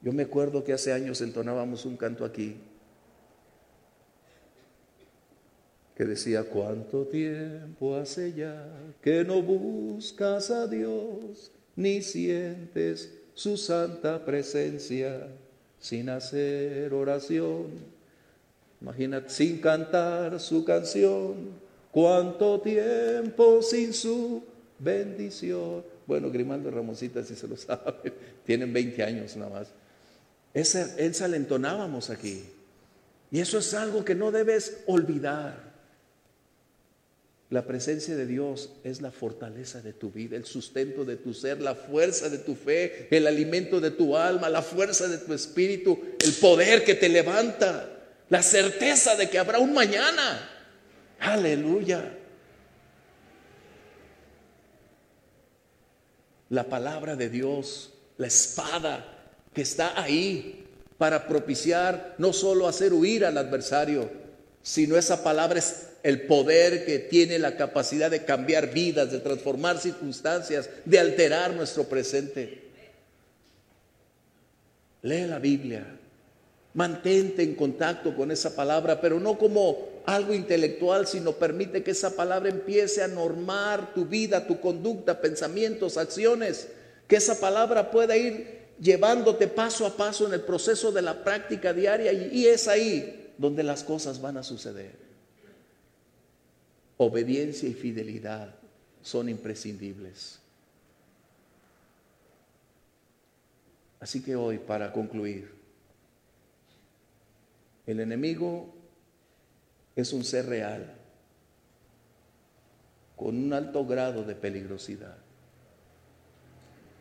Yo 0.00 0.12
me 0.12 0.22
acuerdo 0.22 0.62
que 0.62 0.72
hace 0.72 0.92
años 0.92 1.20
entonábamos 1.20 1.84
un 1.84 1.96
canto 1.96 2.24
aquí 2.24 2.56
que 5.96 6.04
decía, 6.04 6.44
¿cuánto 6.44 7.04
tiempo 7.06 7.96
hace 7.96 8.32
ya 8.32 8.64
que 9.02 9.24
no 9.24 9.42
buscas 9.42 10.52
a 10.52 10.68
Dios 10.68 11.50
ni 11.74 12.00
sientes 12.00 13.12
su 13.34 13.56
santa 13.56 14.24
presencia 14.24 15.26
sin 15.80 16.08
hacer 16.10 16.94
oración? 16.94 17.70
Imagínate, 18.80 19.30
sin 19.30 19.58
cantar 19.58 20.38
su 20.38 20.64
canción 20.64 21.50
cuánto 21.90 22.60
tiempo 22.60 23.62
sin 23.62 23.92
su 23.92 24.44
bendición. 24.78 25.93
Bueno, 26.06 26.30
Grimaldo 26.30 26.70
Ramosita, 26.70 27.22
si 27.24 27.34
se 27.34 27.48
lo 27.48 27.56
sabe, 27.56 28.12
tienen 28.46 28.72
20 28.72 29.02
años 29.02 29.36
nada 29.36 29.50
más. 29.50 29.68
Esa, 30.52 30.96
esa 30.98 31.28
le 31.28 31.36
entonábamos 31.36 32.10
aquí. 32.10 32.44
Y 33.30 33.40
eso 33.40 33.58
es 33.58 33.74
algo 33.74 34.04
que 34.04 34.14
no 34.14 34.30
debes 34.30 34.82
olvidar. 34.86 35.74
La 37.50 37.66
presencia 37.66 38.16
de 38.16 38.26
Dios 38.26 38.70
es 38.84 39.00
la 39.00 39.10
fortaleza 39.10 39.80
de 39.80 39.92
tu 39.92 40.10
vida, 40.10 40.36
el 40.36 40.44
sustento 40.44 41.04
de 41.04 41.16
tu 41.16 41.34
ser, 41.34 41.60
la 41.60 41.74
fuerza 41.74 42.28
de 42.28 42.38
tu 42.38 42.54
fe, 42.54 43.06
el 43.10 43.26
alimento 43.26 43.80
de 43.80 43.90
tu 43.90 44.16
alma, 44.16 44.48
la 44.48 44.62
fuerza 44.62 45.08
de 45.08 45.18
tu 45.18 45.32
espíritu, 45.34 45.98
el 46.20 46.32
poder 46.34 46.84
que 46.84 46.94
te 46.94 47.08
levanta, 47.08 47.90
la 48.28 48.42
certeza 48.42 49.14
de 49.16 49.28
que 49.28 49.38
habrá 49.38 49.58
un 49.58 49.74
mañana. 49.74 50.50
Aleluya. 51.20 52.18
La 56.50 56.64
palabra 56.64 57.16
de 57.16 57.28
Dios, 57.28 57.92
la 58.16 58.26
espada 58.26 59.04
que 59.52 59.62
está 59.62 60.00
ahí 60.00 60.66
para 60.98 61.26
propiciar, 61.26 62.14
no 62.18 62.32
solo 62.32 62.68
hacer 62.68 62.92
huir 62.92 63.24
al 63.24 63.38
adversario, 63.38 64.10
sino 64.62 64.96
esa 64.96 65.22
palabra 65.22 65.58
es 65.58 65.88
el 66.02 66.22
poder 66.22 66.84
que 66.84 66.98
tiene 66.98 67.38
la 67.38 67.56
capacidad 67.56 68.10
de 68.10 68.24
cambiar 68.24 68.72
vidas, 68.72 69.10
de 69.10 69.20
transformar 69.20 69.78
circunstancias, 69.78 70.68
de 70.84 70.98
alterar 70.98 71.54
nuestro 71.54 71.84
presente. 71.84 72.62
Lee 75.02 75.26
la 75.26 75.38
Biblia, 75.38 75.84
mantente 76.74 77.42
en 77.42 77.54
contacto 77.54 78.14
con 78.16 78.30
esa 78.30 78.54
palabra, 78.54 79.00
pero 79.00 79.20
no 79.20 79.38
como 79.38 79.93
algo 80.04 80.34
intelectual, 80.34 81.06
sino 81.06 81.32
permite 81.32 81.82
que 81.82 81.92
esa 81.92 82.14
palabra 82.14 82.50
empiece 82.50 83.02
a 83.02 83.08
normar 83.08 83.94
tu 83.94 84.04
vida, 84.04 84.46
tu 84.46 84.60
conducta, 84.60 85.20
pensamientos, 85.20 85.96
acciones, 85.96 86.68
que 87.08 87.16
esa 87.16 87.40
palabra 87.40 87.90
pueda 87.90 88.16
ir 88.16 88.64
llevándote 88.80 89.48
paso 89.48 89.86
a 89.86 89.96
paso 89.96 90.26
en 90.26 90.34
el 90.34 90.42
proceso 90.42 90.92
de 90.92 91.02
la 91.02 91.24
práctica 91.24 91.72
diaria 91.72 92.12
y, 92.12 92.46
es 92.46 92.68
ahí 92.68 93.32
donde 93.38 93.62
las 93.62 93.82
cosas 93.82 94.20
van 94.20 94.36
a 94.36 94.42
suceder. 94.42 94.92
Obediencia 96.96 97.68
y 97.68 97.74
fidelidad 97.74 98.54
son 99.02 99.28
imprescindibles. 99.28 100.38
Así 104.00 104.22
que 104.22 104.36
hoy, 104.36 104.58
para 104.58 104.92
concluir, 104.92 105.50
el 107.86 108.00
enemigo 108.00 108.74
es 109.96 110.12
un 110.12 110.24
ser 110.24 110.46
real, 110.46 110.94
con 113.16 113.36
un 113.36 113.52
alto 113.52 113.86
grado 113.86 114.24
de 114.24 114.34
peligrosidad. 114.34 115.16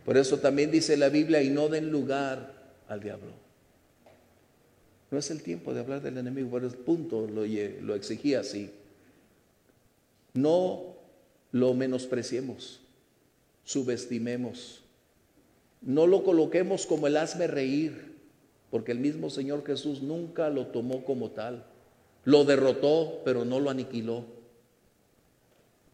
Por 0.06 0.18
eso 0.18 0.40
también 0.40 0.70
dice 0.70 0.98
la 0.98 1.10
Biblia, 1.10 1.42
y 1.42 1.50
no 1.50 1.70
den 1.70 1.90
lugar 1.90 2.54
al 2.88 3.00
diablo. 3.00 3.32
No 5.12 5.18
es 5.18 5.30
el 5.32 5.44
tiempo 5.44 5.74
de 5.74 5.80
hablar 5.80 6.02
del 6.02 6.18
enemigo, 6.18 6.50
pero 6.52 6.68
el 6.68 6.74
punto 6.74 7.28
lo, 7.28 7.96
exigía 7.96 8.40
así. 8.40 8.72
No 10.34 10.96
lo 11.52 11.74
menospreciemos, 11.74 12.82
subestimemos, 13.64 14.82
no 15.82 16.08
lo 16.08 16.24
coloquemos 16.24 16.88
como 16.88 17.06
el 17.06 17.18
hazme 17.18 17.46
reír, 17.46 18.14
porque 18.72 18.92
el 18.92 19.00
mismo 19.00 19.30
Señor 19.30 19.64
Jesús 19.64 20.02
nunca 20.02 20.50
lo 20.50 20.68
tomó 20.68 21.06
como 21.06 21.30
tal. 21.30 21.64
Lo 22.26 22.46
derrotó, 22.46 23.22
pero 23.26 23.46
no 23.46 23.60
lo 23.60 23.70
aniquiló. 23.70 24.26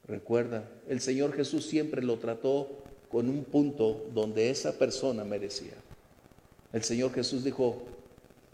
Recuerda, 0.08 0.70
el 0.88 1.02
Señor 1.02 1.34
Jesús 1.34 1.66
siempre 1.66 2.02
lo 2.02 2.18
trató 2.18 2.84
con 3.10 3.30
un 3.30 3.44
punto 3.44 4.08
donde 4.14 4.50
esa 4.50 4.78
persona 4.78 5.24
merecía. 5.24 5.74
El 6.74 6.84
Señor 6.84 7.14
Jesús 7.14 7.44
dijo, 7.44 7.84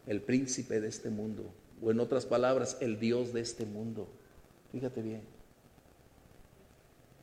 el 0.08 0.22
príncipe 0.22 0.80
de 0.80 0.88
este 0.88 1.10
mundo, 1.10 1.44
o 1.82 1.92
en 1.92 2.00
otras 2.00 2.26
palabras, 2.26 2.78
el 2.80 3.00
Dios 3.00 3.34
de 3.34 3.42
este 3.42 3.66
mundo. 3.66 4.08
Fíjate 4.72 5.02
bien. 5.02 5.22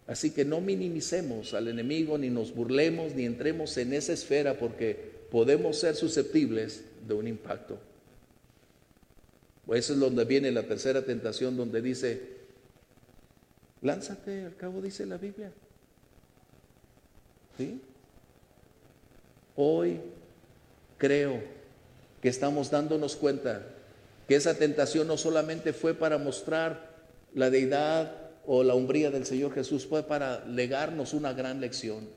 Así 0.07 0.31
que 0.31 0.45
no 0.45 0.61
minimicemos 0.61 1.55
al 1.55 1.69
enemigo, 1.69 2.19
ni 2.19 2.29
nos 2.29 2.55
burlemos, 2.55 3.15
ni 3.15 3.25
entremos 3.25 3.77
en 3.79 3.93
esa 3.95 4.13
esfera, 4.13 4.59
porque 4.59 5.23
podemos 5.31 5.79
ser 5.79 5.95
susceptibles 5.95 6.85
de 7.07 7.15
un 7.15 7.29
impacto. 7.29 7.79
Eso 9.69 9.93
es 9.93 10.01
donde 10.01 10.25
viene 10.25 10.51
la 10.51 10.65
tercera 10.65 11.03
tentación, 11.03 11.57
donde 11.57 11.81
dice, 11.81 12.21
lánzate, 13.81 14.45
al 14.45 14.57
cabo 14.57 14.83
dice 14.83 15.07
la 15.07 15.17
Biblia. 15.17 15.53
¿Sí? 17.57 17.81
Hoy 19.55 20.01
creo 20.99 21.43
que 22.21 22.29
estamos 22.29 22.71
dándonos 22.71 23.17
cuenta 23.17 23.63
que 24.27 24.35
esa 24.35 24.55
tentación 24.55 25.07
no 25.07 25.17
solamente 25.17 25.73
fue 25.73 25.95
para 25.95 26.19
mostrar 26.19 26.91
la 27.35 27.51
deidad 27.51 28.31
o 28.47 28.65
la 28.65 28.75
umbría 28.75 29.11
del 29.11 29.27
Señor 29.27 29.55
Jesús, 29.55 29.87
fue 29.87 30.03
para 30.03 30.45
legarnos 30.47 31.13
una 31.13 31.33
gran 31.33 31.61
lección. 31.61 32.09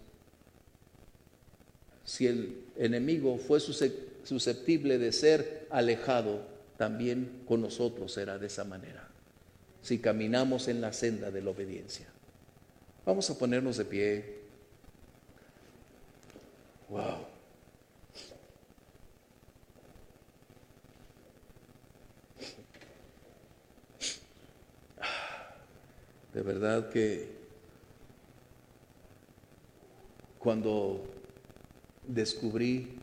Si 2.03 2.27
el 2.27 2.63
enemigo 2.77 3.37
fue 3.37 3.59
susceptible 3.59 4.97
de 4.97 5.11
ser 5.11 5.67
alejado, 5.69 6.54
también 6.77 7.43
con 7.47 7.61
nosotros 7.61 8.11
será 8.11 8.37
de 8.37 8.47
esa 8.47 8.63
manera, 8.63 9.07
si 9.81 9.99
caminamos 9.99 10.67
en 10.67 10.81
la 10.81 10.93
senda 10.93 11.31
de 11.31 11.41
la 11.41 11.51
obediencia. 11.51 12.07
Vamos 13.05 13.29
a 13.29 13.37
ponernos 13.37 13.77
de 13.77 13.85
pie. 13.85 14.39
Wow. 16.89 17.35
De 26.33 26.41
verdad 26.41 26.89
que 26.89 27.29
cuando 30.37 31.05
descubrí 32.05 32.99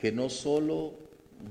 que 0.00 0.12
no 0.12 0.30
solo 0.30 0.94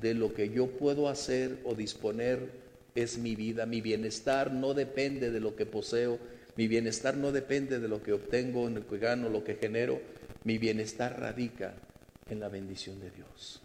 de 0.01 0.15
lo 0.15 0.33
que 0.33 0.49
yo 0.49 0.71
puedo 0.71 1.07
hacer 1.07 1.59
o 1.65 1.75
disponer 1.75 2.49
es 2.95 3.19
mi 3.19 3.35
vida, 3.35 3.67
mi 3.67 3.79
bienestar 3.79 4.51
no 4.51 4.73
depende 4.73 5.29
de 5.29 5.39
lo 5.39 5.55
que 5.55 5.67
poseo, 5.67 6.17
mi 6.55 6.67
bienestar 6.67 7.15
no 7.15 7.31
depende 7.31 7.79
de 7.79 7.87
lo 7.87 8.01
que 8.01 8.11
obtengo, 8.11 8.67
en 8.67 8.77
el 8.77 8.85
que 8.85 8.97
gano, 8.97 9.29
lo 9.29 9.43
que 9.43 9.53
genero, 9.53 10.01
mi 10.45 10.57
bienestar 10.57 11.19
radica 11.19 11.75
en 12.27 12.39
la 12.39 12.49
bendición 12.49 12.99
de 12.99 13.11
Dios. 13.11 13.61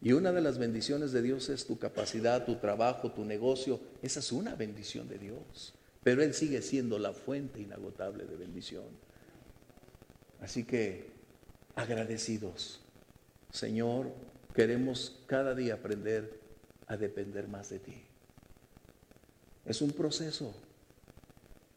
Y 0.00 0.12
una 0.12 0.32
de 0.32 0.40
las 0.40 0.56
bendiciones 0.56 1.12
de 1.12 1.20
Dios 1.20 1.50
es 1.50 1.66
tu 1.66 1.78
capacidad, 1.78 2.46
tu 2.46 2.56
trabajo, 2.56 3.12
tu 3.12 3.26
negocio. 3.26 3.80
Esa 4.00 4.20
es 4.20 4.32
una 4.32 4.54
bendición 4.54 5.08
de 5.08 5.18
Dios. 5.18 5.74
Pero 6.02 6.22
Él 6.22 6.32
sigue 6.32 6.62
siendo 6.62 6.98
la 6.98 7.12
fuente 7.12 7.60
inagotable 7.60 8.24
de 8.24 8.36
bendición. 8.36 8.86
Así 10.40 10.64
que 10.64 11.10
agradecidos 11.74 12.80
Señor, 13.52 14.12
queremos 14.54 15.16
cada 15.26 15.54
día 15.54 15.74
aprender 15.74 16.38
a 16.86 16.96
depender 16.96 17.48
más 17.48 17.70
de 17.70 17.78
ti. 17.78 18.02
Es 19.64 19.82
un 19.82 19.92
proceso. 19.92 20.54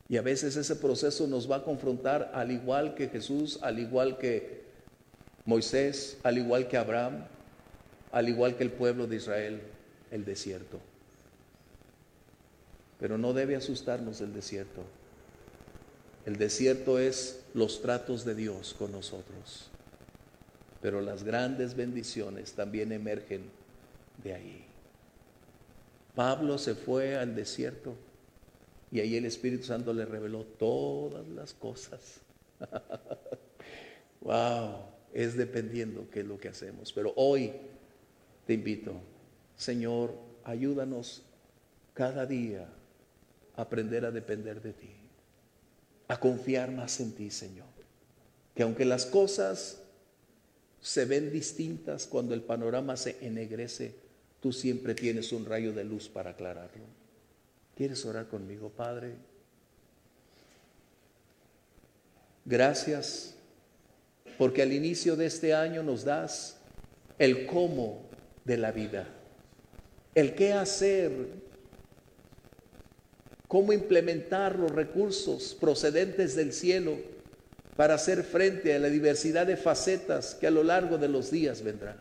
Y 0.09 0.17
a 0.17 0.21
veces 0.21 0.57
ese 0.57 0.75
proceso 0.75 1.27
nos 1.27 1.49
va 1.49 1.57
a 1.57 1.63
confrontar 1.63 2.31
al 2.33 2.51
igual 2.51 2.95
que 2.95 3.07
Jesús, 3.07 3.59
al 3.61 3.79
igual 3.79 4.17
que 4.17 4.63
Moisés, 5.45 6.17
al 6.23 6.37
igual 6.37 6.67
que 6.67 6.77
Abraham, 6.77 7.25
al 8.11 8.27
igual 8.27 8.57
que 8.57 8.63
el 8.63 8.71
pueblo 8.71 9.07
de 9.07 9.15
Israel, 9.15 9.61
el 10.11 10.25
desierto. 10.25 10.79
Pero 12.99 13.17
no 13.17 13.33
debe 13.33 13.55
asustarnos 13.55 14.19
el 14.19 14.33
desierto. 14.33 14.83
El 16.25 16.37
desierto 16.37 16.99
es 16.99 17.39
los 17.53 17.81
tratos 17.81 18.25
de 18.25 18.35
Dios 18.35 18.75
con 18.77 18.91
nosotros 18.91 19.70
pero 20.81 21.01
las 21.01 21.23
grandes 21.23 21.75
bendiciones 21.75 22.53
también 22.53 22.91
emergen 22.91 23.43
de 24.23 24.33
ahí. 24.33 24.65
Pablo 26.15 26.57
se 26.57 26.75
fue 26.75 27.15
al 27.15 27.35
desierto 27.35 27.95
y 28.91 28.99
ahí 28.99 29.15
el 29.15 29.25
Espíritu 29.25 29.63
Santo 29.63 29.93
le 29.93 30.05
reveló 30.05 30.43
todas 30.43 31.27
las 31.29 31.53
cosas. 31.53 32.19
wow, 34.21 34.75
es 35.13 35.37
dependiendo 35.37 36.09
qué 36.09 36.21
es 36.21 36.25
lo 36.25 36.37
que 36.37 36.49
hacemos. 36.49 36.91
Pero 36.91 37.13
hoy 37.15 37.53
te 38.45 38.53
invito, 38.53 38.93
Señor, 39.55 40.13
ayúdanos 40.43 41.23
cada 41.93 42.25
día 42.25 42.67
a 43.55 43.61
aprender 43.61 44.03
a 44.05 44.11
depender 44.11 44.61
de 44.61 44.73
ti, 44.73 44.91
a 46.07 46.19
confiar 46.19 46.71
más 46.71 46.99
en 46.99 47.13
ti, 47.13 47.31
Señor. 47.31 47.67
Que 48.55 48.63
aunque 48.63 48.83
las 48.83 49.05
cosas 49.05 49.80
se 50.81 51.05
ven 51.05 51.31
distintas 51.31 52.07
cuando 52.07 52.33
el 52.33 52.41
panorama 52.41 52.97
se 52.97 53.17
ennegrece, 53.21 53.93
tú 54.39 54.51
siempre 54.51 54.95
tienes 54.95 55.31
un 55.31 55.45
rayo 55.45 55.73
de 55.73 55.83
luz 55.83 56.09
para 56.09 56.31
aclararlo. 56.31 56.83
¿Quieres 57.75 58.03
orar 58.05 58.27
conmigo, 58.27 58.69
Padre? 58.69 59.13
Gracias 62.45 63.35
porque 64.37 64.63
al 64.63 64.73
inicio 64.73 65.15
de 65.15 65.27
este 65.27 65.53
año 65.53 65.83
nos 65.83 66.03
das 66.03 66.57
el 67.19 67.45
cómo 67.45 68.09
de 68.43 68.57
la 68.57 68.71
vida, 68.71 69.07
el 70.15 70.33
qué 70.33 70.53
hacer, 70.53 71.11
cómo 73.47 73.71
implementar 73.71 74.57
los 74.57 74.71
recursos 74.71 75.55
procedentes 75.59 76.35
del 76.35 76.53
cielo 76.53 76.97
para 77.75 77.95
hacer 77.95 78.23
frente 78.23 78.73
a 78.73 78.79
la 78.79 78.89
diversidad 78.89 79.47
de 79.47 79.57
facetas 79.57 80.35
que 80.35 80.47
a 80.47 80.51
lo 80.51 80.63
largo 80.63 80.97
de 80.97 81.07
los 81.07 81.31
días 81.31 81.63
vendrán. 81.63 81.97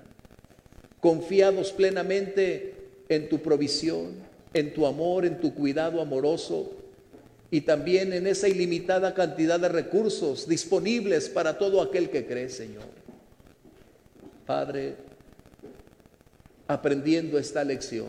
Confiados 1.00 1.72
plenamente 1.72 2.74
en 3.08 3.28
tu 3.28 3.40
provisión, 3.40 4.14
en 4.52 4.74
tu 4.74 4.86
amor, 4.86 5.24
en 5.24 5.40
tu 5.40 5.54
cuidado 5.54 6.00
amoroso, 6.00 6.72
y 7.50 7.62
también 7.62 8.12
en 8.12 8.26
esa 8.26 8.48
ilimitada 8.48 9.12
cantidad 9.14 9.58
de 9.58 9.68
recursos 9.68 10.46
disponibles 10.46 11.28
para 11.28 11.58
todo 11.58 11.82
aquel 11.82 12.10
que 12.10 12.24
cree, 12.24 12.48
Señor. 12.48 12.84
Padre, 14.46 14.94
aprendiendo 16.68 17.38
esta 17.38 17.64
lección, 17.64 18.08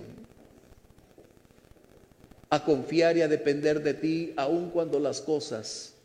a 2.52 2.64
confiar 2.64 3.18
y 3.18 3.22
a 3.22 3.28
depender 3.28 3.82
de 3.82 3.94
ti, 3.94 4.34
aun 4.36 4.70
cuando 4.70 5.00
las 5.00 5.22
cosas 5.22 5.96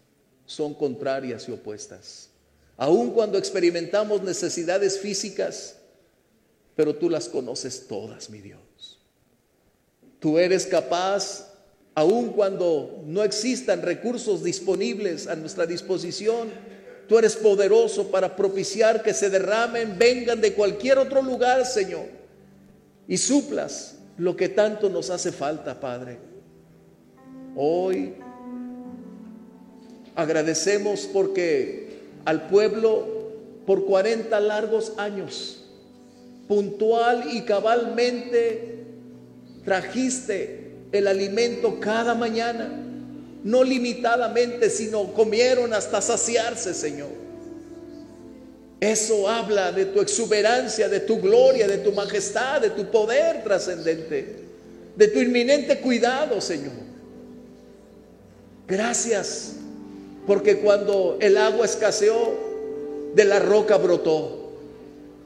son 0.47 0.75
contrarias 0.75 1.49
y 1.49 1.53
opuestas, 1.53 2.31
aun 2.77 3.11
cuando 3.11 3.37
experimentamos 3.37 4.23
necesidades 4.23 4.99
físicas, 4.99 5.77
pero 6.75 6.95
tú 6.95 7.11
las 7.11 7.29
conoces 7.29 7.87
todas, 7.89 8.31
mi 8.31 8.41
Dios. 8.41 8.61
Tú 10.21 10.39
eres 10.39 10.67
capaz 10.67 11.53
aun 11.97 12.29
cuando 12.29 13.03
no 13.07 13.25
existan 13.25 13.81
recursos 13.81 14.45
disponibles 14.45 15.27
a 15.27 15.35
nuestra 15.35 15.65
disposición, 15.65 16.51
tú 17.09 17.19
eres 17.19 17.37
poderoso 17.37 18.11
para 18.11 18.37
propiciar 18.37 19.03
que 19.03 19.15
se 19.15 19.31
derramen, 19.31 19.97
vengan 19.99 20.43
de 20.43 20.53
cualquier 20.53 20.99
otro 20.99 21.23
lugar, 21.23 21.65
Señor, 21.65 22.05
y 23.09 23.17
suplas 23.17 23.97
lo 24.19 24.37
que 24.37 24.51
tanto 24.51 24.91
nos 24.91 25.09
hace 25.09 25.33
falta, 25.33 25.81
Padre. 25.81 26.19
Hoy 27.57 28.17
agradecemos 30.17 31.09
porque 31.13 31.89
al 32.25 32.49
pueblo 32.49 33.07
por 33.67 33.85
40 33.85 34.41
largos 34.41 34.95
años, 34.97 35.65
puntual 36.49 37.25
y 37.33 37.43
cabalmente, 37.43 38.85
trajiste 39.65 40.73
el 40.93 41.07
alimento 41.07 41.79
cada 41.81 42.15
mañana, 42.15 42.83
no 43.45 43.63
limitadamente, 43.63 44.71
sino 44.71 45.13
comieron 45.13 45.73
hasta 45.73 46.01
saciarse, 46.01 46.73
Señor. 46.73 47.11
Eso 48.81 49.29
habla 49.29 49.73
de 49.73 49.87
tu 49.87 50.01
exuberancia, 50.01 50.89
de 50.89 51.01
tu 51.01 51.21
gloria, 51.21 51.67
de 51.67 51.79
tu 51.79 51.93
majestad, 51.93 52.61
de 52.61 52.71
tu 52.71 52.91
poder 52.91 53.43
trascendente, 53.43 54.45
de 54.97 55.09
tu 55.09 55.19
inminente 55.19 55.81
cuidado, 55.81 56.41
Señor. 56.41 56.87
Gracias, 58.67 59.57
porque 60.27 60.59
cuando 60.59 61.17
el 61.21 61.37
agua 61.37 61.67
escaseó, 61.67 62.47
de 63.15 63.25
la 63.25 63.39
roca 63.39 63.77
brotó. 63.77 64.45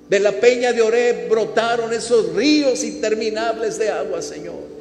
De 0.08 0.20
la 0.20 0.32
peña 0.32 0.72
de 0.72 0.82
Oreb 0.82 1.28
brotaron 1.28 1.92
esos 1.92 2.34
ríos 2.34 2.84
interminables 2.84 3.78
de 3.78 3.90
agua, 3.90 4.22
Señor 4.22 4.80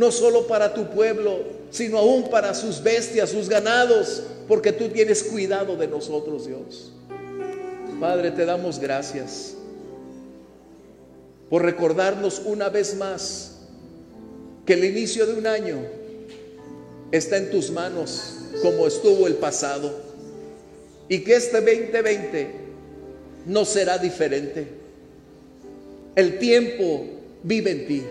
no 0.00 0.10
solo 0.10 0.46
para 0.46 0.72
tu 0.72 0.88
pueblo, 0.88 1.40
sino 1.70 1.98
aún 1.98 2.30
para 2.30 2.54
sus 2.54 2.82
bestias, 2.82 3.28
sus 3.28 3.50
ganados, 3.50 4.22
porque 4.48 4.72
tú 4.72 4.88
tienes 4.88 5.22
cuidado 5.22 5.76
de 5.76 5.86
nosotros, 5.86 6.46
Dios. 6.46 6.92
Padre, 8.00 8.30
te 8.30 8.46
damos 8.46 8.78
gracias 8.78 9.54
por 11.50 11.62
recordarnos 11.62 12.40
una 12.46 12.70
vez 12.70 12.96
más 12.96 13.58
que 14.64 14.72
el 14.72 14.84
inicio 14.84 15.26
de 15.26 15.34
un 15.34 15.46
año 15.46 15.76
está 17.12 17.36
en 17.36 17.50
tus 17.50 17.70
manos 17.70 18.36
como 18.62 18.86
estuvo 18.86 19.26
el 19.26 19.34
pasado 19.34 19.92
y 21.08 21.20
que 21.20 21.36
este 21.36 21.60
2020 21.60 22.50
no 23.46 23.64
será 23.64 23.98
diferente. 23.98 24.68
El 26.14 26.38
tiempo 26.38 27.06
vive 27.42 27.70
en 27.70 27.86
ti. 27.86 28.02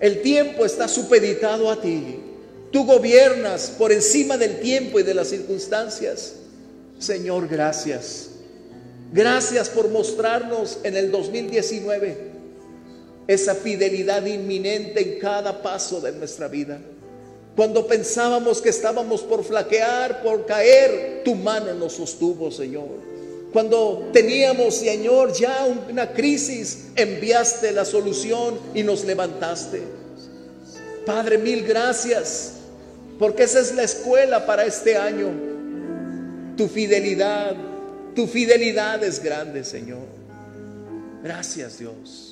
El 0.00 0.22
tiempo 0.22 0.64
está 0.64 0.88
supeditado 0.88 1.70
a 1.70 1.80
ti. 1.80 2.20
Tú 2.70 2.84
gobiernas 2.84 3.72
por 3.78 3.92
encima 3.92 4.36
del 4.36 4.60
tiempo 4.60 5.00
y 5.00 5.02
de 5.02 5.14
las 5.14 5.28
circunstancias. 5.28 6.34
Señor, 6.98 7.48
gracias. 7.48 8.30
Gracias 9.12 9.68
por 9.68 9.88
mostrarnos 9.88 10.78
en 10.82 10.96
el 10.96 11.10
2019 11.10 12.36
esa 13.26 13.54
fidelidad 13.54 14.24
inminente 14.26 15.14
en 15.14 15.18
cada 15.18 15.62
paso 15.62 16.00
de 16.00 16.12
nuestra 16.12 16.48
vida. 16.48 16.80
Cuando 17.56 17.86
pensábamos 17.86 18.60
que 18.60 18.68
estábamos 18.68 19.22
por 19.22 19.42
flaquear, 19.42 20.22
por 20.22 20.44
caer, 20.44 21.22
tu 21.24 21.34
mano 21.34 21.72
nos 21.72 21.94
sostuvo, 21.94 22.50
Señor. 22.50 23.06
Cuando 23.50 24.10
teníamos, 24.12 24.74
Señor, 24.74 25.32
ya 25.32 25.66
una 25.88 26.12
crisis, 26.12 26.88
enviaste 26.94 27.72
la 27.72 27.86
solución 27.86 28.58
y 28.74 28.82
nos 28.82 29.04
levantaste. 29.04 29.82
Padre, 31.06 31.38
mil 31.38 31.64
gracias, 31.64 32.56
porque 33.18 33.44
esa 33.44 33.60
es 33.60 33.74
la 33.74 33.84
escuela 33.84 34.44
para 34.44 34.66
este 34.66 34.98
año. 34.98 35.30
Tu 36.58 36.68
fidelidad, 36.68 37.56
tu 38.14 38.26
fidelidad 38.26 39.02
es 39.02 39.22
grande, 39.22 39.64
Señor. 39.64 40.04
Gracias, 41.22 41.78
Dios. 41.78 42.25